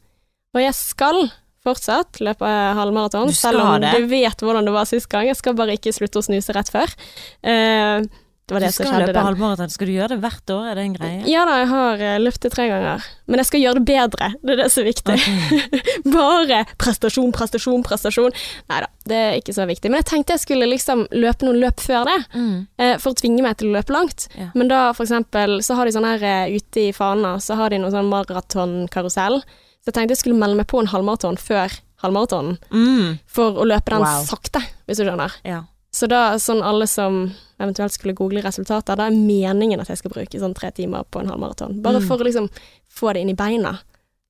Og 0.54 0.62
jeg 0.62 0.76
skal 0.78 1.26
fortsatt 1.64 2.20
løpe 2.24 2.48
halvmaraton, 2.78 3.32
selv 3.36 3.64
om 3.64 3.78
det? 3.82 3.94
du 3.96 4.10
vet 4.12 4.44
hvordan 4.44 4.68
det 4.68 4.74
var 4.76 4.88
sist 4.90 5.08
gang. 5.12 5.30
Jeg 5.30 5.40
skal 5.40 5.56
bare 5.58 5.78
ikke 5.78 5.94
slutte 5.96 6.20
å 6.20 6.26
snuse 6.26 6.56
rett 6.56 6.72
før. 6.74 6.92
Eh, 7.40 8.04
Det 8.46 8.52
var 8.58 8.60
det 8.60 8.70
du 8.74 8.76
skal 8.76 9.00
løpe 9.06 9.22
halvmaraton. 9.24 9.70
Skal 9.72 9.88
du 9.88 9.94
gjøre 9.94 10.10
det 10.10 10.18
hvert 10.20 10.52
år? 10.52 10.66
Er 10.72 10.76
det 10.76 10.84
en 10.84 10.96
greie? 10.98 11.20
Ja 11.32 11.46
da, 11.48 11.54
jeg 11.62 11.68
har 11.72 12.02
løftet 12.20 12.52
tre 12.52 12.66
ganger. 12.68 13.06
Men 13.32 13.40
jeg 13.40 13.48
skal 13.48 13.62
gjøre 13.64 13.80
det 13.80 13.86
bedre. 13.88 14.28
Det 14.44 14.52
er 14.52 14.60
det 14.60 14.66
som 14.74 14.84
er 14.84 14.90
viktig. 14.90 15.16
Okay. 15.16 15.84
Bare 16.18 16.58
prestasjon, 16.78 17.32
prestasjon, 17.32 17.86
prestasjon. 17.88 18.36
Nei 18.70 18.82
da, 18.84 18.90
det 19.08 19.16
er 19.30 19.38
ikke 19.40 19.56
så 19.56 19.64
viktig. 19.70 19.88
Men 19.94 20.02
jeg 20.02 20.10
tenkte 20.12 20.36
jeg 20.36 20.44
skulle 20.44 20.68
liksom 20.68 21.06
løpe 21.16 21.48
noen 21.48 21.62
løp 21.64 21.80
før 21.80 22.04
det, 22.12 22.18
Mm. 22.36 22.68
eh, 22.84 22.98
for 23.00 23.14
å 23.14 23.20
tvinge 23.24 23.42
meg 23.48 23.58
til 23.58 23.72
å 23.72 23.78
løpe 23.80 23.96
langt. 23.96 24.28
Ja. 24.38 24.50
Men 24.54 24.68
da 24.68 24.92
for 24.92 25.06
eksempel, 25.08 25.62
så 25.64 25.76
har 25.80 25.86
de 25.88 25.96
sånn 25.96 26.06
her 26.12 26.24
eh, 26.24 26.58
ute 26.60 26.90
i 26.90 26.92
Fana, 26.92 27.38
så 27.40 27.56
har 27.56 27.70
de 27.72 27.80
noen 27.80 27.96
sånn 27.96 28.12
maratonkarusell. 28.12 29.40
Så 29.84 29.92
jeg 29.92 29.96
tenkte 29.98 30.16
jeg 30.16 30.22
skulle 30.24 30.40
melde 30.40 30.60
meg 30.60 30.68
på 30.72 30.80
en 30.84 30.88
halvmaraton 30.92 31.40
før 31.40 31.72
halvmaratonen, 32.04 32.58
Mm. 32.72 33.20
for 33.26 33.52
å 33.56 33.64
løpe 33.66 33.90
den 33.96 34.02
Wow. 34.04 34.24
sakte, 34.28 34.60
hvis 34.88 34.98
du 35.00 35.06
skjønner. 35.06 35.32
Ja. 35.46 35.64
Så 35.94 36.08
da, 36.10 36.34
sånn 36.36 36.64
alle 36.64 36.88
som 36.88 37.34
eventuelt 37.64 37.96
skulle 37.96 38.14
google 38.18 38.42
resultater, 38.46 38.96
da 39.00 39.08
er 39.10 39.16
meningen 39.18 39.82
at 39.82 39.90
jeg 39.92 39.98
skal 40.02 40.12
bruke 40.14 40.40
sånn 40.40 40.54
tre 40.58 40.72
timer 40.76 41.04
på 41.10 41.22
en 41.24 41.32
halvmaraton. 41.32 41.82
Bare 41.82 42.00
Mm. 42.02 42.08
for 42.08 42.18
å 42.18 42.28
liksom 42.28 42.50
få 42.92 43.14
det 43.14 43.22
inn 43.24 43.30
i 43.34 43.36
beina, 43.40 43.80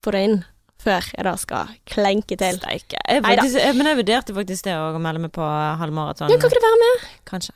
få 0.03 0.11
det 0.11 0.23
inn, 0.29 0.43
før 0.83 1.01
jeg 1.15 1.23
da 1.23 1.35
skal 1.39 1.67
klenke 1.87 2.37
til. 2.37 2.57
Steike. 2.59 2.97
Jeg, 3.07 3.23
faktisk, 3.23 3.55
jeg, 3.59 3.75
men 3.75 3.87
jeg 3.87 3.97
vurderte 4.01 4.33
faktisk 4.35 4.63
det 4.67 4.73
å 4.75 4.99
melde 4.99 5.19
meg 5.27 5.31
på 5.31 5.41
halvmaraton. 5.79 6.29
Ja, 6.29 6.37
kan 6.37 6.49
ikke 6.51 6.59
du 6.59 6.67
være 6.67 6.81
med? 6.83 7.07
Kanskje. 7.25 7.53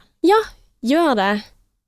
Gjør 0.87 1.15
det. 1.17 1.43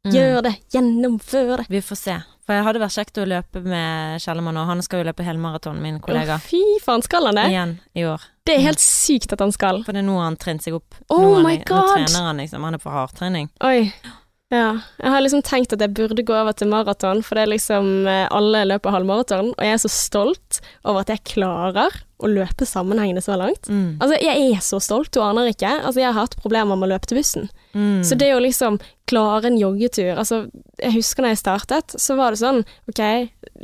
Mm. 0.06 0.12
Gjør 0.16 0.42
det. 0.44 0.54
Gjennomfør 0.74 1.58
det. 1.58 1.66
Vi 1.70 1.82
får 1.82 1.96
se. 2.00 2.18
For 2.50 2.58
jeg 2.58 2.66
hadde 2.66 2.80
vært 2.82 2.96
kjekt 2.98 3.18
å 3.22 3.24
løpe 3.30 3.62
med 3.62 4.24
Kjellemann, 4.24 4.58
og 4.58 4.72
han 4.72 4.80
skal 4.82 5.04
jo 5.04 5.06
løpe 5.06 5.22
helmaraton, 5.22 5.78
min 5.84 6.00
kollega. 6.02 6.40
Å, 6.40 6.42
fy 6.42 6.62
faen, 6.82 7.04
skal 7.06 7.30
han 7.30 7.38
det? 7.38 7.44
Igjen 7.54 7.76
i 7.94 8.08
år. 8.10 8.24
Det 8.42 8.56
er 8.56 8.64
helt 8.66 8.82
sykt 8.82 9.36
at 9.36 9.44
han 9.46 9.54
skal. 9.54 9.84
For 9.86 9.94
det 9.94 10.02
er 10.02 10.08
nå 10.08 10.16
han 10.18 10.34
trent 10.42 10.66
seg 10.66 10.80
opp. 10.80 10.98
Oh 11.14 11.22
nå, 11.22 11.44
my 11.46 11.60
God. 11.62 11.76
nå 11.78 12.00
trener 12.00 12.26
han 12.26 12.42
liksom. 12.42 12.66
Han 12.66 12.80
er 12.80 12.82
på 12.82 12.90
hardtrening. 12.90 13.52
Oi. 13.70 13.92
Ja. 14.50 14.80
Jeg 14.98 15.14
har 15.14 15.22
liksom 15.22 15.44
tenkt 15.46 15.74
at 15.76 15.82
jeg 15.84 15.94
burde 15.94 16.26
gå 16.26 16.34
over 16.34 16.56
til 16.58 16.72
maraton, 16.72 17.22
for 17.26 17.38
det 17.38 17.46
er 17.46 17.52
liksom 17.52 18.08
eh, 18.10 18.26
alle 18.34 18.64
løper 18.66 18.96
halvmaraton, 18.96 19.52
og 19.54 19.66
jeg 19.66 19.76
er 19.76 19.82
så 19.84 19.92
stolt 19.94 20.60
over 20.82 21.04
at 21.04 21.12
jeg 21.14 21.26
klarer 21.36 22.00
å 22.20 22.28
løpe 22.28 22.66
sammenhengende 22.68 23.22
så 23.24 23.38
langt. 23.40 23.70
Mm. 23.70 24.00
Altså, 24.02 24.18
jeg 24.20 24.48
er 24.50 24.64
så 24.66 24.80
stolt, 24.84 25.12
du 25.14 25.22
aner 25.24 25.52
ikke. 25.52 25.70
Altså, 25.78 26.02
jeg 26.02 26.10
har 26.10 26.18
hatt 26.18 26.36
problemer 26.42 26.76
med 26.76 26.90
å 26.90 26.92
løpe 26.96 27.08
til 27.08 27.20
bussen. 27.22 27.46
Mm. 27.78 28.02
Så 28.04 28.18
det 28.20 28.32
å 28.34 28.42
liksom 28.42 28.80
klare 29.10 29.46
en 29.52 29.60
joggetur 29.60 30.18
Altså, 30.18 30.40
jeg 30.82 30.96
husker 30.96 31.22
da 31.22 31.30
jeg 31.32 31.42
startet, 31.44 31.94
så 32.02 32.16
var 32.18 32.34
det 32.34 32.42
sånn 32.42 32.64
OK, 32.90 33.02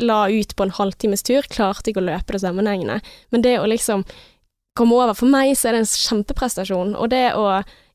la 0.06 0.19
ut 0.30 0.54
på 0.54 0.67
en 0.67 0.76
halvtimes 0.78 1.26
tur, 1.26 1.50
klarte 1.50 1.89
ikke 1.91 2.04
å 2.04 2.08
løpe 2.12 2.38
det 2.38 2.43
sammenhengende. 2.45 3.02
Men 3.34 3.43
det 3.45 3.58
å 3.60 3.67
liksom 3.69 4.06
komme 4.76 4.98
over 5.00 5.15
For 5.15 5.32
meg 5.32 5.54
så 5.56 5.69
er 5.69 5.76
det 5.76 5.86
en 5.86 5.91
kjempeprestasjon. 5.91 6.95
Og 7.00 7.10
det 7.12 7.30
å 7.39 7.48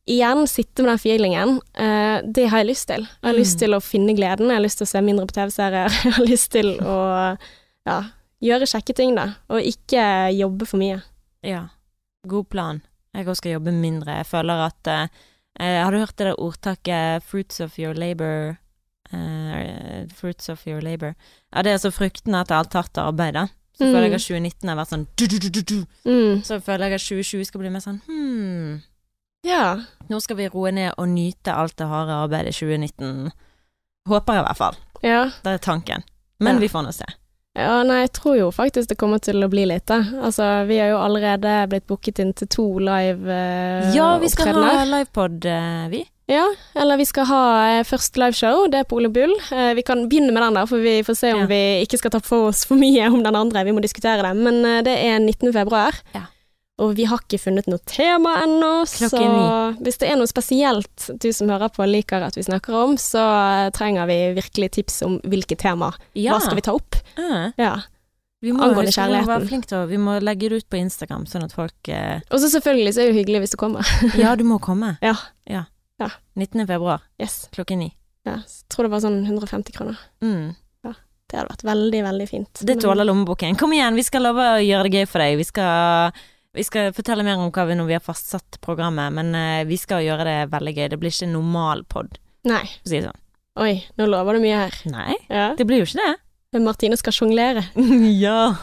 igjen 0.08 0.46
sitte 0.48 0.82
med 0.82 0.90
den 0.92 0.98
feelingen, 0.98 1.60
eh, 1.74 2.20
det 2.24 2.48
har 2.50 2.58
jeg 2.62 2.66
lyst 2.70 2.86
til. 2.88 3.02
Jeg 3.02 3.22
har 3.28 3.32
Mm. 3.34 3.40
lyst 3.40 3.58
til 3.58 3.70
å 3.74 3.80
finne 3.80 4.14
gleden, 4.16 4.48
jeg 4.48 4.56
har 4.56 4.62
lyst 4.64 4.78
til 4.78 4.84
å 4.86 4.88
se 4.90 5.00
mindre 5.00 5.26
på 5.26 5.32
TV-serier. 5.36 5.88
Jeg 6.04 6.12
har 6.12 6.26
lyst 6.26 6.50
til 6.52 6.78
å 6.80 7.38
ja, 7.86 7.98
gjøre 8.42 8.66
kjekke 8.66 8.94
ting, 8.94 9.14
da. 9.14 9.34
Og 9.50 9.60
ikke 9.62 10.34
jobbe 10.36 10.66
for 10.66 10.78
mye. 10.78 11.02
Ja. 11.42 11.68
God 12.26 12.48
plan. 12.50 12.82
Jeg 13.14 13.26
òg 13.26 13.36
skal 13.36 13.52
jobbe 13.58 13.72
mindre. 13.72 14.16
Jeg 14.18 14.26
føler 14.26 14.66
at 14.66 14.86
eh, 14.86 15.06
eh, 15.60 15.82
Har 15.84 15.90
du 15.92 15.98
hørt 15.98 16.16
det 16.16 16.26
der 16.26 16.34
ordtaket 16.40 17.22
'fruits 17.24 17.60
of 17.60 17.78
your 17.78 17.94
labor' 17.94 18.56
eh, 19.12 20.06
Fruits 20.14 20.48
of 20.48 20.66
your 20.66 20.80
labor. 20.80 21.14
Ja, 21.54 21.62
det 21.62 21.70
er 21.70 21.78
altså 21.78 21.90
fruktene 21.92 22.40
etter 22.44 22.54
alt 22.60 22.72
hardt 22.72 22.98
arbeid, 22.98 23.34
da. 23.34 23.46
Så 23.78 23.86
Mm. 23.86 23.92
føler 23.94 24.02
jeg 24.10 24.14
at 24.14 24.20
2019 24.20 24.68
har 24.68 24.76
vært 24.76 24.88
sånn 24.92 25.06
du, 25.16 25.26
du, 25.26 25.38
du, 25.38 25.48
du, 25.48 25.62
du. 25.62 25.86
Mm. 26.04 26.42
Så 26.44 26.60
føler 26.62 26.84
jeg 26.90 26.94
at 26.94 27.00
2020 27.00 27.44
skal 27.46 27.60
bli 27.60 27.70
mer 27.70 27.80
sånn 27.80 28.00
hm, 28.06 28.82
Ja. 29.46 29.81
nå 30.11 30.18
skal 30.20 30.37
vi 30.37 30.48
roe 30.53 30.70
ned 30.74 30.92
og 30.98 31.09
nyte 31.09 31.55
alt 31.55 31.76
det 31.81 31.87
harde 31.88 32.12
arbeidet 32.12 32.53
i 32.55 32.59
2019. 32.66 33.31
Håper 34.09 34.35
jeg 34.37 34.42
i 34.42 34.46
hvert 34.48 34.57
fall. 34.61 34.76
ja. 35.03 35.22
Det 35.44 35.53
er 35.55 35.59
tanken. 35.59 36.03
Men 36.40 36.55
Ja. 36.57 36.61
vi 36.61 36.68
får 36.68 36.83
nå 36.87 36.92
se. 36.92 37.05
Ja, 37.59 37.83
nei, 37.83 38.00
jeg 38.07 38.12
tror 38.12 38.37
jo 38.38 38.50
faktisk 38.55 38.88
det 38.88 38.96
kommer 38.98 39.18
til 39.18 39.42
å 39.42 39.48
bli 39.50 39.64
litt, 39.66 39.85
da. 39.87 39.98
Altså, 40.22 40.66
vi 40.68 40.79
har 40.79 40.88
jo 40.92 40.98
allerede 41.03 41.68
blitt 41.68 41.87
booket 41.87 42.18
inn 42.22 42.33
til 42.33 42.46
to 42.48 42.79
live 42.79 43.26
uh, 43.26 43.90
Ja, 43.94 44.18
vi 44.22 44.29
skal 44.31 44.55
ha 44.55 44.85
livepod, 44.85 45.44
uh, 45.44 45.88
vi. 45.90 46.05
Ja, 46.31 46.46
eller 46.79 46.96
vi 46.96 47.05
skal 47.05 47.26
ha 47.26 47.40
uh, 47.81 47.83
først 47.85 48.16
liveshow, 48.16 48.68
det 48.70 48.79
er 48.79 48.85
på 48.85 48.96
Ole 49.00 49.09
Bull. 49.11 49.35
Eh, 49.50 49.74
vi 49.74 49.83
kan 49.83 50.05
begynne 50.09 50.31
med 50.33 50.42
den 50.44 50.55
der, 50.55 50.66
for 50.70 50.79
vi 50.79 51.03
får 51.03 51.16
se 51.18 51.33
om 51.35 51.40
Ja. 51.40 51.46
vi 51.50 51.61
ikke 51.85 51.98
skal 51.98 52.11
ta 52.14 52.20
for 52.20 52.48
oss 52.53 52.64
for 52.64 52.76
mye 52.79 53.09
om 53.11 53.22
den 53.24 53.35
andre, 53.37 53.64
vi 53.64 53.72
må 53.72 53.83
diskutere 53.83 54.22
det. 54.22 54.37
Men 54.37 54.64
eh, 54.64 54.83
det 54.87 54.94
er 54.96 55.18
19. 55.18 55.53
februar. 55.53 55.92
Ja. 56.14 56.29
Og 56.80 56.94
vi 56.96 57.04
har 57.08 57.20
ikke 57.20 57.38
funnet 57.42 57.68
noe 57.68 57.80
tema 57.88 58.38
ennå, 58.44 58.70
så 58.88 59.10
hvis 59.84 60.00
det 60.00 60.08
er 60.08 60.16
noe 60.16 60.30
spesielt 60.30 61.08
du 61.20 61.28
som 61.36 61.50
hører 61.52 61.72
på 61.74 61.84
liker 61.88 62.24
at 62.24 62.38
vi 62.38 62.44
snakker 62.46 62.76
om, 62.76 62.96
så 63.00 63.22
trenger 63.76 64.08
vi 64.08 64.18
virkelig 64.38 64.70
tips 64.78 65.00
om 65.04 65.18
hvilke 65.28 65.58
tema. 65.60 65.92
Ja. 66.16 66.34
Hva 66.34 66.40
skal 66.46 66.56
vi 66.56 66.64
ta 66.64 66.76
opp? 66.78 66.96
Uh. 67.18 67.50
Ja. 67.60 67.74
vi 68.40 68.54
må, 68.56 68.64
Angående 68.64 68.94
kjærligheten. 68.96 69.66
til 69.68 69.84
Vi 69.90 70.00
må 70.00 70.16
legge 70.24 70.48
det 70.48 70.62
ut 70.62 70.70
på 70.72 70.80
Instagram, 70.80 71.28
sånn 71.28 71.44
at 71.44 71.52
folk 71.52 71.92
eh, 71.92 72.24
Og 72.30 72.40
så 72.40 72.48
selvfølgelig 72.54 72.94
så 72.96 73.02
er 73.02 73.10
det 73.10 73.12
jo 73.12 73.18
hyggelig 73.20 73.44
hvis 73.44 73.54
du 73.56 73.60
kommer. 73.60 73.92
Ja, 74.16 74.32
du 74.40 74.46
må 74.52 74.56
komme. 74.64 74.94
Ja. 75.04 75.18
ja. 75.44 75.66
Ja. 76.00 76.08
19. 76.40 76.64
februar 76.64 77.04
Yes. 77.20 77.42
klokken 77.52 77.84
ni. 77.84 77.92
Ja, 78.24 78.40
jeg 78.40 78.72
tror 78.72 78.88
det 78.88 78.94
var 78.94 79.04
sånn 79.04 79.20
150 79.26 79.76
kroner. 79.76 80.00
Mm. 80.24 80.56
Det 81.30 81.38
hadde 81.38 81.52
vært 81.52 81.66
veldig, 81.68 82.00
veldig 82.08 82.26
fint. 82.26 82.60
Det 82.66 82.74
tåler 82.82 83.06
lommeboken. 83.06 83.54
Kom 83.58 83.72
igjen, 83.74 83.94
vi 83.94 84.02
skal 84.02 84.24
love 84.26 84.46
å 84.56 84.62
gjøre 84.64 84.88
det 84.88 84.98
gøy 84.98 85.06
for 85.06 85.22
deg. 85.22 85.36
Vi 85.38 85.46
skal, 85.46 86.16
vi 86.56 86.64
skal 86.66 86.92
fortelle 86.96 87.22
mer 87.26 87.38
om 87.38 87.50
hva 87.54 87.64
vi 87.68 87.76
når 87.78 87.86
vi 87.86 87.94
har 87.94 88.02
fastsatt 88.02 88.58
programmet, 88.64 89.12
men 89.14 89.34
eh, 89.38 89.64
vi 89.68 89.76
skal 89.78 90.02
gjøre 90.02 90.24
det 90.26 90.38
veldig 90.52 90.74
gøy. 90.76 90.88
Det 90.90 90.98
blir 90.98 91.12
ikke 91.14 91.28
en 91.28 91.36
normal 91.38 91.84
pod, 91.90 92.18
Nei. 92.48 92.64
for 92.80 92.88
å 92.88 92.90
si 92.90 92.96
det 92.98 93.04
sånn. 93.06 93.20
Oi, 93.60 93.72
nå 93.98 94.06
lover 94.10 94.34
du 94.38 94.42
mye 94.44 94.58
her. 94.64 94.76
Nei, 94.90 95.14
Ja. 95.28 95.48
det 95.58 95.66
blir 95.68 95.82
jo 95.82 95.86
ikke 95.88 96.00
det. 96.02 96.16
Men 96.54 96.64
Martine 96.66 96.96
skal 96.98 97.14
sjonglere. 97.14 97.62
ja. 98.24 98.54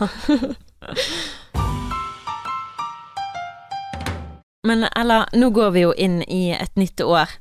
Men 4.68 4.84
Ella, 4.96 5.22
nå 5.34 5.50
går 5.56 5.72
vi 5.72 5.84
jo 5.86 5.94
inn 5.96 6.22
i 6.28 6.50
et 6.52 6.76
nytt 6.76 7.00
år. 7.06 7.32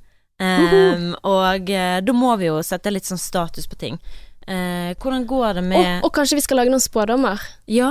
Ehm, 0.43 1.15
og 1.27 1.71
eh, 1.73 1.99
da 2.05 2.13
må 2.15 2.35
vi 2.39 2.51
jo 2.51 2.61
sette 2.63 2.93
litt 2.93 3.09
sånn 3.09 3.19
status 3.19 3.67
på 3.67 3.79
ting. 3.81 3.97
Eh, 4.47 4.93
hvordan 5.03 5.25
går 5.27 5.57
det 5.59 5.63
med 5.67 6.05
og 6.07 6.13
kanskje 6.15 6.37
vi 6.39 6.43
skal 6.45 6.61
lage 6.61 6.71
noen 6.71 6.83
spådommer? 6.83 7.41
Ja! 7.67 7.89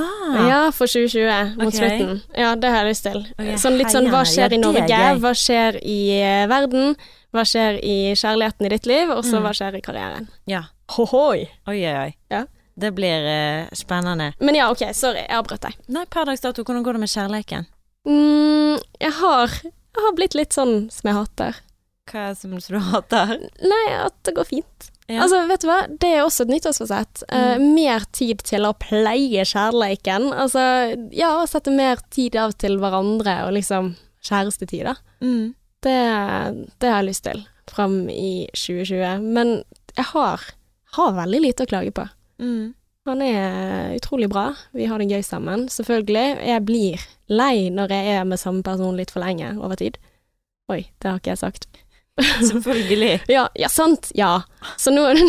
Ja, 0.48 0.60
for 0.72 0.88
2020 0.88 1.58
mot 1.60 1.68
okay. 1.68 1.80
slutten. 1.82 2.22
Ja, 2.32 2.54
det 2.56 2.72
har 2.72 2.86
jeg 2.86 2.94
lyst 2.94 3.08
til. 3.10 3.20
Okay. 3.36 3.58
Sånn 3.60 3.76
litt 3.80 3.92
sånn 3.92 4.08
hva 4.14 4.22
skjer 4.24 4.48
Ja, 4.54 4.56
i 4.56 4.62
Norge, 4.62 4.86
gøy. 4.88 5.20
hva 5.20 5.34
skjer 5.36 5.80
i 5.84 6.00
eh, 6.22 6.46
verden, 6.48 6.96
hva 7.36 7.44
skjer 7.44 7.82
i 7.84 7.98
kjærligheten 8.16 8.66
i 8.70 8.74
ditt 8.78 8.88
liv, 8.88 9.12
og 9.12 9.24
så 9.28 9.40
Mm. 9.42 9.44
hva 9.44 9.54
skjer 9.58 9.76
i 9.76 9.82
karrieren. 9.82 10.30
ja. 10.48 10.64
Hohoi! 10.96 11.48
Oi, 11.68 11.80
oi, 11.82 11.96
oi. 11.98 12.12
Ja. 12.30 12.44
Det 12.78 12.92
blir 12.94 13.24
uh, 13.26 13.68
spennende. 13.74 14.34
Men 14.40 14.54
ja, 14.56 14.68
ok, 14.70 14.84
sorry, 14.94 15.24
jeg 15.24 15.34
avbrøt 15.34 15.64
deg. 15.66 15.74
Nei, 15.90 16.04
per 16.06 16.26
dags 16.30 16.42
dato, 16.44 16.62
hvordan 16.64 16.84
går 16.86 16.94
det 16.94 17.00
med 17.02 17.10
kjærleiken? 17.10 17.66
Mm, 18.06 18.78
jeg 19.02 19.12
har 19.18 19.50
jeg 19.96 20.04
har 20.04 20.16
blitt 20.18 20.36
litt 20.36 20.54
sånn 20.56 20.92
som 20.92 21.10
jeg 21.10 21.16
hater. 21.16 21.56
Hva 22.12 22.20
er 22.28 22.34
det 22.36 22.38
som 22.38 22.52
du 22.60 22.80
hater? 22.92 23.34
Nei, 23.64 23.86
at 23.96 24.14
det 24.28 24.36
går 24.36 24.46
fint. 24.50 24.90
Ja. 25.08 25.22
Altså, 25.22 25.44
vet 25.46 25.62
du 25.62 25.68
hva, 25.70 25.80
det 26.02 26.10
er 26.16 26.24
også 26.24 26.46
et 26.46 26.54
nyttårsforsett. 26.56 27.26
Eh, 27.30 27.60
mer 27.62 28.08
tid 28.16 28.42
til 28.48 28.66
å 28.66 28.74
pleie 28.82 29.44
kjærleiken. 29.46 30.32
Altså, 30.34 30.64
ja, 31.14 31.30
sette 31.50 31.74
mer 31.74 32.02
tid 32.14 32.38
av 32.42 32.56
til 32.58 32.80
hverandre 32.82 33.44
og 33.46 33.54
liksom 33.60 33.94
kjærestetid, 34.26 34.90
da. 34.90 34.96
mm. 35.22 35.54
Det, 35.86 36.00
det 36.82 36.90
har 36.90 37.04
jeg 37.04 37.10
lyst 37.12 37.28
til 37.28 37.44
fram 37.70 38.08
i 38.10 38.48
2020. 38.58 39.22
Men 39.22 39.60
jeg 39.94 40.08
har, 40.16 40.42
har 40.98 41.14
veldig 41.20 41.42
lite 41.44 41.68
å 41.68 41.70
klage 41.70 41.94
på. 41.94 42.08
Mm. 42.42 42.74
Han 43.06 43.22
er 43.22 43.94
utrolig 44.00 44.32
bra. 44.32 44.48
Vi 44.74 44.88
har 44.90 44.98
det 44.98 45.12
gøy 45.14 45.22
sammen. 45.22 45.68
Selvfølgelig. 45.70 46.40
Jeg 46.42 46.66
blir 46.66 47.06
lei 47.30 47.70
når 47.70 47.94
jeg 47.94 48.18
er 48.18 48.26
med 48.26 48.42
samme 48.42 48.66
person 48.66 48.98
litt 48.98 49.14
for 49.14 49.22
lenge 49.22 49.52
over 49.60 49.78
tid. 49.78 50.00
Oi, 50.74 50.88
det 50.98 51.12
har 51.12 51.22
ikke 51.22 51.36
jeg 51.36 51.44
sagt. 51.44 51.68
Selvfølgelig. 52.50 53.22
Ja, 53.28 53.48
ja, 53.60 53.70
sant. 53.72 54.12
Ja. 54.16 54.42
Så 54.80 54.94
nå 54.96 55.04
er 55.10 55.20
det 55.20 55.26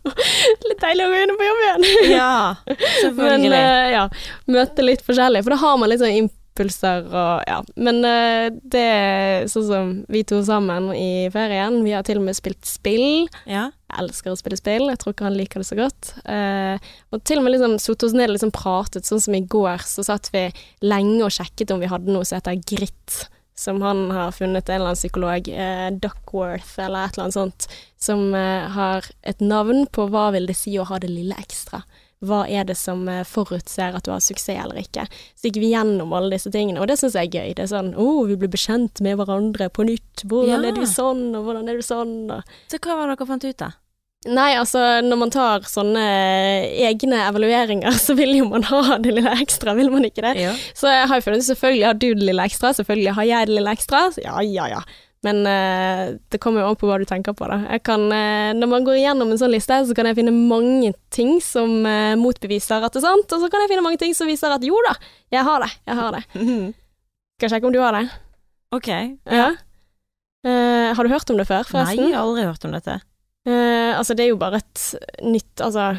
litt 0.68 0.82
deilig 0.82 1.06
å 1.06 1.12
gå 1.14 1.22
inn 1.24 1.32
på 1.38 1.46
jobb 1.48 1.62
igjen. 1.64 1.86
Ja, 2.12 2.34
Men 2.66 2.76
selvfølgelig. 3.06 3.54
eh, 3.56 3.88
ja, 3.94 4.04
møte 4.52 4.84
litt 4.84 5.02
forskjellig, 5.06 5.42
for 5.46 5.56
da 5.56 5.60
har 5.62 5.80
man 5.80 5.90
litt 5.92 6.02
sånn 6.02 6.18
impulser 6.18 7.08
og 7.08 7.48
ja. 7.48 7.58
Men 7.80 8.04
eh, 8.04 8.50
det 8.52 8.84
er 8.84 9.48
sånn 9.48 9.66
som 9.70 9.92
vi 10.12 10.22
to 10.28 10.42
sammen 10.44 10.90
i 10.92 11.30
ferien, 11.32 11.80
vi 11.86 11.96
har 11.96 12.04
til 12.04 12.20
og 12.20 12.28
med 12.28 12.36
spilt 12.38 12.68
spill. 12.68 13.28
ja. 13.48 13.70
Jeg 13.90 14.04
elsker 14.04 14.30
å 14.30 14.38
spille 14.38 14.54
spill, 14.54 14.84
jeg 14.86 15.00
tror 15.02 15.16
ikke 15.16 15.24
han 15.26 15.34
liker 15.34 15.64
det 15.64 15.66
så 15.66 15.74
godt. 15.74 16.12
Uh, 16.22 16.76
og 17.10 17.24
til 17.26 17.40
og 17.40 17.42
med 17.42 17.56
liksom 17.56 17.72
satt 17.82 18.04
oss 18.06 18.12
ned 18.14 18.28
og 18.28 18.36
liksom 18.36 18.52
pratet, 18.54 19.08
sånn 19.08 19.18
som 19.24 19.34
i 19.34 19.40
går, 19.50 19.82
så 19.82 20.04
satt 20.06 20.28
vi 20.30 20.44
lenge 20.86 21.24
og 21.26 21.34
sjekket 21.34 21.72
om 21.74 21.82
vi 21.82 21.88
hadde 21.90 22.14
noe 22.14 22.22
som 22.22 22.38
heter 22.38 22.60
grit. 22.70 23.16
Som 23.60 23.82
han 23.84 24.06
har 24.14 24.30
funnet, 24.32 24.68
en 24.70 24.78
eller 24.78 24.90
annen 24.94 24.96
psykolog, 24.96 25.48
eh, 25.52 25.88
Duckworth 26.00 26.78
eller 26.80 27.04
et 27.10 27.16
eller 27.18 27.26
annet 27.26 27.36
sånt, 27.36 27.66
som 28.00 28.30
eh, 28.34 28.68
har 28.72 29.04
et 29.22 29.42
navn 29.44 29.84
på 29.92 30.06
hva 30.08 30.30
vil 30.32 30.46
det 30.48 30.56
si 30.56 30.78
å 30.80 30.86
ha 30.88 30.98
det 31.02 31.10
lille 31.12 31.36
ekstra. 31.36 31.82
hva 32.20 32.42
er 32.52 32.66
det 32.68 32.74
som 32.76 33.06
eh, 33.08 33.22
forutser 33.24 33.94
at 33.96 34.04
du 34.04 34.10
har 34.12 34.20
suksess 34.20 34.58
eller 34.60 34.76
ikke. 34.82 35.06
Så 35.36 35.48
gikk 35.48 35.56
vi 35.62 35.70
gjennom 35.72 36.10
alle 36.12 36.34
disse 36.34 36.50
tingene, 36.52 36.76
og 36.82 36.88
det 36.90 36.98
syns 37.00 37.14
jeg 37.16 37.30
er 37.30 37.36
gøy. 37.38 37.54
Det 37.56 37.62
er 37.64 37.70
sånn 37.70 37.94
å, 37.96 38.04
oh, 38.04 38.26
vi 38.28 38.36
blir 38.36 38.50
bekjent 38.52 39.00
med 39.00 39.16
hverandre 39.16 39.70
på 39.72 39.86
nytt. 39.88 40.24
Hvordan 40.28 40.64
Ja. 40.64 40.68
er 40.68 40.76
du 40.76 40.84
sånn, 40.84 41.22
og 41.36 41.46
hvordan 41.48 41.68
er 41.72 41.80
du 41.80 41.84
sånn, 41.86 42.12
og 42.30 42.42
Så 42.68 42.76
hva 42.84 42.96
var 42.98 43.08
det 43.08 43.16
dere 43.18 43.26
fant 43.30 43.44
ut, 43.48 43.56
da? 43.56 43.70
Nei, 44.28 44.50
altså, 44.52 44.80
når 45.00 45.16
man 45.16 45.30
tar 45.32 45.62
sånne 45.64 46.00
egne 46.84 47.22
evalueringer, 47.24 47.94
så 48.06 48.16
vil 48.18 48.34
jo 48.36 48.48
man 48.50 48.66
ha 48.68 48.98
det 49.00 49.14
lille 49.16 49.32
ekstra, 49.40 49.72
vil 49.78 49.92
man 49.92 50.04
ikke 50.08 50.24
det? 50.26 50.34
Ja. 50.42 50.56
Så 50.76 50.90
jeg 50.92 51.06
har 51.08 51.20
jo 51.20 51.24
funnet 51.28 51.46
selvfølgelig 51.46 51.86
har 51.88 52.00
du 52.00 52.10
det 52.10 52.26
lille 52.28 52.48
ekstra, 52.50 52.74
selvfølgelig 52.76 53.14
har 53.16 53.30
jeg 53.30 53.48
det 53.48 53.56
lille 53.56 53.76
ekstra. 53.78 54.02
Så 54.12 54.24
ja, 54.24 54.34
ja, 54.44 54.66
ja. 54.74 54.82
Men 55.24 55.42
uh, 55.44 56.16
det 56.32 56.40
kommer 56.40 56.62
jo 56.62 56.70
an 56.70 56.76
på 56.80 56.88
hva 56.88 56.96
du 57.00 57.04
tenker 57.08 57.34
på, 57.36 57.48
da. 57.48 57.78
Kan, 57.84 58.06
uh, 58.12 58.52
når 58.56 58.70
man 58.72 58.84
går 58.88 59.00
gjennom 59.02 59.32
en 59.32 59.40
sånn 59.40 59.52
liste, 59.52 59.82
så 59.88 59.96
kan 59.96 60.08
jeg 60.08 60.16
finne 60.20 60.32
mange 60.36 60.94
ting 61.12 61.34
som 61.44 61.80
uh, 61.84 62.16
motbeviser 62.20 62.84
at 62.84 62.96
det 62.96 63.02
er 63.02 63.08
sant, 63.08 63.36
og 63.36 63.44
så 63.44 63.50
kan 63.52 63.64
jeg 63.64 63.72
finne 63.72 63.84
mange 63.84 64.00
ting 64.00 64.16
som 64.16 64.28
viser 64.28 64.52
at 64.52 64.64
jo 64.64 64.80
da, 64.88 64.94
jeg 65.32 65.44
har 65.48 65.64
det, 65.64 65.72
jeg 65.88 66.00
har 66.00 66.16
det. 66.16 66.24
Skal 67.40 67.48
jeg 67.48 67.56
sjekke 67.56 67.68
om 67.68 67.76
du 67.76 67.80
har 67.80 67.96
det? 67.96 68.04
Ok. 68.76 68.88
Ja. 69.32 69.50
Eh, 70.46 70.94
har 70.96 71.04
du 71.04 71.10
hørt 71.12 71.30
om 71.30 71.36
det 71.40 71.46
før, 71.48 71.64
forresten? 71.68 72.00
Nei, 72.00 72.10
jeg 72.12 72.16
har 72.16 72.24
aldri 72.24 72.44
hørt 72.48 72.64
om 72.64 72.74
dette. 72.76 73.00
Altså, 74.00 74.16
det 74.16 74.24
er 74.24 74.32
jo 74.32 74.40
bare 74.40 74.62
et 74.62 74.82
nytt 75.22 75.60
altså, 75.64 75.90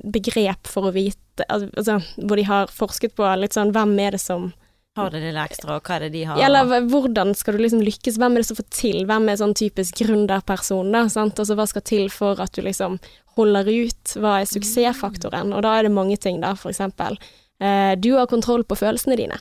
begrep 0.00 0.70
for 0.70 0.88
å 0.88 0.94
vite 0.96 1.44
Altså, 1.48 1.94
hvor 2.20 2.36
de 2.36 2.42
har 2.44 2.72
forsket 2.72 3.14
på 3.16 3.24
litt 3.40 3.54
sånn 3.56 3.70
hvem 3.72 3.94
er 4.02 4.16
det 4.16 4.20
som 4.20 4.50
Har 4.98 5.12
det 5.14 5.22
lille 5.22 5.44
ekstra, 5.46 5.78
og 5.78 5.86
hva 5.86 5.96
er 5.96 6.04
det 6.04 6.10
de 6.18 6.24
har? 6.28 6.40
Eller 6.44 6.88
hvordan 6.90 7.30
skal 7.38 7.56
du 7.56 7.62
liksom 7.62 7.80
lykkes, 7.86 8.18
hvem 8.20 8.36
er 8.36 8.42
det 8.42 8.48
som 8.50 8.58
får 8.58 8.66
til, 8.74 8.98
hvem 9.08 9.30
er 9.30 9.38
sånn 9.40 9.54
typisk 9.56 10.02
gründerperson, 10.02 10.90
da, 10.92 11.04
sant, 11.12 11.40
altså 11.40 11.56
hva 11.56 11.64
skal 11.70 11.84
til 11.86 12.10
for 12.12 12.42
at 12.42 12.52
du 12.58 12.64
liksom 12.66 12.98
holder 13.38 13.70
ut, 13.70 14.16
hva 14.20 14.40
er 14.42 14.50
suksessfaktoren, 14.50 15.54
og 15.56 15.64
da 15.64 15.76
er 15.78 15.86
det 15.86 15.94
mange 15.94 16.18
ting, 16.20 16.42
da, 16.42 16.52
for 16.58 16.74
eksempel, 16.74 17.16
eh, 17.62 17.94
du 17.96 18.10
har 18.18 18.28
kontroll 18.28 18.66
på 18.66 18.80
følelsene 18.82 19.16
dine. 19.22 19.38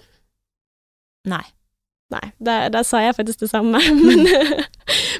Nei. 1.28 1.44
Nei, 2.10 2.32
der, 2.42 2.70
der 2.74 2.82
sa 2.88 3.04
jeg 3.04 3.14
faktisk 3.20 3.44
det 3.44 3.52
samme, 3.52 3.78
men, 4.08 4.26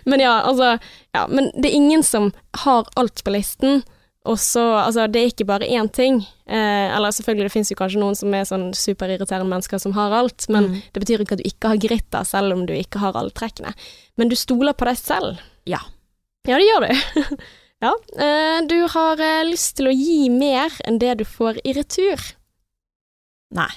men 0.10 0.20
ja, 0.24 0.40
altså, 0.50 0.72
ja, 1.14 1.28
men 1.30 1.52
det 1.54 1.70
er 1.70 1.76
ingen 1.78 2.02
som 2.04 2.32
har 2.64 2.88
alt 2.98 3.22
på 3.24 3.34
listen, 3.36 3.84
og 4.26 4.40
så, 4.42 4.64
altså, 4.88 5.06
det 5.10 5.22
er 5.22 5.30
ikke 5.32 5.46
bare 5.48 5.68
én 5.70 5.88
ting, 5.94 6.18
eh, 6.50 6.90
eller 6.96 7.14
selvfølgelig, 7.16 7.46
det 7.46 7.54
finnes 7.54 7.70
jo 7.72 7.78
kanskje 7.80 8.02
noen 8.02 8.18
som 8.18 8.34
er 8.36 8.48
sånn 8.50 8.66
superirriterende 8.78 9.48
mennesker 9.54 9.80
som 9.82 9.94
har 9.96 10.12
alt, 10.18 10.48
men 10.50 10.66
Mm. 10.72 10.82
det 10.94 11.04
betyr 11.06 11.24
ikke 11.24 11.38
at 11.38 11.44
du 11.44 11.48
ikke 11.52 11.72
har 11.76 11.80
gritt 11.86 12.10
da, 12.12 12.24
selv 12.28 12.54
om 12.58 12.66
du 12.66 12.74
ikke 12.74 13.00
har 13.06 13.14
alle 13.18 13.32
trekkene. 13.38 13.72
Men 14.18 14.30
du 14.30 14.36
stoler 14.36 14.74
på 14.74 14.86
deg 14.90 14.98
selv. 15.00 15.40
Ja. 15.70 15.80
Ja, 16.50 16.58
det 16.58 16.66
gjør 16.68 16.88
du. 16.90 17.38
ja. 17.86 17.94
Eh, 18.18 18.60
du 18.68 18.76
har 18.96 19.22
eh, 19.24 19.46
lyst 19.48 19.78
til 19.78 19.88
å 19.88 19.96
gi 19.96 20.26
mer 20.34 20.74
enn 20.90 20.98
det 21.00 21.20
du 21.22 21.26
får 21.26 21.62
i 21.64 21.74
retur. 21.78 22.20
Nei. 23.56 23.70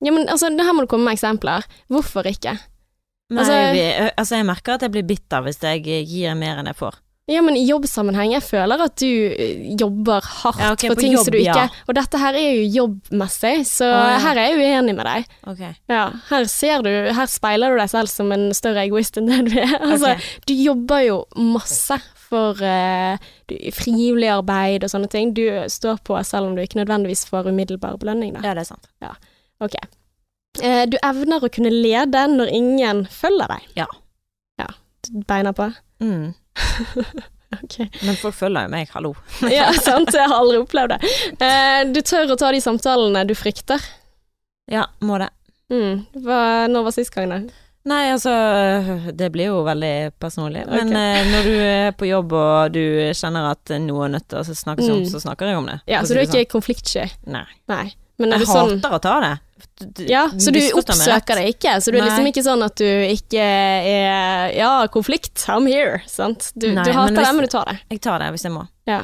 Ja, 0.00 0.12
men 0.12 0.28
altså, 0.28 0.48
her 0.48 0.72
må 0.76 0.86
du 0.86 0.90
komme 0.90 1.10
med 1.10 1.18
eksempler. 1.18 1.66
Hvorfor 1.92 2.28
ikke? 2.28 2.56
Nei, 3.30 3.42
Altså- 3.44 3.72
vi, 3.72 4.10
altså, 4.16 4.36
jeg 4.36 4.46
merker 4.46 4.74
at 4.74 4.82
jeg 4.82 4.90
blir 4.90 5.06
bitter 5.06 5.44
hvis 5.46 5.62
jeg 5.62 5.84
gir 5.84 6.34
mer 6.34 6.58
enn 6.58 6.66
jeg 6.66 6.76
får. 6.80 6.98
Ja, 7.30 7.42
men 7.46 7.54
i 7.54 7.62
jobbsammenheng, 7.68 8.32
jeg 8.34 8.42
føler 8.42 8.80
at 8.82 8.96
du 8.98 9.06
eh, 9.06 9.74
jobber 9.78 10.24
hardt 10.24 10.58
Ja, 10.58 10.72
okay, 10.74 10.90
for 10.90 10.98
ting 10.98 11.12
jobb, 11.14 11.28
som 11.28 11.34
du 11.36 11.38
ikke 11.38 11.62
ja. 11.62 11.68
Og 11.86 11.94
dette 11.94 12.18
her 12.18 12.34
er 12.34 12.46
jo 12.56 12.64
jobbmessig, 12.74 13.52
så 13.68 13.86
oh, 13.86 14.06
ja. 14.10 14.16
her 14.24 14.40
er 14.40 14.48
jeg 14.48 14.58
uenig 14.58 14.96
med 14.98 15.06
deg. 15.06 15.28
Ok. 15.52 15.60
Ja, 15.92 16.02
her 16.30 16.48
ser 16.50 16.82
du 16.82 16.90
Her 16.90 17.30
speiler 17.30 17.70
du 17.70 17.78
deg 17.78 17.92
selv 17.92 18.10
som 18.10 18.32
en 18.34 18.48
større 18.56 18.82
egoist 18.82 19.20
enn 19.20 19.30
det 19.30 19.44
du 19.46 19.54
er. 19.60 19.76
Altså, 19.92 20.16
Ok. 20.16 20.30
du 20.50 20.54
jobber 20.58 21.04
jo 21.06 21.20
masse 21.38 22.00
for 22.30 22.58
uh, 22.62 23.30
du, 23.50 23.56
frivillig 23.78 24.30
arbeid 24.34 24.86
og 24.86 24.90
sånne 24.90 25.10
ting. 25.12 25.30
Du 25.36 25.44
står 25.70 26.02
på 26.06 26.18
selv 26.26 26.50
om 26.50 26.58
du 26.58 26.64
ikke 26.64 26.80
nødvendigvis 26.82 27.28
får 27.30 27.50
umiddelbar 27.52 28.00
belønning, 28.02 28.34
da. 28.38 28.42
Ja, 28.48 28.58
det 28.58 28.66
er 28.66 28.72
sant. 28.74 28.90
Ok. 29.60 29.74
Eh, 30.62 30.84
du 30.90 30.96
evner 31.06 31.44
å 31.46 31.50
kunne 31.52 31.70
lede 31.70 32.24
når 32.32 32.50
ingen 32.56 33.04
følger 33.12 33.52
deg. 33.54 33.66
Ja. 33.76 33.86
Ja. 34.60 34.66
Du 35.08 35.20
beiner 35.28 35.52
på? 35.56 35.70
Mm. 36.02 36.32
Okay. 37.64 37.88
Men 38.06 38.14
folk 38.14 38.36
følger 38.38 38.62
jo 38.68 38.70
meg, 38.70 38.90
hallo. 38.94 39.08
Ja, 39.50 39.64
sant. 39.74 40.12
Jeg 40.14 40.22
har 40.30 40.36
aldri 40.38 40.60
opplevd 40.62 40.92
det. 40.94 41.08
Eh, 41.42 41.80
du 41.90 41.98
tør 42.06 42.30
å 42.30 42.36
ta 42.38 42.52
de 42.54 42.60
samtalene 42.62 43.24
du 43.26 43.32
frykter. 43.34 43.82
Ja, 44.70 44.84
må 45.02 45.18
det. 45.18 45.26
Mm. 45.74 46.04
Hva, 46.22 46.38
når 46.70 46.86
var 46.86 46.94
sist 46.94 47.10
gang, 47.10 47.26
da? 47.34 47.40
Nei, 47.90 48.04
altså, 48.12 48.30
det 49.18 49.32
blir 49.34 49.48
jo 49.50 49.64
veldig 49.66 50.12
personlig. 50.22 50.62
Men 50.70 50.94
eh, 50.94 51.26
når 51.32 51.48
du 51.50 51.52
er 51.64 51.90
på 51.98 52.06
jobb 52.06 52.36
og 52.38 52.70
du 52.78 52.82
kjenner 53.18 53.50
at 53.50 53.74
noe 53.82 54.06
er 54.06 54.14
nødt 54.14 54.28
til 54.30 54.44
å 54.44 54.46
snakkes 54.46 54.86
om, 54.86 55.00
Mm. 55.02 55.10
så 55.10 55.24
snakker 55.26 55.50
jeg 55.50 55.58
om 55.58 55.66
det. 55.72 55.78
Ja, 55.90 56.04
for 56.04 56.12
så 56.12 56.14
du 56.14 56.20
er 56.22 56.26
det 56.30 56.44
ikke 56.46 56.54
konfliktsky? 56.54 57.08
sånn. 57.10 57.34
Nei. 57.34 57.46
Nei. 57.72 57.86
Men 58.20 58.30
er 58.36 58.38
Jeg 58.38 58.46
du 58.46 58.52
sånn 58.52 58.76
hater 58.78 58.94
å 58.94 59.02
ta 59.10 59.16
det. 59.26 59.34
Du- 59.80 60.04
Ja, 60.08 60.26
så 60.38 60.52
du 60.52 60.60
oppsøker 60.78 61.40
det 61.40 61.46
ikke? 61.56 61.76
Så 61.80 61.90
du 61.92 61.98
er 61.98 62.06
liksom 62.08 62.26
ikke 62.30 62.44
sånn 62.46 62.62
at 62.66 62.76
du 62.76 62.84
ikke 62.86 63.40
er 63.40 64.52
Ja, 64.56 64.86
konflikt, 64.92 65.34
I'm 65.48 65.66
here, 65.68 66.02
sant? 66.06 66.52
Du, 66.56 66.68
Nei, 66.72 66.84
du 66.84 66.92
hater 66.92 67.12
men 67.12 67.16
hvis- 67.20 67.26
det, 67.28 67.34
men 67.36 67.44
du 67.48 67.50
tar 67.56 67.64
det. 67.72 67.78
Jeg 67.90 68.00
tar 68.00 68.18
det 68.24 68.30
hvis 68.36 68.44
jeg 68.48 68.52
må. 68.52 68.66
Ja. 68.86 69.02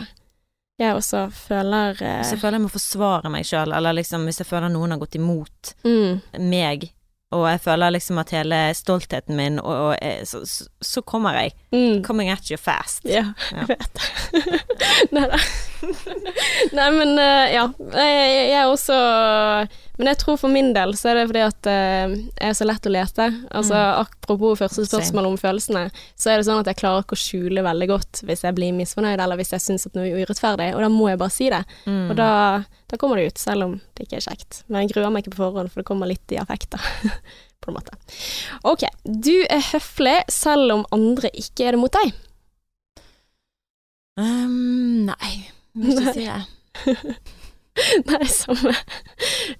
Jeg 0.78 0.92
også 0.92 1.30
føler 1.32 1.96
uh... 2.02 2.18
Hvis 2.20 2.34
jeg 2.34 2.40
føler 2.42 2.58
jeg 2.58 2.66
må 2.66 2.68
forsvare 2.68 3.30
meg 3.32 3.46
sjøl, 3.48 3.72
eller 3.72 3.94
liksom 3.96 4.26
hvis 4.28 4.42
jeg 4.42 4.46
føler 4.50 4.68
noen 4.68 4.92
har 4.92 4.98
gått 5.00 5.14
imot 5.16 5.70
mm, 5.88 6.20
meg, 6.52 6.90
og 7.32 7.46
jeg 7.48 7.60
føler 7.64 7.90
liksom 7.96 8.20
at 8.20 8.30
hele 8.36 8.58
stoltheten 8.76 9.34
min 9.36 9.56
og, 9.58 9.72
og 9.72 9.94
eh, 10.04 10.20
så, 10.28 10.42
så, 10.46 10.66
så 10.84 11.00
kommer 11.02 11.34
jeg. 11.40 11.54
mm. 11.72 12.04
Coming 12.04 12.28
at 12.30 12.44
you 12.52 12.58
fast. 12.60 13.00
Ja, 13.08 13.32
Ja. 13.52 13.64
jeg 13.64 13.68
vet 13.72 13.96
det. 13.96 14.60
Nei 15.16 15.24
da. 15.32 15.40
Nei, 16.76 16.86
men 16.94 17.16
uh, 17.18 17.46
ja. 17.50 17.64
Jeg, 17.96 18.28
jeg 18.52 18.60
er 18.60 18.68
også 18.70 19.00
Men 19.96 20.10
jeg 20.10 20.18
tror 20.20 20.36
for 20.40 20.52
min 20.52 20.72
del 20.76 20.92
så 20.98 21.10
er 21.10 21.18
det 21.18 21.26
fordi 21.30 21.42
at 21.46 21.58
det 21.64 21.76
jeg 21.76 22.50
er 22.50 22.56
så 22.58 22.66
lett 22.68 22.88
å 22.88 22.92
lete. 22.92 23.26
Altså 23.56 23.76
apropos 24.02 24.58
første 24.60 24.84
spørsmål 24.86 25.30
om 25.30 25.38
følelsene, 25.40 25.86
så 26.18 26.32
er 26.32 26.40
det 26.40 26.48
sånn 26.48 26.60
at 26.60 26.70
jeg 26.70 26.80
klarer 26.82 27.04
ikke 27.04 27.16
å 27.16 27.22
skjule 27.22 27.64
veldig 27.64 27.88
godt 27.90 28.22
hvis 28.28 28.44
jeg 28.44 28.56
blir 28.58 28.76
misfornøyd, 28.76 29.20
eller 29.22 29.40
hvis 29.40 29.54
jeg 29.56 29.64
syns 29.64 29.88
at 29.88 29.96
noe 29.96 30.08
er 30.10 30.26
urettferdig, 30.26 30.68
og 30.76 30.84
da 30.84 30.90
må 30.92 31.08
jeg 31.10 31.20
bare 31.22 31.34
si 31.34 31.48
det. 31.52 31.62
Mm. 31.88 32.04
Og 32.10 32.14
da, 32.20 32.30
da 32.92 33.00
kommer 33.00 33.20
det 33.20 33.32
ut, 33.32 33.42
selv 33.42 33.68
om 33.68 33.76
det 33.96 34.06
ikke 34.06 34.20
er 34.20 34.28
kjekt. 34.28 34.62
Men 34.68 34.84
jeg 34.84 34.94
gruer 34.94 35.12
meg 35.14 35.24
ikke 35.24 35.36
på 35.36 35.44
forhånd, 35.46 35.72
for 35.72 35.82
det 35.82 35.88
kommer 35.88 36.10
litt 36.10 36.36
i 36.36 36.40
affekt, 36.42 36.76
da. 36.76 37.12
på 37.64 37.72
en 37.72 37.78
måte. 37.78 37.96
Ok, 38.68 38.84
du 39.04 39.34
er 39.48 39.64
høflig 39.72 40.18
selv 40.30 40.74
om 40.74 40.84
andre 40.94 41.32
ikke 41.34 41.66
er 41.66 41.76
det 41.76 41.82
mot 41.82 41.96
deg. 41.96 42.12
Um, 44.16 45.08
nei, 45.08 45.32
jeg 45.76 45.82
vil 45.82 46.04
ikke 46.04 46.14
si. 46.16 46.28
Nei, 48.08 48.24
samme. 48.30 48.72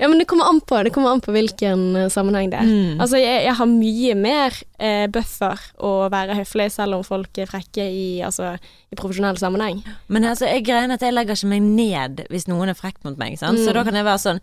Ja, 0.01 0.09
men 0.09 0.19
det 0.21 0.27
kommer 0.31 0.49
an 0.49 0.61
på, 0.65 0.79
det 0.87 0.93
kommer 0.95 1.13
an 1.13 1.21
på 1.25 1.35
hvilken 1.35 1.83
eh, 2.01 2.09
sammenheng 2.13 2.51
det 2.53 2.61
er. 2.63 2.69
Mm. 2.71 3.01
Altså, 3.05 3.21
jeg, 3.21 3.43
jeg 3.45 3.55
har 3.59 3.69
mye 3.71 4.15
mer 4.19 4.57
eh, 4.81 5.07
buffer 5.13 5.61
å 5.85 5.93
være 6.13 6.39
høflig, 6.41 6.71
selv 6.75 6.99
om 6.99 7.05
folk 7.07 7.39
er 7.43 7.51
frekke 7.51 7.85
i, 7.93 8.07
altså, 8.27 8.55
i 8.93 8.99
profesjonell 8.99 9.37
sammenheng. 9.41 9.83
Men 10.09 10.29
altså, 10.33 10.49
jeg 10.49 10.65
greier 10.69 10.93
at 10.97 11.05
jeg 11.05 11.13
legger 11.17 11.37
ikke 11.39 11.53
meg 11.53 11.67
ned 11.67 12.25
hvis 12.33 12.49
noen 12.49 12.73
er 12.73 12.79
frekk 12.79 13.03
mot 13.07 13.19
meg, 13.21 13.37
sant? 13.41 13.61
så 13.61 13.71
Mm. 13.71 13.75
da 13.81 13.85
kan 13.91 14.01
jeg 14.01 14.09
være 14.09 14.23
sånn 14.23 14.41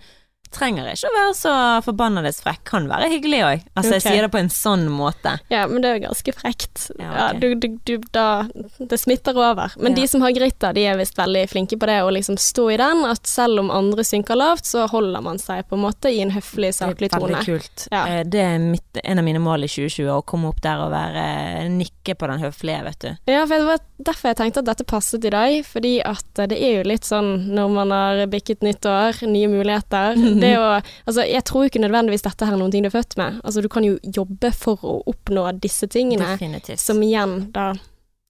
Trenger 0.54 0.86
ikke 0.94 1.10
å 1.10 1.14
være 1.18 1.34
så 1.38 1.54
forbanna 1.86 2.22
frekk, 2.34 2.64
kan 2.70 2.88
være 2.90 3.10
hyggelig 3.10 3.40
òg. 3.44 3.64
Altså, 3.76 3.96
jeg 3.98 4.04
sier 4.06 4.22
det 4.26 4.32
på 4.34 4.40
en 4.40 4.50
sånn 4.54 4.86
måte. 4.94 5.36
Ja, 5.50 5.66
men 5.68 5.82
det 5.82 5.90
er 5.90 5.98
jo 6.00 6.04
ganske 6.08 6.34
frekt. 6.38 6.86
Ja, 7.00 7.12
Ja, 7.14 7.28
du, 7.34 7.56
du, 7.56 7.68
du, 7.86 7.98
da, 8.14 8.46
det 8.80 9.00
smitter 9.02 9.38
over. 9.38 9.74
Men 9.80 9.94
Ja. 9.94 10.02
de 10.02 10.08
som 10.08 10.22
har 10.22 10.32
gritta, 10.36 10.74
de 10.74 10.86
er 10.86 10.98
visst 10.98 11.18
veldig 11.18 11.44
flinke 11.50 11.78
på 11.80 11.90
det 11.90 12.00
å 12.04 12.12
liksom 12.14 12.38
stå 12.38 12.68
i 12.74 12.78
den, 12.78 13.04
at 13.10 13.26
selv 13.28 13.60
om 13.64 13.72
andre 13.74 14.04
synker 14.06 14.36
lavt, 14.38 14.66
så 14.70 14.88
holder 14.90 15.22
man 15.26 15.38
seg 15.42 15.68
på 15.70 15.76
en 15.78 15.84
måte 15.86 16.12
i 16.14 16.22
en 16.22 16.32
høflig, 16.32 16.74
saklig 16.74 17.10
det 17.10 17.16
er 17.16 17.20
tone. 17.20 17.34
veldig 17.34 17.46
kult. 17.46 17.88
Eh, 17.92 18.24
Det 18.24 18.40
er 18.42 18.58
mitt, 18.60 19.00
en 19.04 19.20
av 19.20 19.26
mine 19.26 19.40
mål 19.44 19.64
i 19.66 19.68
2020, 19.68 20.10
å 20.14 20.22
komme 20.26 20.48
opp 20.50 20.62
der 20.62 20.78
og 20.86 20.92
være 20.94 21.70
nikke 21.70 22.16
på 22.16 22.28
den 22.30 22.40
høflige, 22.46 22.84
vet 22.84 23.00
du. 23.00 23.10
Ja, 23.32 23.46
for 23.46 23.56
jeg 23.58 23.66
var 23.66 23.80
derfor 24.08 24.32
jeg 24.32 24.40
tenkte 24.40 24.62
at 24.64 24.68
dette 24.70 24.86
passet 24.88 25.26
i 25.28 25.32
dag, 25.34 25.56
fordi 25.68 25.94
at 26.06 26.42
det 26.52 26.58
er 26.58 26.80
jo 26.80 26.90
litt 26.90 27.08
sånn 27.08 27.32
når 27.56 27.72
man 27.76 27.94
har 27.96 28.24
bikket 28.32 28.66
nytt 28.66 28.86
år, 28.90 29.24
nye 29.30 29.50
muligheter. 29.52 30.20
Det 30.44 30.54
å 30.60 30.68
Altså, 30.74 31.24
jeg 31.28 31.44
tror 31.48 31.68
ikke 31.68 31.82
nødvendigvis 31.84 32.26
dette 32.26 32.48
her 32.48 32.56
er 32.56 32.60
noen 32.62 32.72
ting 32.74 32.84
du 32.86 32.90
er 32.90 32.96
født 32.96 33.18
med. 33.20 33.40
Altså, 33.44 33.64
du 33.64 33.70
kan 33.72 33.86
jo 33.88 33.98
jobbe 34.04 34.52
for 34.56 34.82
å 34.84 35.00
oppnå 35.10 35.48
disse 35.64 35.88
tingene, 35.92 36.36
Definitivt. 36.36 36.82
som 36.82 37.02
igjen 37.04 37.50
da 37.56 37.72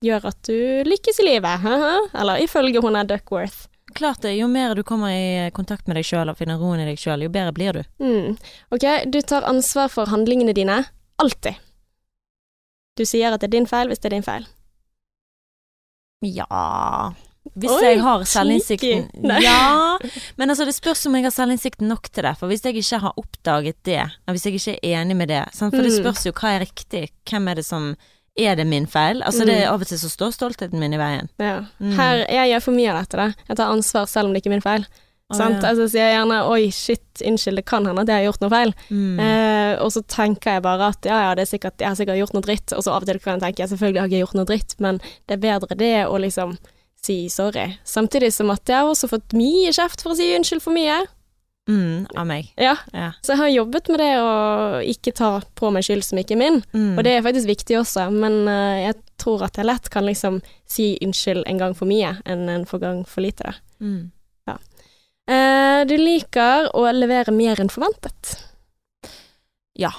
gjør 0.04 0.26
at 0.32 0.40
du 0.50 0.58
lykkes 0.88 1.22
i 1.24 1.28
livet. 1.28 1.68
Eller 2.14 2.44
ifølge 2.44 2.82
hun 2.84 2.98
er 3.00 3.08
Duckworth. 3.08 3.68
Klart 3.94 4.24
det, 4.26 4.34
jo 4.40 4.48
mer 4.50 4.74
du 4.76 4.82
kommer 4.84 5.14
i 5.14 5.52
kontakt 5.54 5.88
med 5.88 6.00
deg 6.00 6.08
sjøl 6.08 6.32
og 6.32 6.40
finner 6.40 6.58
roen 6.58 6.82
i 6.82 6.88
deg 6.88 6.98
sjøl, 7.00 7.26
jo 7.26 7.32
bedre 7.34 7.54
blir 7.56 7.78
du. 7.78 7.84
Mm. 8.02 8.38
Ok, 8.74 8.88
du 9.12 9.20
tar 9.22 9.46
ansvar 9.48 9.92
for 9.94 10.10
handlingene 10.10 10.56
dine. 10.56 10.80
Alltid. 11.22 11.60
Du 12.98 13.06
sier 13.10 13.34
at 13.34 13.42
det 13.42 13.50
er 13.52 13.58
din 13.58 13.70
feil 13.70 13.90
hvis 13.90 14.02
det 14.02 14.10
er 14.12 14.18
din 14.18 14.26
feil. 14.26 14.48
Ja 16.24 17.12
Hvis 17.60 17.72
Oi, 17.76 17.82
jeg 17.84 18.00
har 18.02 18.24
selvinnsikten 18.24 19.10
Ja, 19.44 19.98
men 20.40 20.50
altså 20.54 20.66
det 20.66 20.74
spørs 20.78 21.06
om 21.10 21.16
jeg 21.18 21.26
har 21.28 21.34
selvinnsikten 21.36 21.90
nok 21.92 22.08
til 22.12 22.24
det. 22.24 22.32
For 22.40 22.48
hvis 22.48 22.64
jeg 22.64 22.78
ikke 22.80 23.00
har 23.04 23.14
oppdaget 23.20 23.76
det, 23.84 24.00
hvis 24.32 24.46
jeg 24.48 24.56
ikke 24.58 24.76
er 24.80 25.02
enig 25.02 25.18
med 25.20 25.28
det 25.34 25.42
sant? 25.54 25.76
For 25.76 25.84
det 25.84 25.92
Mm. 25.92 26.00
spørs 26.06 26.26
jo 26.26 26.32
hva 26.32 26.54
er 26.56 26.64
riktig. 26.64 27.10
Hvem 27.30 27.48
er 27.52 27.56
det 27.60 27.66
som 27.68 27.96
Er 28.40 28.56
det 28.56 28.66
min 28.66 28.88
feil? 28.88 29.22
Altså 29.22 29.46
det 29.46 29.60
er 29.62 29.68
Av 29.70 29.82
og 29.82 29.86
til 29.86 30.00
så 30.02 30.10
står 30.10 30.32
stoltheten 30.34 30.80
min 30.82 30.94
i 30.96 30.98
veien. 30.98 31.28
Ja. 31.38 31.66
Mm. 31.80 31.92
Her, 32.00 32.24
jeg 32.32 32.50
gjør 32.50 32.64
for 32.66 32.72
mye 32.74 32.90
av 32.90 33.04
dette, 33.04 33.18
da. 33.20 33.28
Jeg 33.50 33.58
tar 33.60 33.70
ansvar 33.76 34.08
selv 34.10 34.26
om 34.26 34.34
det 34.34 34.42
ikke 34.42 34.50
er 34.50 34.56
min 34.56 34.64
feil. 34.66 34.88
Sant? 35.38 35.62
ja. 35.64 35.70
Altså 35.70 35.88
sier 35.90 36.08
jeg 36.08 36.16
gjerne 36.18 36.40
'oi, 36.50 36.70
shit, 36.72 37.24
unnskyld, 37.26 37.56
det 37.62 37.66
kan 37.66 37.86
hende 37.86 38.02
at 38.02 38.08
jeg 38.08 38.16
har 38.22 38.28
gjort 38.32 38.42
noe 38.42 38.54
feil'. 38.54 38.74
Mm. 38.90 39.20
Eh, 39.20 39.74
og 39.84 39.92
så 39.92 40.02
tenker 40.08 40.52
jeg 40.58 40.62
bare 40.66 40.92
at 40.94 41.06
ja, 41.06 41.18
ja, 41.30 41.34
det 41.36 41.42
er 41.48 41.52
sikkert, 41.58 41.80
jeg 41.80 41.88
har 41.90 41.96
sikkert 41.96 42.18
gjort 42.22 42.34
noe 42.34 42.46
dritt. 42.46 42.74
Og 42.74 42.84
så 42.84 42.92
av 42.94 43.04
og 43.04 43.08
til 43.10 43.20
kan 43.20 43.40
jeg 43.40 43.46
tenke 43.56 43.68
selvfølgelig 43.70 44.02
har 44.02 44.08
jeg 44.14 44.24
gjort 44.26 44.40
noe 44.40 44.46
dritt, 44.50 44.76
men 44.80 45.02
det 45.28 45.38
er 45.38 45.44
bedre 45.48 45.76
det 45.80 45.96
å 46.08 46.18
liksom 46.22 46.58
si 47.04 47.28
sorry. 47.30 47.78
Samtidig 47.84 48.32
som 48.34 48.50
at 48.54 48.64
jeg 48.70 48.78
har 48.80 48.88
også 48.88 49.10
fått 49.12 49.34
mye 49.36 49.74
kjeft 49.76 50.02
for 50.02 50.14
å 50.14 50.16
si 50.16 50.30
unnskyld 50.38 50.62
for 50.64 50.72
mye. 50.74 51.02
Mm, 51.70 52.08
av 52.20 52.26
meg. 52.28 52.50
Ja, 52.60 52.76
Ja. 52.94 53.14
så 53.24 53.32
jeg 53.34 53.38
har 53.38 53.48
jobbet 53.48 53.88
med 53.88 54.00
det 54.00 54.18
å 54.20 54.82
ikke 54.84 55.14
ta 55.16 55.42
på 55.56 55.72
meg 55.72 55.84
skyld 55.84 56.04
som 56.04 56.18
ikke 56.20 56.36
er 56.36 56.42
min. 56.42 56.64
Mm. 56.74 56.98
Og 56.98 57.04
det 57.06 57.14
er 57.16 57.22
faktisk 57.24 57.48
viktig 57.48 57.78
også, 57.80 58.10
men 58.12 58.48
eh, 58.52 58.82
jeg 58.92 58.96
tror 59.18 59.44
at 59.44 59.56
jeg 59.56 59.66
lett 59.66 59.88
kan 59.90 60.04
liksom 60.04 60.42
si 60.68 60.98
unnskyld 61.02 61.44
en 61.48 61.58
gang 61.62 61.74
for 61.74 61.86
mye 61.88 62.18
enn 62.26 62.50
en 62.50 62.66
for 62.66 62.80
gang 62.84 63.06
for 63.08 63.22
lite. 63.24 63.54
Mm. 63.80 64.12
Eh, 65.30 65.84
du 65.88 65.96
liker 65.98 66.70
å 66.76 66.84
levere 66.92 67.32
mer 67.36 67.60
enn 67.64 67.72
forventet. 67.72 68.36
Ja. 69.80 69.92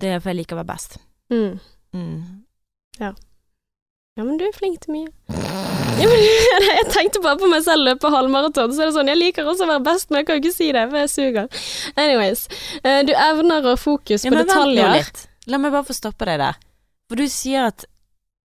Det 0.00 0.14
er 0.14 0.20
for 0.20 0.32
jeg 0.32 0.42
liker 0.42 0.56
å 0.56 0.60
være 0.62 0.70
best. 0.72 0.98
Mm. 1.32 1.58
Mm. 1.96 2.20
Ja, 3.00 4.24
men 4.26 4.36
du 4.40 4.44
er 4.44 4.52
flink 4.56 4.80
til 4.84 4.92
mye. 4.92 5.10
Ja, 6.00 6.08
men, 6.08 6.24
jeg 6.68 6.86
tenkte 6.92 7.22
bare 7.24 7.38
på 7.40 7.48
meg 7.48 7.62
selv 7.64 7.86
løpe 7.86 8.10
halvmaraton, 8.12 8.72
så 8.76 8.82
er 8.84 8.90
det 8.90 8.96
sånn, 8.96 9.08
jeg 9.12 9.20
liker 9.20 9.48
også 9.48 9.64
å 9.64 9.70
være 9.70 9.84
best, 9.86 10.10
men 10.10 10.20
jeg 10.20 10.28
kan 10.28 10.36
jo 10.36 10.42
ikke 10.44 10.56
si 10.56 10.68
det, 10.76 10.82
for 10.90 11.00
jeg 11.00 11.12
suger. 11.12 11.62
Anyways, 12.00 12.42
eh, 12.82 13.00
du 13.08 13.12
evner 13.16 13.64
å 13.64 13.74
ha 13.74 13.80
fokus 13.80 14.24
Ja, 14.26 14.32
på 14.32 14.36
men 14.36 14.48
detaljer. 14.50 15.08
La 15.48 15.60
meg 15.62 15.72
bare 15.72 15.88
få 15.88 15.96
stoppe 15.96 16.28
deg 16.28 16.40
der. 16.42 16.58
For 17.08 17.20
du 17.20 17.26
sier 17.32 17.70
at 17.72 17.86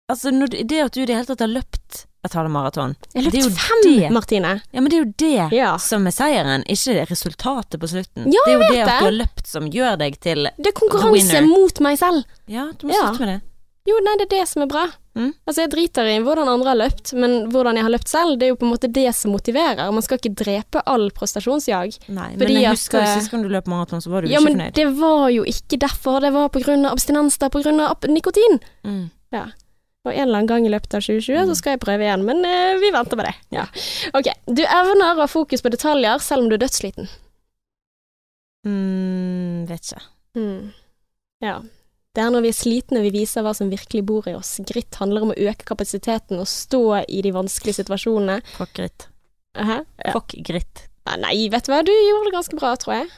Altså, 0.06 0.30
du- 0.30 0.46
det 0.70 0.80
at 0.84 0.94
du 0.94 1.00
i 1.02 1.06
det 1.10 1.16
hele 1.18 1.26
tatt 1.26 1.40
har 1.42 1.50
løpt 1.50 2.04
et 2.26 2.34
halvmaraton 2.38 2.96
Jeg 3.14 3.32
Det 3.32 3.40
er 3.42 3.50
løp 3.50 3.58
fem, 3.58 3.84
det. 3.86 4.12
Martine. 4.12 4.54
Ja, 4.74 4.82
men 4.82 4.90
det 4.92 4.98
er 5.00 5.04
jo 5.06 5.14
det 5.18 5.58
Ja. 5.58 5.78
som 5.78 6.06
er 6.08 6.12
seieren, 6.12 6.64
ikke 6.68 6.94
det 7.00 7.10
resultatet 7.10 7.80
på 7.80 7.88
slutten. 7.88 8.28
Ja, 8.34 8.42
det 8.46 8.54
er 8.54 8.60
jo 8.60 8.68
det 8.74 8.82
at 8.86 9.00
du 9.00 9.06
har 9.06 9.12
løpt 9.22 9.48
som 9.48 9.70
gjør 9.72 9.98
deg 9.98 10.20
til 10.20 10.50
Det 10.58 10.68
er 10.68 10.78
konkurranse 10.78 11.32
winner. 11.34 11.48
mot 11.48 11.80
meg 11.82 11.98
selv. 12.00 12.24
Ja, 12.48 12.72
du 12.78 12.88
må 12.88 12.94
Ja. 12.94 13.08
slutte 13.10 13.20
med 13.26 13.28
det. 13.36 13.42
Jo, 13.88 14.00
nei, 14.02 14.16
det 14.18 14.26
er 14.34 14.40
det 14.42 14.48
som 14.50 14.64
er 14.64 14.66
bra. 14.66 14.88
Mm. 15.16 15.34
Altså, 15.48 15.62
jeg 15.62 15.70
driter 15.70 16.08
i 16.10 16.20
hvordan 16.20 16.48
andre 16.50 16.70
har 16.74 16.76
løpt, 16.90 17.14
men 17.14 17.52
hvordan 17.52 17.76
jeg 17.76 17.84
har 17.86 17.92
løpt 17.94 18.08
selv, 18.10 18.40
det 18.40 18.48
er 18.48 18.50
jo 18.50 18.56
på 18.56 18.66
en 18.66 18.74
måte 18.74 18.92
det 18.92 19.14
som 19.16 19.32
motiverer. 19.32 19.94
Man 19.94 20.02
skal 20.02 20.18
ikke 20.18 20.34
drepe 20.36 20.82
all 20.88 21.12
prestasjonsjag. 21.12 21.94
Nei, 22.10 22.36
men 22.36 22.48
jeg 22.50 22.66
at, 22.66 22.72
husker 22.80 22.98
jo 22.98 23.06
eh, 23.06 23.20
sist 23.20 23.30
gang 23.32 23.44
du 23.44 23.48
løp 23.50 23.68
maraton, 23.68 24.02
så 24.02 24.10
var 24.10 24.22
du 24.24 24.28
Ja, 24.28 24.40
ikke 24.40 24.50
fornøyd. 24.50 24.74
Ja, 24.76 24.86
men 24.90 24.94
det 24.96 25.00
var 25.00 25.30
jo 25.30 25.44
ikke 25.46 25.78
derfor, 25.80 26.20
det 26.20 26.34
var 26.34 26.50
på 26.50 26.64
grunn 26.66 26.84
av 26.86 26.94
abstinens, 26.98 27.38
det 27.38 27.44
er 27.46 27.50
på 27.54 27.62
grunn 27.64 27.80
av 27.80 27.96
nikotin. 28.10 28.60
Mm. 28.84 29.12
Og 30.06 30.12
en 30.14 30.22
eller 30.28 30.38
annen 30.40 30.48
gang 30.52 30.66
i 30.68 30.70
løpet 30.70 30.94
av 30.94 31.02
2020 31.02 31.40
Mm. 31.42 31.50
så 31.50 31.56
skal 31.58 31.72
jeg 31.76 31.80
prøve 31.82 32.06
igjen, 32.06 32.24
men 32.28 32.46
eh, 32.46 32.78
vi 32.82 32.92
venter 32.94 33.18
med 33.18 33.26
det. 33.26 33.36
Ja. 33.58 33.66
Ok, 34.14 34.30
du 34.46 34.62
evner 34.64 35.14
å 35.16 35.22
ha 35.24 35.28
fokus 35.28 35.62
på 35.66 35.72
detaljer 35.74 36.20
selv 36.22 36.44
om 36.46 36.50
du 36.50 36.56
er 36.56 36.62
dødssliten. 36.62 37.10
Mm, 38.66 39.66
vet 39.70 39.82
ikke. 39.92 40.02
Mm. 40.38 40.72
Ja. 41.44 41.58
Det 42.16 42.24
er 42.24 42.32
når 42.32 42.46
vi 42.46 42.52
er 42.54 42.56
slitne 42.56 43.02
vi 43.04 43.12
viser 43.12 43.44
hva 43.44 43.52
som 43.58 43.70
virkelig 43.70 44.06
bor 44.08 44.28
i 44.32 44.36
oss. 44.38 44.56
Gritt 44.66 44.96
handler 45.02 45.26
om 45.26 45.34
å 45.34 45.40
øke 45.50 45.68
kapasiteten 45.68 46.40
og 46.40 46.48
stå 46.48 46.82
i 47.12 47.22
de 47.26 47.34
vanskelige 47.36 47.82
situasjonene. 47.82 48.40
Fuck 48.56 48.74
gritt. 48.78 49.08
Hæ? 49.58 49.82
Ja. 50.06 50.14
Fuck 50.16 50.38
gritt. 50.48 50.86
Nei, 51.06 51.50
vet 51.54 51.68
du 51.68 51.72
hva, 51.74 51.84
du 51.86 51.92
gjorde 51.94 52.30
det 52.30 52.34
ganske 52.34 52.58
bra, 52.58 52.72
tror 52.82 52.96
jeg. 53.02 53.12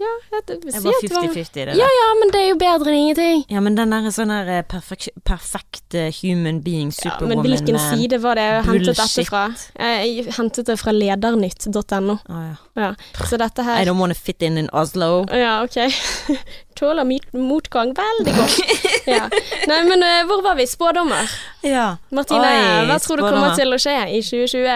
Ja, 0.00 0.10
jeg, 0.32 0.42
jeg, 0.64 0.80
var 0.82 0.94
var- 0.94 1.26
50-50 1.28 1.58
i 1.60 1.64
det 1.68 1.74
Ja, 1.76 1.88
ja, 1.96 2.06
men 2.20 2.30
det 2.32 2.40
er 2.40 2.46
jo 2.48 2.56
bedre 2.60 2.88
enn 2.92 3.00
ingenting. 3.02 3.42
Ja, 3.52 3.60
men 3.60 3.74
den 3.76 3.92
der 3.92 4.06
sånn 4.14 4.32
der 4.32 4.62
perfekt, 4.64 5.10
perfekt 5.28 5.94
eh, 5.98 6.08
human 6.22 6.62
being, 6.64 6.88
Ja, 6.88 7.10
superwoman 7.10 7.42
men 7.42 7.44
hvilken 7.50 7.76
man. 7.76 7.98
side 7.98 8.20
var 8.22 8.40
det 8.40 8.46
jeg 8.46 8.64
hentet 8.70 8.96
dette 9.02 9.26
fra? 9.28 9.42
Jeg 9.76 10.24
hentet 10.38 10.66
det 10.72 10.78
fra 10.80 10.94
ledernytt.no. 10.96 12.16
Ah, 12.32 12.56
ja. 12.80 12.94
Så 13.28 13.36
dette 13.40 13.62
her 13.66 13.76
I 13.76 13.84
her 13.84 13.92
don't 13.92 14.00
wanna 14.00 14.16
fit 14.16 14.40
in 14.42 14.56
in 14.58 14.70
Oslo. 14.72 15.26
Ja, 15.28 15.60
ok. 15.62 15.76
Tåler 16.78 17.04
motgang 17.32 17.94
veldig 17.96 18.36
godt. 18.36 18.60
Ja. 19.10 19.24
Nei, 19.66 19.78
men 19.88 20.02
eh, 20.04 20.20
hvor 20.28 20.42
var 20.44 20.54
vi? 20.58 20.66
Spådommer. 20.68 21.30
Ja. 21.66 21.96
Martine, 22.14 22.46
Oi, 22.46 22.84
hva 22.86 22.98
tror 23.02 23.18
du 23.18 23.24
kommer 23.24 23.56
til 23.58 23.72
å 23.74 23.78
skje 23.80 23.94
i 24.12 24.20
2020? 24.22 24.68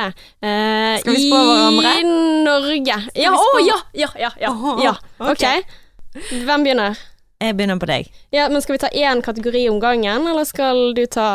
Eh, 0.43 0.95
Skal 1.03 1.15
vi 1.15 1.27
spå 1.29 1.43
hverandre? 1.51 1.93
I 2.01 2.07
Norge. 2.47 2.97
Ja, 3.21 3.35
å 3.37 3.43
oh, 3.53 3.61
ja, 3.63 3.77
ja, 3.95 4.09
ja. 4.19 4.33
ja, 4.41 4.55
ja. 4.83 4.95
ok. 5.21 5.45
Ok. 5.45 6.25
Hvem 6.49 6.67
begynner? 6.67 6.99
Jeg 7.45 7.59
begynner 7.59 7.79
på 7.79 7.91
deg. 7.91 8.11
Ja, 8.35 8.49
men 8.49 8.65
Skal 8.65 8.79
vi 8.79 8.83
ta 8.87 8.91
én 8.91 9.23
kategori 9.23 9.69
om 9.71 9.79
gangen, 9.83 10.27
eller 10.33 10.49
skal 10.49 10.97
du 10.97 11.05
ta 11.07 11.29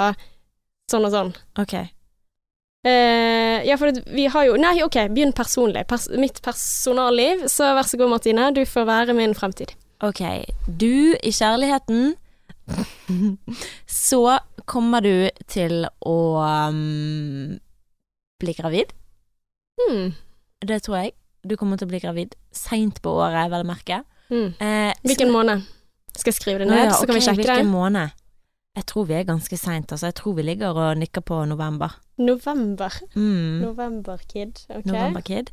sånn 0.91 1.07
og 1.07 1.13
sånn? 1.13 1.33
Ok. 1.61 1.77
Eh, 2.87 3.67
ja, 3.67 3.75
for 3.77 3.91
vi 4.15 4.29
har 4.31 4.45
jo 4.47 4.55
Nei, 4.59 4.77
ok, 4.83 5.01
begynn 5.13 5.35
personlig. 5.35 5.85
Pers 5.87 6.07
mitt 6.15 6.41
personalliv. 6.43 7.45
Så 7.51 7.73
vær 7.75 7.87
så 7.87 7.99
god, 7.99 8.15
Martine. 8.15 8.49
Du 8.55 8.63
får 8.65 8.87
være 8.89 9.15
min 9.17 9.35
fremtid. 9.37 9.75
Ok. 10.05 10.21
Du 10.67 11.15
i 11.23 11.31
kjærligheten 11.31 12.15
Så 13.85 14.21
kommer 14.69 15.01
du 15.01 15.29
til 15.49 15.87
å 16.05 16.17
um, 16.69 17.57
bli 18.39 18.53
gravid. 18.53 18.93
Hmm. 19.79 20.13
Det 20.61 20.81
tror 20.85 20.99
jeg. 21.01 21.15
Du 21.41 21.55
kommer 21.57 21.79
til 21.79 21.87
å 21.87 21.91
bli 21.93 22.01
gravid 22.03 22.35
seint 22.53 22.99
på 23.01 23.15
året, 23.23 23.49
vel 23.51 23.65
å 23.65 23.69
merke. 23.69 24.03
Hmm. 24.29 24.51
Eh, 24.61 24.91
Hvilken 25.07 25.31
måned? 25.33 25.65
Skal 26.13 26.33
jeg 26.33 26.37
skrive 26.37 26.61
det 26.61 26.69
ned, 26.69 26.89
ja, 26.89 26.95
så 26.97 27.07
kan 27.07 27.15
vi 27.15 27.23
sjekke 27.23 27.47
det? 27.47 27.67
måned? 27.69 28.15
Jeg 28.77 28.85
tror 28.91 29.07
vi 29.09 29.15
er 29.17 29.25
ganske 29.27 29.57
seint, 29.57 29.91
altså. 29.91 30.11
Jeg 30.11 30.17
tror 30.19 30.35
vi 30.37 30.45
ligger 30.45 30.77
og 30.77 30.99
nikker 30.99 31.23
på 31.25 31.41
november. 31.49 31.95
November. 32.21 32.93
Mm. 33.15 33.63
November, 33.63 34.21
kid. 34.29 34.61
Ok. 34.69 34.85
November 34.91 35.25
Kid. 35.25 35.49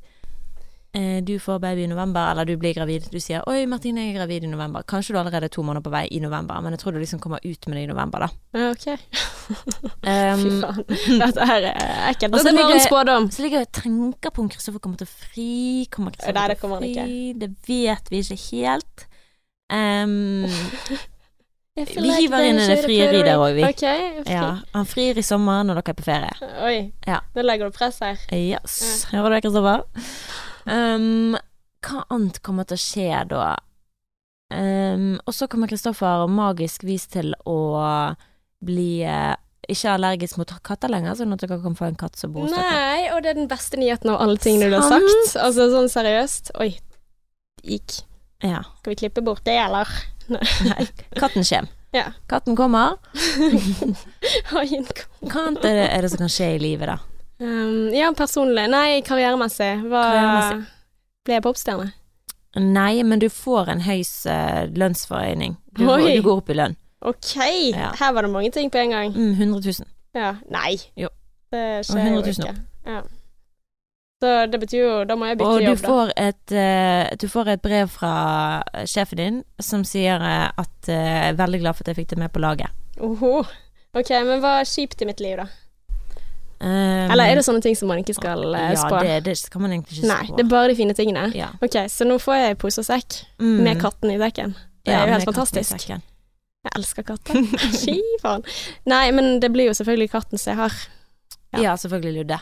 Eh, 0.94 1.20
du 1.24 1.38
får 1.38 1.58
baby 1.60 1.82
i 1.84 1.86
november, 1.86 2.30
eller 2.30 2.44
du 2.48 2.56
blir 2.56 2.72
gravid. 2.74 3.08
Du 3.12 3.18
sier 3.20 3.42
'oi, 3.46 3.66
Martine, 3.66 4.00
jeg 4.00 4.14
er 4.14 4.18
gravid 4.18 4.44
i 4.44 4.46
november'. 4.46 4.82
Kanskje 4.88 5.12
du 5.12 5.18
allerede 5.18 5.44
er 5.44 5.48
to 5.52 5.62
måneder 5.62 5.82
på 5.84 5.90
vei 5.90 6.06
i 6.10 6.18
november, 6.20 6.60
men 6.60 6.72
jeg 6.72 6.78
tror 6.80 6.92
du 6.92 6.98
liksom 6.98 7.20
kommer 7.20 7.38
ut 7.44 7.66
med 7.68 7.76
det 7.76 7.82
i 7.82 7.86
november, 7.86 8.18
da. 8.18 8.28
Ok. 8.70 8.86
Um, 8.88 10.40
Fy 10.44 10.60
faen. 10.62 10.84
Dette 11.20 11.46
her 11.46 11.66
er 11.72 12.10
ekkelt. 12.10 12.32
Det 12.32 12.44
Dette 12.44 12.48
er 12.48 12.62
bare 12.62 12.74
en 12.74 12.80
spådom. 12.80 13.30
Så 13.30 13.42
ligger 13.42 13.58
jeg 13.58 13.66
og 13.68 13.72
tenker 13.82 14.30
på 14.30 14.42
om 14.42 14.48
Kristoffer 14.48 14.78
kommer 14.80 14.96
til 14.96 15.06
å 15.06 15.12
fri. 15.12 15.86
Kommer 15.90 16.10
Kristoffer 16.16 16.34
Nei, 16.40 16.48
det 16.48 16.58
kommer 16.60 16.80
han 16.80 16.88
ikke. 16.88 17.38
Det 17.44 17.50
vet 17.68 18.10
vi 18.10 18.22
ikke 18.24 18.40
helt. 18.52 19.06
Um, 19.68 20.46
Vi 21.76 21.82
like 21.98 22.20
hiver 22.20 22.38
inn 22.46 22.60
en 22.62 22.78
frieri 22.84 23.18
der 23.26 23.36
òg, 23.36 23.56
vi. 23.56 23.64
Okay, 23.66 24.22
fri. 24.22 24.32
ja, 24.32 24.60
han 24.72 24.86
frir 24.86 25.18
i 25.18 25.24
sommer 25.26 25.64
når 25.66 25.80
dere 25.80 25.90
er 25.92 25.96
på 25.98 26.04
ferie. 26.06 26.52
Oi, 26.64 26.92
Ja. 27.04 27.18
nå 27.34 27.42
legger 27.42 27.66
du 27.66 27.74
press 27.76 27.98
her. 27.98 28.16
Yes. 28.32 29.04
Hører 29.10 29.28
du 29.28 29.34
det, 29.34 29.42
Kristoffer? 29.42 29.82
Um, 30.66 31.36
hva 31.86 32.02
annet 32.10 32.40
kommer 32.44 32.66
til 32.66 32.78
å 32.78 32.82
skje 32.82 33.24
da? 33.30 33.54
Um, 34.52 35.16
og 35.26 35.34
så 35.34 35.48
kommer 35.50 35.70
Kristoffer 35.70 36.26
magisk 36.30 36.84
vis 36.86 37.06
til 37.10 37.32
å 37.46 37.58
bli 38.66 39.02
uh, 39.06 39.34
ikke 39.70 39.94
allergisk 39.96 40.38
mot 40.38 40.52
katter 40.66 40.90
lenger, 40.92 41.16
sånn 41.18 41.34
at 41.34 41.42
dere 41.42 41.58
kan 41.62 41.74
få 41.78 41.88
en 41.88 41.98
katt 41.98 42.18
som 42.18 42.34
bor 42.34 42.46
hos 42.46 42.54
dere. 42.54 42.74
Nei, 42.74 43.08
og 43.14 43.22
det 43.24 43.32
er 43.32 43.40
den 43.40 43.48
beste 43.50 43.78
nyheten 43.80 44.12
av 44.12 44.20
alle 44.22 44.38
tingene 44.42 44.70
du 44.70 44.78
har 44.78 44.86
sagt. 44.86 45.38
Altså 45.42 45.66
sånn 45.72 45.90
seriøst. 45.90 46.52
Oi. 46.62 46.70
Gikk. 47.66 47.98
Ja. 48.44 48.62
Skal 48.80 48.94
vi 48.94 49.00
klippe 49.02 49.24
bort 49.26 49.42
det, 49.46 49.56
eller? 49.58 49.90
Nei. 50.30 50.86
Katten 51.18 51.42
kommer. 51.42 51.74
Ja. 51.94 52.10
Katten 52.30 52.58
kommer. 52.58 52.98
Oi, 54.60 54.68
en 54.78 54.86
Hva 55.26 55.46
annet 55.48 55.66
er 55.66 55.80
det, 55.80 55.86
er 55.90 56.06
det 56.06 56.12
som 56.14 56.22
kan 56.22 56.32
skje 56.32 56.54
i 56.56 56.62
livet, 56.62 56.90
da? 56.94 56.98
Um, 57.40 57.90
ja, 57.92 58.08
personlig. 58.16 58.64
Nei, 58.72 59.02
karrieremessig. 59.04 59.72
Hva 59.90 60.02
Karrieremessig. 60.08 60.72
Ble 61.26 61.36
jeg 61.38 61.44
popstjerne? 61.44 61.90
Nei, 62.56 63.02
men 63.04 63.20
du 63.20 63.28
får 63.28 63.68
en 63.74 63.82
høys 63.84 64.12
uh, 64.30 64.64
lønnsforøyning. 64.72 65.58
Du, 65.76 65.84
du 65.84 66.22
går 66.24 66.38
opp 66.40 66.48
i 66.54 66.56
lønn. 66.56 66.76
Ok, 67.06 67.34
Ja. 67.74 67.90
her 68.00 68.12
var 68.16 68.24
det 68.24 68.30
mange 68.32 68.50
ting 68.54 68.70
på 68.72 68.80
en 68.80 68.90
gang. 68.94 69.12
Mm, 69.12 69.34
100 69.36 69.60
000. 69.82 69.88
Ja. 70.16 70.30
Nei. 70.48 70.78
Jo. 70.96 71.10
Det 71.52 71.84
skjer 71.86 72.08
jo 72.14 72.22
ikke. 72.24 72.54
Ja. 72.86 73.02
Så 74.22 74.30
det 74.48 74.58
betyr 74.62 74.80
jo 74.80 74.92
Da 75.04 75.12
må 75.18 75.26
jeg 75.28 75.36
bytte 75.36 75.48
Og 75.50 75.58
du 75.60 75.66
jobb, 75.66 75.80
da. 75.82 75.88
får, 75.88 76.12
et, 76.16 76.52
eh, 76.56 77.16
du 77.20 77.26
får 77.28 77.50
et 77.52 77.62
brev 77.62 77.90
fra 77.92 78.12
eh, 78.72 78.86
sjefen 78.88 79.20
din 79.20 79.36
som 79.60 79.84
sier 79.84 80.22
eh, 80.24 80.46
at 80.56 80.88
uh, 80.88 81.36
veldig 81.36 81.60
glad 81.60 81.76
for 81.76 81.84
at 81.84 81.92
jeg 81.92 81.98
fikk 82.00 82.14
det 82.14 82.18
med 82.24 82.32
på 82.32 82.40
laget. 82.40 82.72
Oho. 83.04 83.42
Ok, 83.92 84.10
men 84.24 84.40
hva 84.40 84.54
er 84.62 84.68
kjipt 84.70 85.04
i 85.04 85.08
mitt 85.08 85.20
liv, 85.20 85.36
da? 85.36 85.46
Um, 86.60 87.10
Eller 87.12 87.28
er 87.28 87.34
det 87.36 87.44
sånne 87.44 87.60
ting 87.60 87.74
som 87.76 87.88
man 87.90 87.98
ikke 88.00 88.14
skal 88.16 88.40
uh, 88.48 88.56
Ja, 88.72 88.76
spå? 88.80 89.00
det, 89.04 89.16
det 89.26 89.34
kan 89.52 89.60
man 89.60 89.74
egentlig 89.74 89.98
ikke 89.98 90.06
spå. 90.06 90.12
Nei, 90.14 90.36
det 90.38 90.44
er 90.46 90.50
bare 90.50 90.68
de 90.72 90.76
fine 90.78 90.94
tingene. 90.96 91.26
ja. 91.36 91.50
Ok, 91.62 91.76
så 91.92 92.06
nå 92.08 92.16
får 92.22 92.38
jeg 92.40 92.58
pose 92.62 92.80
og 92.80 92.86
sekk 92.88 93.18
Mm. 93.38 93.58
med 93.66 93.80
katten 93.82 94.10
i 94.14 94.18
sekken. 94.18 94.54
Det 94.86 94.92
Ja, 94.94 95.02
er 95.02 95.06
jo 95.10 95.12
helt 95.18 95.28
fantastisk. 95.28 95.88
Jeg 95.90 96.72
elsker 96.74 97.02
katter. 97.06 97.34
Fy 97.84 97.98
faen. 98.22 98.42
Nei, 98.88 99.10
men 99.12 99.40
det 99.40 99.52
blir 99.52 99.68
jo 99.68 99.74
selvfølgelig 99.76 100.10
katten 100.10 100.38
som 100.40 100.50
jeg 100.54 100.58
har. 100.62 100.72
Ja. 101.52 101.60
Ja, 101.62 101.74
selvfølgelig 101.76 102.22
Ludde. 102.22 102.40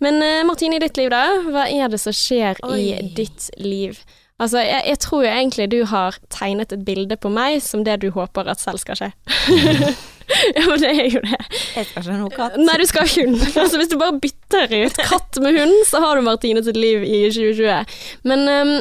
Men 0.00 0.22
uh, 0.22 0.46
Martine, 0.48 0.76
i 0.78 0.80
ditt 0.80 0.96
liv, 0.96 1.10
da? 1.12 1.24
Hva 1.52 1.66
er 1.68 1.90
det 1.92 1.98
som 2.00 2.14
skjer 2.16 2.56
i 2.78 2.94
ditt 3.14 3.50
liv? 3.60 3.98
Altså, 4.40 4.58
jeg, 4.64 4.82
jeg 4.86 4.98
tror 5.04 5.22
jo 5.24 5.28
egentlig 5.32 5.66
du 5.72 5.84
har 5.90 6.16
tegnet 6.32 6.72
et 6.72 6.84
bilde 6.84 7.16
på 7.20 7.28
meg 7.32 7.58
som 7.64 7.84
det 7.84 7.98
du 8.00 8.10
håper 8.14 8.48
at 8.48 8.60
selv 8.60 8.78
skal 8.80 8.96
skje. 8.96 9.10
ja, 10.56 10.62
men 10.66 10.80
det 10.82 10.90
er 10.90 11.08
jo 11.14 11.20
det. 11.22 11.38
Jeg 11.76 11.86
skal 11.86 12.02
ikke 12.02 12.12
ha 12.12 12.16
noe 12.20 12.32
katt. 12.34 12.56
Nei, 12.58 12.76
du 12.80 12.84
skal 12.88 13.06
ha 13.06 13.12
hund. 13.20 13.36
Altså, 13.62 13.78
hvis 13.80 13.90
du 13.92 13.96
bare 14.00 14.18
bytter 14.22 14.72
ut 14.86 15.00
katt 15.06 15.38
med 15.44 15.58
hund, 15.60 15.74
så 15.88 16.00
har 16.02 16.18
du 16.18 16.24
Martine 16.26 16.62
sitt 16.66 16.78
liv 16.80 17.04
i 17.06 17.20
2020. 17.30 17.94
Men, 18.26 18.44
um, 18.50 18.72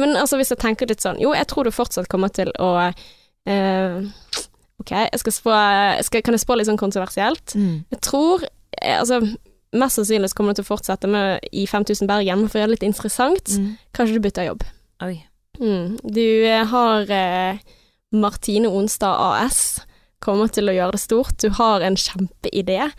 men 0.00 0.16
altså, 0.18 0.38
hvis 0.40 0.50
jeg 0.54 0.60
tenker 0.62 0.90
litt 0.90 1.02
sånn 1.04 1.20
Jo, 1.22 1.32
jeg 1.36 1.46
tror 1.50 1.68
du 1.68 1.74
fortsatt 1.74 2.08
kommer 2.10 2.32
til 2.34 2.50
å 2.58 2.70
uh, 2.90 3.98
Ok, 4.80 4.90
jeg 4.96 5.20
skal 5.22 5.34
spå 5.36 5.54
skal, 6.06 6.22
Kan 6.24 6.36
jeg 6.36 6.42
spå 6.42 6.56
litt 6.56 6.68
sånn 6.70 6.80
kontroversielt? 6.80 7.54
Mm. 7.58 7.82
Jeg 7.92 8.00
tror 8.06 8.44
eh, 8.80 8.96
Altså, 8.98 9.20
mest 9.76 9.98
sannsynlig 10.00 10.32
kommer 10.34 10.54
du 10.56 10.60
til 10.62 10.66
å 10.66 10.70
fortsette 10.72 11.10
med 11.10 11.44
i 11.52 11.66
5000 11.70 12.08
Bergen, 12.10 12.46
for 12.48 12.58
å 12.58 12.62
gjøre 12.64 12.72
det 12.72 12.78
litt 12.80 12.88
interessant, 12.90 13.52
Mm. 13.54 13.74
kanskje 13.94 14.16
du 14.16 14.24
bytter 14.24 14.48
jobb. 14.48 14.64
Oi. 15.06 15.20
Mm. 15.60 15.98
Du 16.02 16.24
eh, 16.48 16.64
har 16.72 17.12
eh, 17.14 17.60
Martine 18.16 18.66
Onstad 18.72 19.14
AS 19.14 19.60
kommer 20.20 20.48
til 20.52 20.68
å 20.70 20.74
gjøre 20.76 20.92
det 20.96 21.00
stort. 21.02 21.36
Du 21.40 21.48
har 21.56 21.80
en 21.86 21.96
kjempeidé, 21.96 22.90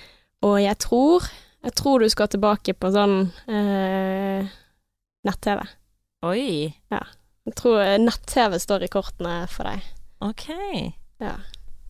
og 0.45 0.57
jeg 0.61 0.77
tror 0.81 1.29
Jeg 1.61 1.75
tror 1.77 1.99
du 2.01 2.07
skal 2.09 2.25
tilbake 2.33 2.73
på 2.73 2.89
sånn 2.89 3.31
eh, 3.45 4.47
nett-TV. 5.27 5.59
Oi. 6.25 6.73
Jeg 6.89 7.53
tror 7.59 7.75
eh, 7.83 7.99
nett-TV 8.01 8.57
står 8.63 8.85
i 8.87 8.89
kortene 8.89 9.35
for 9.47 9.69
deg. 9.69 9.83
Ok. 10.25 10.47
Ja. 11.21 11.35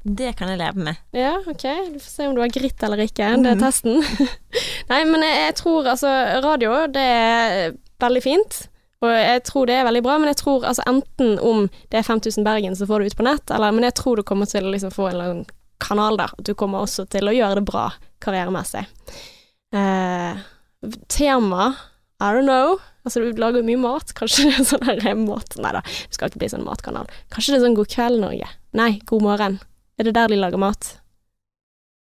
Det 0.03 0.33
kan 0.35 0.49
jeg 0.51 0.59
leve 0.59 0.83
med. 0.89 0.99
Ja, 1.15 1.37
ok. 1.47 1.63
Du 1.93 1.99
får 2.01 2.09
se 2.09 2.27
om 2.27 2.35
du 2.35 2.41
har 2.43 2.51
gritt 2.51 2.83
eller 2.83 2.99
ikke. 3.05 3.29
Det 3.43 3.51
er 3.53 3.55
Mhm. 3.55 3.63
testen. 3.63 4.03
Nei, 4.91 5.01
men 5.07 5.23
jeg, 5.23 5.39
jeg 5.45 5.55
tror 5.61 5.87
altså 5.93 6.11
Radio, 6.43 6.75
det 6.91 7.07
er 7.07 7.71
veldig 8.03 8.23
fint. 8.27 8.59
Og 9.01 9.09
jeg 9.09 9.41
tror 9.47 9.65
det 9.65 9.79
er 9.79 9.87
veldig 9.87 10.03
bra, 10.05 10.17
men 10.21 10.29
jeg 10.29 10.37
tror 10.43 10.65
altså 10.69 10.83
enten 10.89 11.39
om 11.41 11.65
det 11.89 11.99
er 12.01 12.05
5000 12.05 12.45
Bergen, 12.45 12.75
så 12.77 12.85
får 12.89 13.01
du 13.01 13.09
ut 13.09 13.17
på 13.17 13.25
nett, 13.25 13.49
eller 13.49 13.73
Men 13.73 13.87
jeg 13.89 13.97
tror 13.97 14.19
du 14.19 14.23
kommer 14.23 14.45
til 14.45 14.67
å 14.67 14.73
liksom 14.73 14.93
få 14.93 15.07
en 15.09 15.15
eller 15.15 15.31
annen 15.31 15.45
kanal 15.81 16.17
der. 16.17 16.33
Du 16.37 16.53
kommer 16.53 16.85
også 16.85 17.07
til 17.09 17.25
å 17.25 17.33
gjøre 17.33 17.57
det 17.59 17.65
bra 17.65 17.87
karrieremessig. 18.21 18.85
Eh, 19.73 20.37
tema 21.09 21.73
I 22.21 22.29
don't 22.35 22.45
know. 22.45 22.77
Altså, 23.01 23.23
du 23.25 23.41
lager 23.41 23.65
mye 23.65 23.81
mat. 23.81 24.13
Kanskje 24.13 24.45
det 24.51 24.59
er 24.59 24.67
sånn 24.69 24.85
her 25.01 25.17
mat 25.17 25.55
Nei 25.57 25.71
da, 25.73 25.81
du 25.81 26.13
skal 26.13 26.29
ikke 26.29 26.43
bli 26.43 26.51
sånn 26.53 26.67
matkanal. 26.67 27.09
Kanskje 27.33 27.55
det 27.55 27.61
er 27.61 27.65
sånn 27.65 27.77
God 27.79 27.89
kveld, 27.89 28.21
Norge. 28.21 28.49
Nei, 28.77 28.91
God 29.09 29.25
morgen. 29.25 29.57
Er 29.97 30.05
det 30.05 30.13
der 30.17 30.29
de 30.29 30.37
lager 30.37 30.61
mat? 30.61 30.97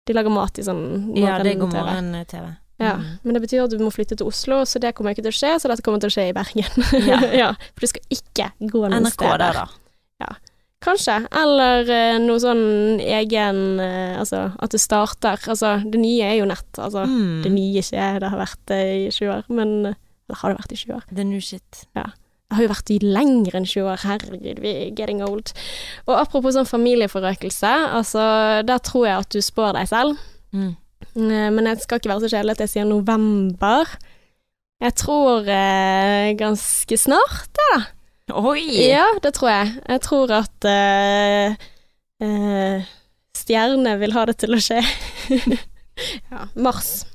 De 0.08 0.14
lager 0.16 0.32
mat 0.32 0.56
i 0.56 0.64
sånn 0.64 0.80
morgen-TV. 1.10 1.26
Ja, 1.26 1.42
det 1.44 1.52
er 1.52 1.60
God 1.60 1.76
morgen-TV. 1.76 2.54
Ja, 2.78 2.96
Mm. 2.98 3.04
men 3.24 3.34
det 3.34 3.40
betyr 3.46 3.62
at 3.64 3.70
du 3.72 3.78
må 3.80 3.88
flytte 3.90 4.16
til 4.20 4.26
Oslo, 4.28 4.58
så 4.68 4.78
det 4.78 4.94
kommer 4.94 5.14
ikke 5.14 5.22
til 5.24 5.32
å 5.32 5.38
skje, 5.38 5.54
så 5.62 5.68
dette 5.70 5.80
kommer 5.82 5.98
til 6.02 6.10
å 6.10 6.12
skje 6.12 6.26
i 6.28 6.34
Bergen. 6.36 6.84
Ja. 7.08 7.20
ja, 7.42 7.46
for 7.72 7.80
du 7.80 7.86
skal 7.86 8.02
ikke 8.12 8.50
gå 8.68 8.82
noen 8.84 9.00
NRK 9.06 9.14
steder. 9.16 9.38
der, 9.38 9.52
da. 9.54 9.66
Ja. 10.20 10.34
Kanskje, 10.84 11.14
eller 11.32 11.88
uh, 11.88 12.18
noe 12.20 12.36
sånn 12.38 13.00
egen 13.00 13.62
uh, 13.80 14.18
Altså, 14.20 14.42
at 14.60 14.70
det 14.76 14.80
starter 14.82 15.40
Altså, 15.48 15.70
det 15.88 15.98
nye 16.02 16.28
er 16.28 16.36
jo 16.42 16.44
nett. 16.50 16.68
Altså, 16.76 17.06
Mm. 17.08 17.40
det 17.42 17.52
nye 17.54 17.80
ikke 17.80 18.04
det 18.20 18.28
har 18.30 18.38
vært 18.38 18.60
det 18.68 18.80
i 18.84 19.08
20 19.10 19.32
år, 19.38 19.48
men 19.48 19.72
Eller 20.28 20.36
har 20.42 20.52
det 20.52 20.58
vært 20.60 20.72
i 20.76 20.76
20 20.84 20.94
år? 20.98 21.02
The 21.16 21.24
new 21.24 21.40
shit. 21.40 21.86
Det 21.96 22.04
har 22.52 22.62
jo 22.62 22.68
vært 22.68 22.90
i 22.92 22.98
lenger 23.02 23.56
enn 23.56 23.64
20 23.66 23.88
år, 23.88 24.04
herregud, 24.04 24.60
vi 24.62 24.70
er 24.84 24.90
getting 24.94 25.22
old. 25.24 25.50
Og 26.06 26.14
apropos 26.20 26.54
sånn 26.54 26.68
familieforøkelse, 26.68 27.72
altså, 27.96 28.62
der 28.66 28.78
tror 28.84 29.06
jeg 29.08 29.16
at 29.24 29.30
du 29.34 29.40
spår 29.42 29.72
deg 29.80 29.88
selv. 29.88 30.18
Mm. 30.52 30.76
Eh, 31.16 31.48
Men 31.50 31.66
jeg 31.70 31.80
skal 31.82 32.00
ikke 32.00 32.12
være 32.12 32.26
så 32.26 32.32
kjedelig 32.34 32.56
at 32.56 32.64
jeg 32.66 32.72
sier 32.74 32.88
november. 32.88 33.96
Jeg 34.84 34.92
tror 35.00 35.46
eh, 35.48 36.34
ganske 36.36 36.98
snart, 37.00 37.46
det 37.56 37.68
da. 37.72 37.78
Oi! 38.36 38.64
Ja, 38.90 39.06
det 39.22 39.32
tror 39.36 39.48
jeg. 39.52 39.70
Jeg 39.86 40.02
tror 40.04 40.32
at 40.34 40.66
eh, 40.68 41.54
eh, 42.20 42.88
stjernene 43.38 43.94
vil 44.02 44.12
ha 44.16 44.26
det 44.28 44.36
til 44.42 44.56
å 44.56 44.60
skje. 44.60 44.82
ja, 46.32 46.48
mars. 46.60 47.06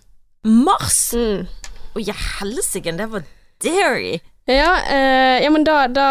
Mars! 0.48 1.02
Mm. 1.14 1.46
Å 1.92 2.02
ja, 2.02 2.16
helsike, 2.40 2.96
det 2.98 3.10
var 3.12 3.28
dairy! 3.62 4.18
Ja, 4.50 4.72
eh, 4.90 5.44
ja, 5.44 5.52
men 5.54 5.68
da, 5.68 5.84
da, 5.92 6.08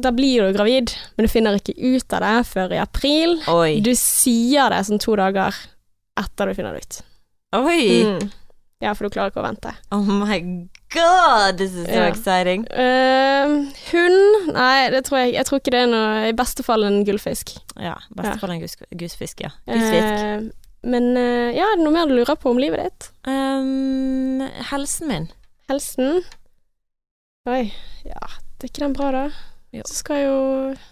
da 0.00 0.12
blir 0.16 0.46
du 0.48 0.56
gravid, 0.56 0.94
men 1.16 1.26
du 1.26 1.30
finner 1.30 1.58
ikke 1.58 1.76
ut 1.76 2.14
av 2.16 2.24
det 2.24 2.32
før 2.48 2.72
i 2.72 2.80
april. 2.80 3.36
Oi. 3.52 3.82
Du 3.84 3.92
sier 3.98 4.72
det 4.72 4.80
sånn 4.88 5.02
to 5.02 5.18
dager 5.20 5.54
etter 6.20 6.48
du 6.48 6.56
finner 6.56 6.78
det 6.78 6.86
ut. 6.86 7.00
Oi! 7.56 8.04
Mm. 8.06 8.30
Ja, 8.80 8.92
for 8.96 9.04
du 9.04 9.12
klarer 9.12 9.28
ikke 9.32 9.42
å 9.42 9.44
vente. 9.44 9.72
Oh 9.92 10.06
my 10.06 10.38
god, 10.94 11.58
this 11.58 11.74
is 11.74 11.84
so 11.86 11.98
Ja. 11.98 12.06
exciting. 12.08 12.62
Uh, 12.72 13.66
hund? 13.90 14.52
Nei, 14.54 14.88
det 14.94 15.02
tror 15.04 15.18
jeg 15.20 15.34
Jeg 15.34 15.46
tror 15.48 15.60
ikke 15.60 15.74
det 15.74 15.80
er 15.82 15.90
noe 15.90 16.30
I 16.30 16.32
beste 16.32 16.62
fall 16.64 16.86
en 16.86 17.02
gullfisk. 17.04 17.52
Ja, 17.76 17.96
i 18.08 18.14
beste 18.16 18.36
ja. 18.36 18.40
fall 18.40 18.54
en 18.54 18.62
gusfisk, 18.62 19.40
ja. 19.44 19.50
Gusfisk. 19.68 20.24
Uh, 20.24 20.50
men 20.88 21.10
uh, 21.18 21.50
ja, 21.52 21.66
er 21.66 21.76
det 21.76 21.84
noe 21.84 21.92
mer 21.92 22.08
du 22.08 22.14
lurer 22.16 22.38
på 22.40 22.54
om 22.54 22.58
livet 22.62 22.86
ditt? 22.86 23.10
Um, 23.28 24.40
helsen 24.70 25.10
min. 25.12 25.28
Helsen? 25.68 26.22
Oi, 27.50 27.66
ja, 28.06 28.20
det 28.60 28.64
er 28.64 28.72
ikke 28.72 28.86
den 28.86 28.96
bra, 28.96 29.10
da? 29.12 29.24
Jo. 29.76 29.82
Så 29.86 29.98
skal 30.00 30.22
jo 30.24 30.36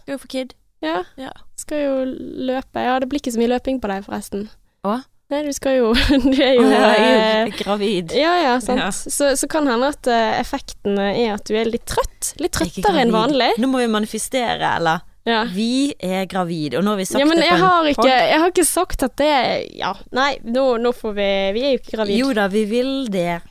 Skal 0.02 0.12
jo 0.12 0.18
få 0.26 0.28
kid. 0.34 0.52
Ja, 0.84 1.04
Ja. 1.16 1.32
skal 1.56 1.80
jo 1.86 1.94
løpe. 2.04 2.84
Ja, 2.84 2.98
det 3.00 3.08
blir 3.08 3.18
ikke 3.22 3.32
så 3.32 3.40
mye 3.40 3.54
løping 3.54 3.80
på 3.80 3.88
deg, 3.90 4.04
forresten. 4.04 4.50
Å? 4.84 4.98
Nei, 5.28 5.42
du 5.44 5.52
skal 5.52 5.76
jo 5.76 5.88
Du 6.24 6.38
er 6.40 6.54
jo 6.56 6.64
Å, 6.64 6.70
er 6.72 7.48
eh, 7.48 7.50
gravid. 7.58 8.14
Ja, 8.16 8.32
ja, 8.40 8.54
sant. 8.64 8.80
Ja. 8.80 8.88
Så, 8.92 9.34
så 9.36 9.48
kan 9.50 9.68
hende 9.68 9.90
at 9.92 10.08
eh, 10.08 10.38
effekten 10.40 10.96
er 11.02 11.34
at 11.34 11.44
du 11.48 11.52
er 11.58 11.68
litt 11.68 11.84
trøtt. 11.88 12.32
Litt 12.40 12.56
er 12.56 12.64
trøttere 12.64 13.04
enn 13.04 13.12
vanlig. 13.12 13.52
Nå 13.60 13.68
må 13.68 13.82
vi 13.82 13.90
manifestere, 13.92 14.72
eller? 14.78 15.04
Ja. 15.28 15.42
Vi 15.52 15.92
er 16.00 16.24
gravid, 16.30 16.78
og 16.78 16.86
nå 16.86 16.94
har 16.94 17.02
vi 17.02 17.04
sagt 17.04 17.20
ja, 17.20 17.26
men 17.28 17.36
det 17.36 17.50
på 17.50 17.58
en 17.58 17.60
har, 17.60 17.88
ikke, 17.90 18.08
jeg 18.08 18.40
har 18.40 18.52
ikke 18.54 18.64
sagt 18.64 19.02
at 19.04 19.18
det 19.20 19.28
Ja, 19.76 19.90
nei, 20.16 20.38
nå, 20.40 20.62
nå 20.80 20.94
får 20.96 21.12
vi 21.18 21.28
Vi 21.52 21.64
er 21.66 21.74
jo 21.74 21.80
ikke 21.82 21.96
gravid. 21.98 22.16
Jo 22.16 22.30
da, 22.38 22.46
vi 22.48 22.64
vil 22.70 22.92
det. 23.12 23.42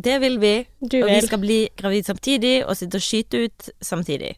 Det 0.00 0.16
vil 0.22 0.38
vi. 0.42 0.54
du 0.80 1.00
og 1.02 1.10
vi 1.10 1.20
skal 1.22 1.40
bli 1.42 1.60
gravid 1.78 2.06
samtidig, 2.10 2.54
og 2.64 2.74
sitte 2.78 2.98
og 2.98 3.04
skyte 3.04 3.44
ut 3.46 3.70
samtidig. 3.84 4.34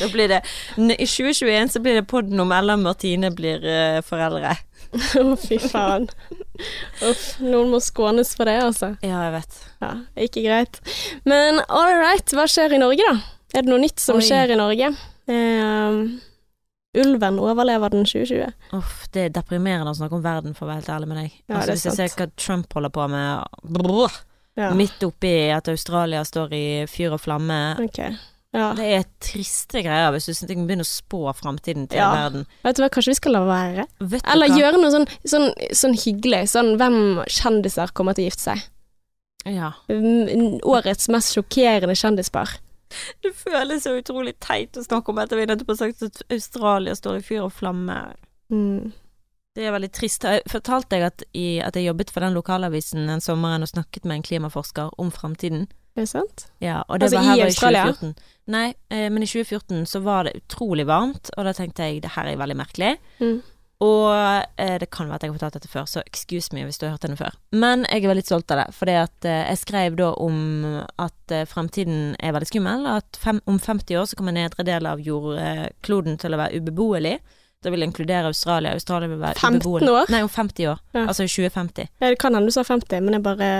så 0.00 0.08
blir 0.12 0.30
det 0.30 0.40
I 0.78 1.06
2021 1.06 1.72
så 1.74 1.82
blir 1.82 1.98
det 1.98 2.06
podden 2.10 2.40
om 2.40 2.52
Ella 2.54 2.76
Martine 2.78 3.30
blir 3.34 3.62
uh, 3.62 4.00
foreldre. 4.06 4.56
Å, 5.20 5.36
fy 5.38 5.58
faen. 5.62 6.08
Uff, 7.06 7.24
noen 7.42 7.70
må 7.72 7.78
skånes 7.84 8.32
for 8.36 8.48
det, 8.50 8.56
altså. 8.64 8.92
Ja, 9.06 9.20
jeg 9.28 9.34
vet. 9.38 9.58
Ja, 9.84 9.92
ikke 10.26 10.42
greit. 10.46 10.80
Men 11.28 11.60
all 11.68 11.94
right, 12.00 12.34
hva 12.36 12.46
skjer 12.50 12.74
i 12.76 12.80
Norge, 12.82 13.06
da? 13.06 13.20
Er 13.54 13.64
det 13.66 13.70
noe 13.72 13.82
nytt 13.82 14.02
som 14.02 14.18
Oi. 14.20 14.24
skjer 14.26 14.52
i 14.54 14.58
Norge? 14.58 14.90
Um, 15.30 16.00
ulven 16.98 17.38
overlever 17.42 17.92
den 17.94 18.04
2020. 18.06 18.50
Uff, 18.78 19.04
det 19.14 19.28
er 19.28 19.36
deprimerende 19.38 19.92
å 19.94 19.98
snakke 19.98 20.18
om 20.18 20.24
verden, 20.26 20.56
for 20.58 20.66
å 20.66 20.72
være 20.72 20.82
helt 20.82 20.92
ærlig 20.96 21.10
med 21.12 21.20
deg. 21.22 21.36
Ja, 21.46 21.60
altså, 21.60 21.76
hvis 21.76 21.86
jeg 21.88 21.98
ser 22.00 22.18
hva 22.18 22.28
Trump 22.38 22.74
holder 22.78 22.94
på 22.98 23.06
med 23.14 23.62
brrr, 23.78 24.18
Ja. 24.58 24.72
Midt 24.76 24.98
oppi 25.06 25.30
at 25.54 25.68
Australia 25.70 26.20
står 26.26 26.50
i 26.52 26.64
fyr 26.90 27.14
og 27.14 27.20
flamme. 27.22 27.56
Ok. 27.80 28.00
Ja. 28.52 28.72
Det 28.74 28.86
er 28.96 29.04
triste 29.22 29.78
greier 29.84 30.10
hvis 30.10 30.26
du 30.26 30.46
kan 30.50 30.64
begynne 30.66 30.82
å 30.82 30.88
spå 30.88 31.20
framtiden 31.38 31.84
til 31.88 32.00
Ja. 32.00 32.08
verden. 32.16 32.46
Vet 32.64 32.76
du 32.76 32.82
hva, 32.82 32.88
kanskje 32.90 33.12
vi 33.12 33.18
skal 33.20 33.32
la 33.36 33.44
være? 33.46 33.84
Eller 34.00 34.48
hva? 34.48 34.58
gjøre 34.58 34.80
noe 34.80 34.90
sånn, 34.90 35.06
sånn, 35.24 35.52
sånn 35.70 35.94
hyggelig. 35.94 36.48
Sånn 36.50 36.72
hvem 36.80 37.24
kjendiser 37.30 37.92
kommer 37.94 38.14
til 38.14 38.26
å 38.26 38.30
gifte 38.30 38.48
seg? 38.50 38.64
Ja. 39.46 39.72
Årets 39.88 41.08
mest 41.08 41.34
sjokkerende 41.36 41.94
kjendispar. 41.94 42.58
Det 43.22 43.30
føles 43.38 43.84
så 43.84 43.94
utrolig 43.94 44.34
teit 44.42 44.74
å 44.76 44.82
snakke 44.82 45.12
om 45.12 45.20
etter 45.22 45.38
vi 45.38 45.46
nettopp 45.46 45.68
har 45.68 45.76
sagt 45.76 46.02
at 46.02 46.22
Australia 46.28 46.96
står 46.98 47.20
i 47.20 47.22
fyr 47.22 47.44
og 47.46 47.52
flamme. 47.54 48.16
Mm. 48.50 48.90
Det 49.54 49.62
er 49.66 49.72
veldig 49.74 49.92
trist. 49.94 50.22
Jeg 50.26 50.42
fortalte 50.50 50.90
deg 50.96 51.02
at, 51.06 51.22
at 51.22 51.78
jeg 51.78 51.86
jobbet 51.86 52.10
for 52.10 52.20
den 52.20 52.34
lokalavisen 52.34 53.06
den 53.06 53.22
sommeren 53.22 53.62
og 53.62 53.70
snakket 53.70 54.04
med 54.04 54.16
en 54.18 54.26
klimaforsker 54.26 54.90
om 54.98 55.10
framtiden. 55.14 55.68
Er 56.00 56.06
det 56.06 56.12
sant? 56.14 56.46
Ja, 56.64 56.80
og 56.88 57.00
det 57.00 57.10
Altså, 57.10 57.20
var 57.20 57.24
i 57.24 57.28
her 57.28 57.42
i 57.42 57.48
Australia? 57.50 57.86
2014. 57.92 58.28
Nei, 58.50 58.66
eh, 58.88 59.06
men 59.12 59.22
i 59.22 59.28
2014 59.28 59.86
så 59.86 60.00
var 60.02 60.24
det 60.26 60.38
utrolig 60.40 60.86
varmt, 60.88 61.28
og 61.36 61.44
da 61.44 61.52
tenkte 61.54 61.86
jeg 61.86 62.00
det 62.02 62.14
her 62.16 62.30
er 62.30 62.40
veldig 62.40 62.56
merkelig. 62.56 62.94
Mm. 63.20 63.42
Og 63.80 64.12
eh, 64.60 64.76
det 64.80 64.90
kan 64.92 65.08
være 65.08 65.20
at 65.20 65.22
jeg 65.24 65.32
har 65.32 65.36
fortalt 65.38 65.56
dette 65.56 65.70
før, 65.72 65.86
så 65.88 66.02
excuse 66.04 66.52
me 66.52 66.66
hvis 66.66 66.80
du 66.80 66.84
har 66.86 66.94
hørt 66.96 67.04
denne 67.06 67.16
før. 67.20 67.36
Men 67.56 67.86
jeg 67.88 68.04
er 68.04 68.12
veldig 68.12 68.24
stolt 68.26 68.52
av 68.52 68.60
det, 68.60 68.66
fordi 68.76 68.96
at 69.00 69.28
eh, 69.28 69.44
jeg 69.48 69.60
skrev 69.62 69.96
da 70.00 70.10
om 70.20 70.40
at 71.00 71.36
eh, 71.36 71.46
fremtiden 71.48 72.14
er 72.20 72.34
veldig 72.36 72.50
skummel, 72.50 72.88
at 72.98 73.20
fem, 73.20 73.40
om 73.48 73.60
50 73.60 74.00
år 74.00 74.08
så 74.10 74.18
kommer 74.20 74.36
nedre 74.36 74.66
del 74.68 74.88
av 74.88 75.00
jordkloden 75.04 76.20
til 76.20 76.36
å 76.36 76.42
være 76.42 76.60
ubeboelig. 76.60 77.16
Det 77.62 77.70
vil 77.70 77.82
inkludere 77.84 78.26
Australia. 78.30 78.72
Australia 78.72 79.08
vil 79.08 79.18
være 79.20 79.36
15 79.36 79.58
ubeboelig. 79.60 79.88
år? 79.92 80.10
Nei, 80.14 80.22
om 80.24 80.28
50 80.32 80.66
år. 80.70 80.78
Ja. 80.96 81.02
Altså 81.06 81.26
i 81.26 81.28
2050. 81.28 81.88
Ja, 82.00 82.08
Det 82.08 82.18
kan 82.18 82.34
hende 82.34 82.48
du 82.48 82.54
sa 82.56 82.62
50, 82.64 83.00
men 83.04 83.12
jeg 83.18 83.22
bare 83.26 83.50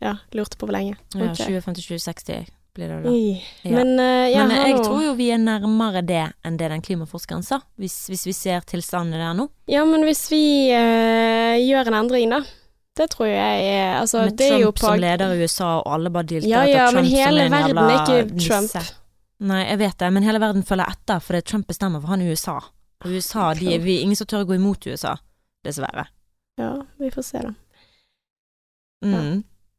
ja, 0.00 0.14
lurte 0.32 0.56
på 0.56 0.66
hvor 0.66 0.72
lenge. 0.72 0.96
Ja, 1.14 1.28
2050-2060 1.36 2.46
blir 2.74 2.88
det 2.88 3.00
da. 3.04 3.10
Ja. 3.12 3.74
Men 3.74 3.92
uh, 3.98 4.30
jeg 4.30 4.46
Men 4.46 4.56
jeg 4.56 4.76
nå- 4.78 4.84
tror 4.86 5.02
jo 5.04 5.12
vi 5.18 5.26
er 5.34 5.42
nærmere 5.42 6.00
det 6.06 6.22
enn 6.46 6.56
det 6.56 6.70
den 6.72 6.80
klimaforskeren 6.86 7.42
sa, 7.44 7.60
hvis, 7.76 8.06
hvis 8.08 8.24
vi 8.30 8.32
ser 8.32 8.60
tilstandene 8.64 9.18
der 9.20 9.34
nå. 9.36 9.48
Ja, 9.68 9.84
men 9.84 10.06
hvis 10.08 10.24
vi 10.32 10.70
uh, 10.72 11.58
gjør 11.60 11.90
en 11.92 11.98
endring, 12.00 12.30
da. 12.32 12.40
Det 12.96 13.10
tror 13.12 13.28
jeg 13.28 13.68
er 13.70 14.00
Altså, 14.00 14.24
Med 14.26 14.38
Trump 14.40 14.64
er 14.64 14.72
på 14.72 14.86
som 14.86 14.98
leder 15.00 15.34
i 15.36 15.44
USA, 15.44 15.68
og 15.82 15.92
alle 15.94 16.10
bare 16.10 16.26
dilter 16.32 16.48
Ja, 16.48 16.64
etter 16.64 16.96
Trump 16.96 17.06
som 17.06 17.06
en 17.06 17.54
jævla 17.60 18.00
Trump. 18.08 18.32
nisse. 18.34 18.82
Nei, 19.40 19.60
jeg 19.68 19.78
vet 19.80 19.98
det, 19.98 20.12
men 20.12 20.22
hele 20.26 20.40
verden 20.42 20.62
følger 20.66 20.90
etter 20.90 21.20
fordi 21.24 21.40
Trump 21.44 21.68
bestemmer 21.68 22.00
for 22.00 22.08
han 22.12 22.20
i 22.24 22.30
USA. 22.32 22.58
Og 23.00 23.14
USA, 23.16 23.52
de 23.56 23.74
er 23.74 23.80
vi, 23.80 24.00
ingen 24.04 24.18
som 24.18 24.28
tør 24.28 24.44
å 24.44 24.48
gå 24.50 24.58
imot 24.58 24.86
USA, 24.90 25.14
dessverre. 25.64 26.06
Ja, 26.60 26.74
vi 27.00 27.08
får 27.14 27.24
se, 27.24 27.44
da. 27.46 27.54
Mm. 29.04 29.38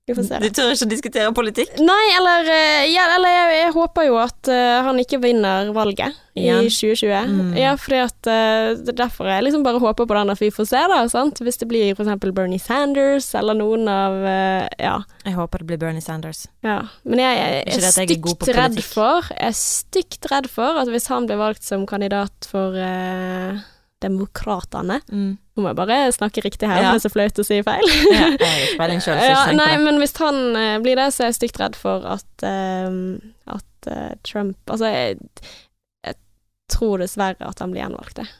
Vi 0.10 0.16
får 0.18 0.26
se, 0.26 0.38
Du 0.42 0.50
tør 0.50 0.72
ikke 0.74 0.88
diskutere 0.90 1.32
politikk? 1.38 1.76
Nei, 1.86 2.06
eller, 2.18 2.48
eh, 2.50 2.88
ja, 2.90 3.06
eller 3.16 3.36
jeg, 3.36 3.58
jeg 3.60 3.74
håper 3.76 4.08
jo 4.08 4.16
at 4.18 4.50
uh, 4.50 4.82
han 4.88 4.98
ikke 4.98 5.20
vinner 5.22 5.70
valget 5.76 6.18
Igjen. 6.34 6.66
i 6.66 6.72
2020. 6.74 7.30
Mm. 7.30 7.52
Ja, 7.60 7.76
fordi 7.78 8.00
at 8.02 8.30
uh, 8.32 8.72
er 8.82 8.98
derfor 8.98 9.30
jeg 9.30 9.46
liksom 9.46 9.66
bare 9.68 9.82
håper 9.84 10.10
på 10.10 10.18
den 10.18 10.34
at 10.34 10.42
vi 10.42 10.50
får 10.54 10.72
se, 10.72 10.82
da. 10.90 11.04
Sant? 11.12 11.44
Hvis 11.46 11.62
det 11.62 11.70
blir 11.70 11.94
eksempel 11.94 12.34
Bernie 12.34 12.60
Sanders 12.60 13.30
eller 13.38 13.58
noen 13.62 13.86
av 13.92 14.18
uh, 14.26 14.66
Ja. 14.82 14.98
Jeg 15.28 15.38
håper 15.38 15.62
det 15.62 15.70
blir 15.70 15.82
Bernie 15.86 16.02
Sanders. 16.02 16.48
ja. 16.66 16.82
Men 17.06 17.22
jeg, 17.22 17.38
jeg, 17.38 17.62
er 17.62 17.70
jeg 17.70 17.86
er 17.86 17.94
stygt 17.94 18.42
på 18.42 18.56
redd 18.58 18.82
for 18.82 19.30
Jeg 19.30 19.52
er 19.52 19.58
stygt 19.58 20.32
redd 20.34 20.50
for 20.50 20.82
at 20.82 20.90
hvis 20.90 21.08
han 21.14 21.30
blir 21.30 21.38
valgt 21.38 21.68
som 21.68 21.86
kandidat 21.90 22.50
for 22.50 22.74
eh, 22.74 23.62
Demokratene 24.02 25.00
Mm. 25.12 25.38
Nå 25.56 25.64
må 25.66 25.70
jeg 25.72 25.78
bare 25.82 25.98
snakke 26.16 26.42
riktig 26.46 26.68
her, 26.70 26.82
Ja. 26.82 26.92
det 26.94 27.02
er 27.02 27.10
så 27.10 27.12
flaut 27.14 27.40
å 27.42 27.46
si 27.46 27.60
feil. 27.62 27.88
Ja, 28.12 28.30
jeg 28.40 29.02
så 29.04 29.16
Ja, 29.20 29.52
nei, 29.52 29.78
men 29.84 30.00
hvis 30.02 30.16
han 30.18 30.56
uh, 30.56 30.80
blir 30.84 30.96
det, 30.96 31.10
så 31.14 31.26
er 31.26 31.32
jeg 31.32 31.40
stygt 31.42 31.60
redd 31.60 31.76
for 31.76 32.06
at, 32.08 32.46
uh, 32.46 33.20
at 33.48 33.92
uh, 33.92 34.14
Trump 34.24 34.58
Altså, 34.72 34.88
jeg, 34.90 35.20
jeg 36.08 36.16
tror 36.72 37.04
dessverre 37.04 37.46
at 37.52 37.60
han 37.60 37.72
blir 37.76 37.84
gjenvalgt, 37.84 38.24
jeg. 38.24 38.32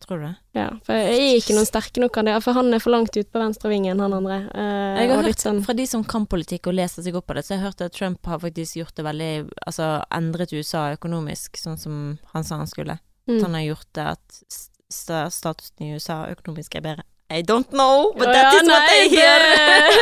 Tror 0.00 0.16
du 0.18 0.24
det? 0.24 0.34
Ja, 0.56 0.68
for 0.86 0.96
jeg 0.96 1.16
er 1.20 1.38
ikke 1.38 1.54
noen 1.54 1.66
sterke 1.68 2.00
nok 2.00 2.16
av 2.16 2.24
det. 2.24 2.36
for 2.40 2.56
han 2.56 2.72
er 2.72 2.80
for 2.80 2.94
langt 2.94 3.12
ute 3.12 3.28
på 3.28 3.42
venstrevingen, 3.42 4.00
han 4.00 4.14
andre. 4.16 4.38
Eh, 4.54 5.00
Jeg 5.02 5.10
har 5.10 5.22
hørt 5.26 5.42
sånn 5.44 5.60
fra 5.64 5.74
de 5.76 5.84
som 5.86 6.04
kan 6.08 6.24
politikk 6.26 6.70
og 6.70 6.74
leser 6.78 7.04
seg 7.04 7.18
opp 7.20 7.26
på 7.28 7.36
det, 7.36 7.44
så 7.44 7.52
jeg 7.54 7.60
har 7.60 7.68
hørt 7.68 7.84
at 7.84 7.92
Trump 7.92 8.24
har 8.26 8.40
faktisk 8.40 8.80
gjort 8.80 8.94
det 8.96 9.04
veldig 9.04 9.50
Altså 9.66 9.90
endret 10.10 10.54
USA 10.56 10.94
økonomisk, 10.96 11.60
sånn 11.60 11.78
som 11.78 12.18
han 12.32 12.44
sa 12.44 12.56
han 12.56 12.70
skulle. 12.70 12.96
Mm. 13.28 13.42
han 13.42 13.54
har 13.54 13.62
gjort 13.68 13.88
det 13.94 14.06
at 14.16 14.42
sta 14.90 15.24
statusen 15.30 15.86
i 15.86 15.94
USA 15.94 16.24
økonomisk 16.32 16.74
er 16.74 16.86
bedre. 16.86 17.06
I 17.30 17.42
don't 17.42 17.70
know, 17.70 18.12
but 18.18 18.26
oh, 18.26 18.32
that 18.32 18.54
ja, 18.54 18.60
is 18.60 18.68
what 18.68 18.90
I 18.90 19.08
hear. 19.08 19.40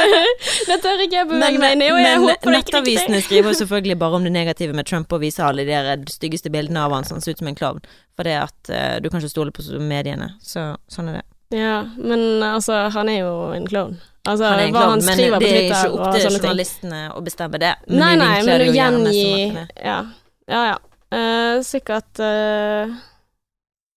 Det, 0.67 0.79
tør 0.81 1.03
ikke 1.05 1.17
jeg 1.17 1.29
bevege 1.29 1.61
meg 1.61 1.77
i, 1.77 1.91
og 1.93 1.99
jeg 2.01 2.17
men 2.17 2.23
håper 2.25 2.33
det 2.33 2.61
ikke 2.63 2.73
nettavisene 2.73 3.21
skriver 3.25 3.57
selvfølgelig 3.59 3.97
bare 4.01 4.17
om 4.17 4.25
det 4.25 4.33
negative 4.33 4.73
med 4.73 4.89
Trump 4.89 5.13
og 5.13 5.21
viser 5.21 5.45
alle 5.45 5.67
de 5.69 5.77
der 5.77 6.05
styggeste 6.09 6.49
bildene 6.53 6.87
av 6.87 6.95
han 6.97 7.05
som 7.05 7.21
ser 7.21 7.37
ut 7.37 7.43
som 7.43 7.51
en 7.53 7.59
klovn. 7.59 7.85
For 8.17 8.25
det 8.25 8.39
at 8.41 8.73
uh, 8.73 8.97
du 9.05 9.11
kan 9.11 9.21
ikke 9.21 9.35
stole 9.35 9.53
på 9.53 9.67
mediene. 9.77 10.31
Så 10.41 10.71
sånn 10.89 11.13
er 11.13 11.21
det. 11.21 11.27
Ja, 11.59 11.83
men 12.01 12.43
altså, 12.45 12.87
han 12.97 13.13
er 13.13 13.21
jo 13.27 13.35
en 13.53 13.69
klovn. 13.69 14.01
Altså, 14.25 14.49
Han 14.49 14.63
er 14.63 14.67
en 14.71 14.73
hva 14.73 14.87
klovn, 14.87 14.97
han 14.97 15.05
men 15.05 15.21
skriver 15.21 15.37
på 15.37 15.45
det 15.45 15.53
er 15.53 15.69
ikke 15.69 15.93
opp 15.93 16.17
til 16.17 16.27
journalistene 16.31 17.05
å 17.13 17.25
bestemme 17.29 17.61
det. 17.61 17.77
Nei, 17.93 18.15
nei, 18.21 18.35
men 18.49 18.65
å 18.65 18.67
som 18.67 18.77
gjengi 18.81 19.29
Ja, 19.85 20.01
ja. 20.49 20.63
ja. 20.73 20.77
Eh, 21.11 21.61
sikkert 21.65 22.19
eh, 22.21 22.91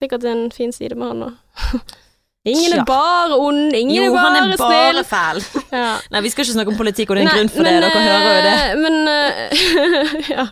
Sikkert 0.02 0.24
en 0.24 0.52
fin 0.52 0.72
side 0.74 0.96
med 0.96 1.08
han 1.08 1.24
òg. 1.28 1.34
Ingen 2.42 2.74
er 2.74 2.86
bare 2.90 3.36
ond, 3.38 3.68
ingen 3.78 3.94
Jo, 3.94 4.08
er 4.08 4.16
bare, 4.16 4.30
han 4.34 4.52
er 4.52 4.58
bare 4.58 5.04
snill. 5.04 5.04
fæl. 5.06 5.42
Ja. 5.78 5.92
Nei, 6.12 6.22
vi 6.26 6.30
skal 6.34 6.42
ikke 6.44 6.54
snakke 6.56 6.72
om 6.74 6.78
politikk, 6.80 7.12
og 7.14 7.16
det 7.20 7.22
er 7.22 7.28
en 7.28 7.30
Nei, 7.30 7.36
grunn 7.38 7.52
for 7.54 7.64
det. 7.64 7.74
men, 7.76 7.84
Dere 7.86 8.02
hører 8.08 8.32
jo 8.34 8.42
det. 8.48 8.56
eh, 8.66 8.76
Men 8.82 8.96
eh, 9.12 10.32
Ja. 10.36 10.46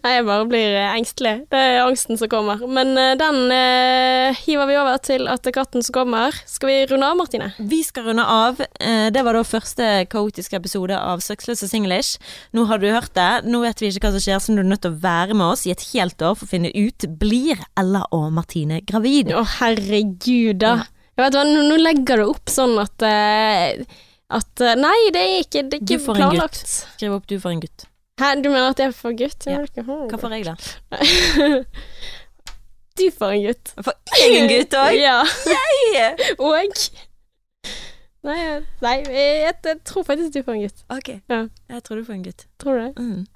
Nei, 0.00 0.12
jeg 0.14 0.24
bare 0.26 0.46
blir 0.48 0.76
eh, 0.80 0.94
engstelig. 0.96 1.34
Det 1.52 1.60
er 1.60 1.82
angsten 1.84 2.16
som 2.18 2.30
kommer. 2.32 2.62
Men 2.66 2.94
den 3.20 3.38
eh, 3.52 4.40
hiver 4.46 4.66
vi 4.70 4.78
over 4.80 4.96
til 5.04 5.28
at 5.28 5.44
det 5.44 5.52
er 5.52 5.56
katten 5.58 5.84
som 5.84 5.92
kommer. 5.98 6.34
Skal 6.48 6.70
vi 6.72 6.78
runde 6.94 7.06
av, 7.12 7.18
Martine? 7.20 7.50
Vi 7.58 7.82
skal 7.84 8.08
runde 8.08 8.24
av. 8.24 8.64
Det 9.12 9.24
var 9.28 9.36
da 9.36 9.44
første 9.46 9.90
kaotiske 10.10 10.56
episode 10.56 10.96
av 10.96 11.20
Søksløs 11.24 11.62
og 11.66 11.70
Singlish. 11.70 12.16
Nå 12.56 12.64
har 12.70 12.80
du 12.80 12.88
hørt 12.88 13.12
det. 13.18 13.28
Nå 13.44 13.60
vet 13.66 13.84
vi 13.84 13.92
ikke 13.92 14.08
hva 14.08 14.16
som 14.16 14.24
skjer, 14.24 14.40
så 14.40 14.56
du 14.56 14.64
er 14.64 14.70
nødt 14.72 14.86
til 14.88 14.96
å 14.96 15.00
være 15.04 15.36
med 15.36 15.50
oss 15.52 15.66
i 15.68 15.74
et 15.76 15.84
helt 15.92 16.16
år 16.24 16.34
for 16.40 16.48
å 16.48 16.52
finne 16.56 16.72
ut 16.72 17.06
blir 17.20 17.60
Ella 17.76 18.06
og 18.16 18.30
Martine 18.40 18.80
gravid. 18.88 19.34
Å, 19.36 19.44
herregud, 19.60 20.62
da. 20.64 20.74
Jeg 21.16 21.24
vet 21.24 21.36
hva, 21.38 21.44
nå, 21.48 21.76
legger 21.80 22.20
du 22.20 22.26
opp 22.28 22.50
sånn 22.52 22.74
at 22.82 23.04
eh, 23.08 23.82
At 24.36 24.60
eh, 24.60 24.74
Nei, 24.76 24.96
det 25.14 25.22
er 25.22 25.36
ikke, 25.40 25.62
det 25.64 25.78
er 25.80 25.84
Du 25.84 25.94
ikke 25.96 26.04
får 26.04 26.16
en 26.18 26.20
gutt. 26.20 26.36
planlagt. 26.36 26.72
Skriv 26.96 27.14
opp 27.16 27.28
du 27.30 27.36
får 27.40 27.54
en 27.54 27.62
gutt. 27.64 27.86
Hæ, 28.20 28.30
du 28.40 28.48
mener 28.48 28.70
at 28.72 28.80
jeg 28.80 28.94
får 28.96 29.16
gutt? 29.20 29.46
Ja. 29.48 29.60
Hva 29.76 30.20
får 30.20 30.36
jeg, 30.36 30.44
da? 30.48 30.54
Du 32.96 33.10
får 33.12 33.34
en 33.36 33.42
gutt. 33.44 33.72
Jeg 33.76 33.84
får 33.84 33.96
jeg 34.16 34.38
en 34.40 34.48
gutt 34.52 34.76
òg? 34.80 34.92
Ja. 35.06 35.16
Og 36.40 36.52
Nei, 38.26 38.38
nei 38.82 38.94
jeg, 39.04 39.34
jeg 39.44 39.76
tror 39.86 40.02
faktisk 40.06 40.32
du 40.34 40.40
får 40.42 40.56
en 40.56 40.64
gutt. 40.64 40.80
Ok. 40.90 41.08
Ja. 41.30 41.40
Jeg 41.70 41.84
tror 41.86 42.00
du 42.00 42.04
får 42.08 42.16
en 42.16 42.24
gutt. 42.26 42.46
Tror 42.58 42.72
du 42.74 42.80
det? 42.82 42.92
Mm. 42.98 43.26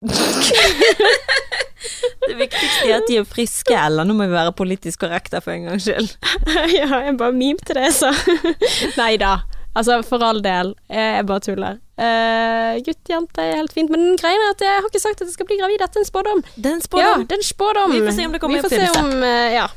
det 2.28 2.36
viktigste 2.38 2.88
er 2.88 2.96
at 2.98 3.08
de 3.08 3.16
er 3.20 3.28
friske, 3.28 3.76
eller 3.76 4.06
Nå 4.08 4.14
må 4.18 4.26
vi 4.28 4.34
være 4.34 4.52
politisk 4.56 5.00
korrekte 5.04 5.40
for 5.44 5.54
en 5.54 5.68
gangs 5.70 5.86
skyld. 5.88 6.10
ja, 6.78 6.88
jeg 7.06 7.16
bare 7.20 7.32
mimte 7.36 7.76
det, 7.76 7.90
så. 7.96 8.12
Nei 9.00 9.16
da. 9.20 9.38
Altså, 9.76 10.00
for 10.02 10.22
all 10.26 10.40
del. 10.42 10.72
Jeg 10.90 11.26
bare 11.28 11.42
tuller. 11.46 11.76
Uh, 12.00 12.80
gutt, 12.82 13.02
jente 13.06 13.44
er 13.44 13.60
helt 13.60 13.74
fint. 13.76 13.90
Men 13.92 14.16
greia 14.18 14.34
er 14.34 14.54
at 14.56 14.64
jeg 14.64 14.80
har 14.80 14.88
ikke 14.88 15.02
sagt 15.02 15.20
at 15.20 15.28
jeg 15.28 15.36
skal 15.36 15.46
bli 15.46 15.60
gravid. 15.60 15.78
Dette 15.82 16.00
er 16.00 16.02
en 16.02 16.08
spådom. 16.08 16.40
Det 16.56 16.66
er 16.66 16.74
en 16.74 16.80
Ja, 16.82 16.86
spådom. 16.88 17.22
det 17.28 17.36
er 17.36 17.42
en 17.42 17.46
spådom. 17.46 17.92
Vi 17.94 18.00
får 18.06 18.16
se 18.16 18.26
om 18.26 18.34
det 18.34 18.40
kommer 18.42 18.58
i 18.58 18.60
Vi 18.60 18.64
får 18.64 18.72
oppfyllelse. 18.72 19.04
om, 19.04 19.22
eh, 19.28 19.52
ja. 19.54 19.68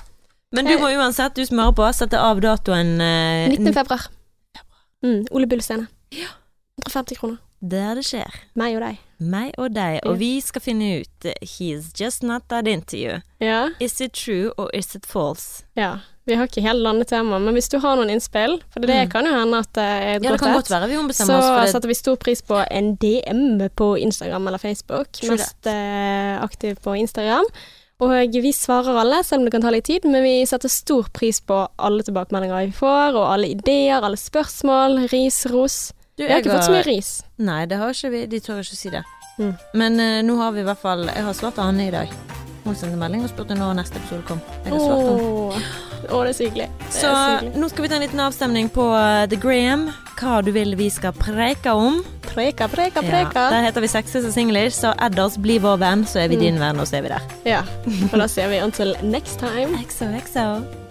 Men 0.53 0.65
du 0.69 0.73
må 0.81 0.89
uansett, 0.97 1.35
du 1.35 1.45
som 1.45 1.61
hører 1.61 1.75
på, 1.77 1.85
sette 1.97 2.17
av 2.17 2.41
datoen 2.41 2.95
uh, 3.01 3.49
19. 3.53 3.69
februar. 3.73 4.07
Mm, 5.05 5.25
Ole 5.31 5.47
Bull 5.51 5.61
scene. 5.65 5.87
150 6.81 7.19
kroner. 7.21 7.37
Der 7.63 7.95
det 7.95 8.03
skjer. 8.05 8.33
Meg 8.59 8.75
og 8.75 8.81
deg. 8.83 8.97
Meg 9.23 9.53
og 9.57 9.69
deg, 9.75 10.01
og 10.03 10.17
vi 10.19 10.33
skal 10.43 10.61
finne 10.65 10.87
ut 10.99 11.25
eh, 11.29 11.37
He's 11.47 11.93
just 11.95 12.23
not 12.27 12.43
that 12.51 12.67
into 12.67 12.97
you. 12.99 13.21
Ja. 13.39 13.69
Is 13.79 14.01
it 14.03 14.11
true 14.13 14.51
or 14.57 14.67
is 14.75 14.95
it 14.95 15.05
false? 15.07 15.63
ja. 15.79 15.99
Vi 16.25 16.35
har 16.39 16.47
ikke 16.47 16.61
helt 16.63 16.79
landet 16.79 17.09
tema, 17.11 17.35
men 17.37 17.51
hvis 17.51 17.67
du 17.67 17.81
har 17.83 17.97
noen 17.99 18.07
innspill, 18.13 18.61
for 18.71 18.79
det 18.79 18.95
Mm. 18.95 19.09
kan 19.11 19.25
jo 19.27 19.31
hende 19.35 19.57
at 19.59 19.73
det 19.75 19.83
er 19.83 20.15
et 20.15 20.23
Ja, 20.23 20.29
godt 20.31 20.39
kan 20.39 20.53
et, 20.55 20.69
være 20.71 20.87
så 21.27 21.35
oss 21.37 21.65
det. 21.65 21.71
setter 21.73 21.87
vi 21.89 21.93
stor 21.99 22.15
pris 22.15 22.41
på 22.41 22.61
en 22.71 22.95
DM 22.95 23.69
på 23.75 23.89
Instagram 23.99 24.47
eller 24.47 24.57
Facebook. 24.57 25.11
True 25.11 25.31
Mest 25.35 25.67
eh, 25.67 26.39
aktiv 26.41 26.75
på 26.79 26.95
Instagram. 26.95 27.43
Og 27.99 28.09
vi 28.31 28.51
svarer 28.55 28.95
alle, 29.01 29.21
selv 29.23 29.41
om 29.41 29.45
det 29.45 29.51
kan 29.51 29.61
ta 29.61 29.69
litt 29.69 29.83
tid, 29.83 30.05
men 30.05 30.23
vi 30.23 30.45
setter 30.45 30.69
stor 30.69 31.03
pris 31.13 31.41
på 31.41 31.67
alle 31.77 32.03
tilbakemeldinger 32.03 32.67
vi 32.67 32.71
får, 32.71 33.15
og 33.19 33.27
alle 33.33 33.47
ideer, 33.51 33.99
alle 34.01 34.15
spørsmål, 34.15 35.09
ris, 35.11 35.45
ros. 35.51 35.91
Du, 36.17 36.23
Vi 36.25 36.29
har 36.31 36.39
ikke 36.43 36.51
fått 36.53 36.67
så 36.69 36.75
mye 36.75 36.85
ris. 36.85 37.11
Nei, 37.41 37.65
det 37.65 37.77
har 37.81 37.89
ikke 37.95 38.09
vi. 38.13 38.25
De 38.29 38.39
tør 38.39 38.59
ikke 38.61 38.75
å 38.77 38.81
si 38.83 38.89
det. 38.93 39.03
Mm. 39.39 39.53
Men 39.81 39.99
uh, 39.99 40.19
nå 40.27 40.35
har 40.37 40.51
vi 40.53 40.61
i 40.61 40.65
hvert 40.67 40.77
fall 40.77 41.07
Jeg 41.09 41.23
har 41.25 41.33
svart 41.33 41.57
Anne 41.57 41.87
i 41.87 41.93
dag. 41.93 42.11
Hun 42.63 42.75
sendte 42.79 42.95
melding 43.01 43.23
og 43.25 43.31
spurte 43.31 43.57
når 43.57 43.73
neste 43.79 43.97
episode 43.99 44.21
kom. 44.27 44.39
Jeg 44.63 44.75
har 44.75 44.83
svart 44.83 45.07
henne. 45.09 45.63
Åh, 46.03 46.19
det 46.23 46.29
er 46.29 46.35
så 46.37 46.45
hyggelig. 46.45 46.67
Så 46.91 47.09
så 47.09 47.57
nå 47.59 47.69
skal 47.71 47.85
vi 47.85 47.89
ta 47.91 47.95
en 47.97 48.03
liten 48.05 48.21
avstemning 48.23 48.69
på 48.75 48.85
uh, 48.93 49.23
The 49.31 49.39
Graham. 49.41 49.87
Hva 50.19 50.37
du 50.45 50.51
vil 50.55 50.75
vi 50.79 50.87
skal 50.93 51.15
preke 51.17 51.73
om. 51.75 52.03
Preka, 52.33 52.65
preka, 52.71 53.01
Ja, 53.05 53.25
der 53.51 53.65
heter 53.67 53.83
vi 53.83 53.89
Sexes 53.91 54.25
og 54.25 54.31
Singlish, 54.33 54.79
så 54.79 54.93
add 54.97 55.19
oss, 55.21 55.35
bli 55.37 55.59
vår 55.61 55.77
venn, 55.83 56.05
så 56.09 56.23
er 56.23 56.31
vi 56.31 56.39
Mm. 56.39 56.41
din 56.41 56.59
venn, 56.59 56.79
og 56.79 56.87
så 56.89 56.97
er 56.97 57.01
vi 57.05 57.11
der. 57.11 57.21
Ja, 57.45 57.59
og 58.11 58.15
da 58.17 58.27
ser 58.27 58.49
vi 58.49 58.57
until 58.63 58.95
next 59.03 59.37
time. 59.39 59.77
XOXO. 59.89 60.82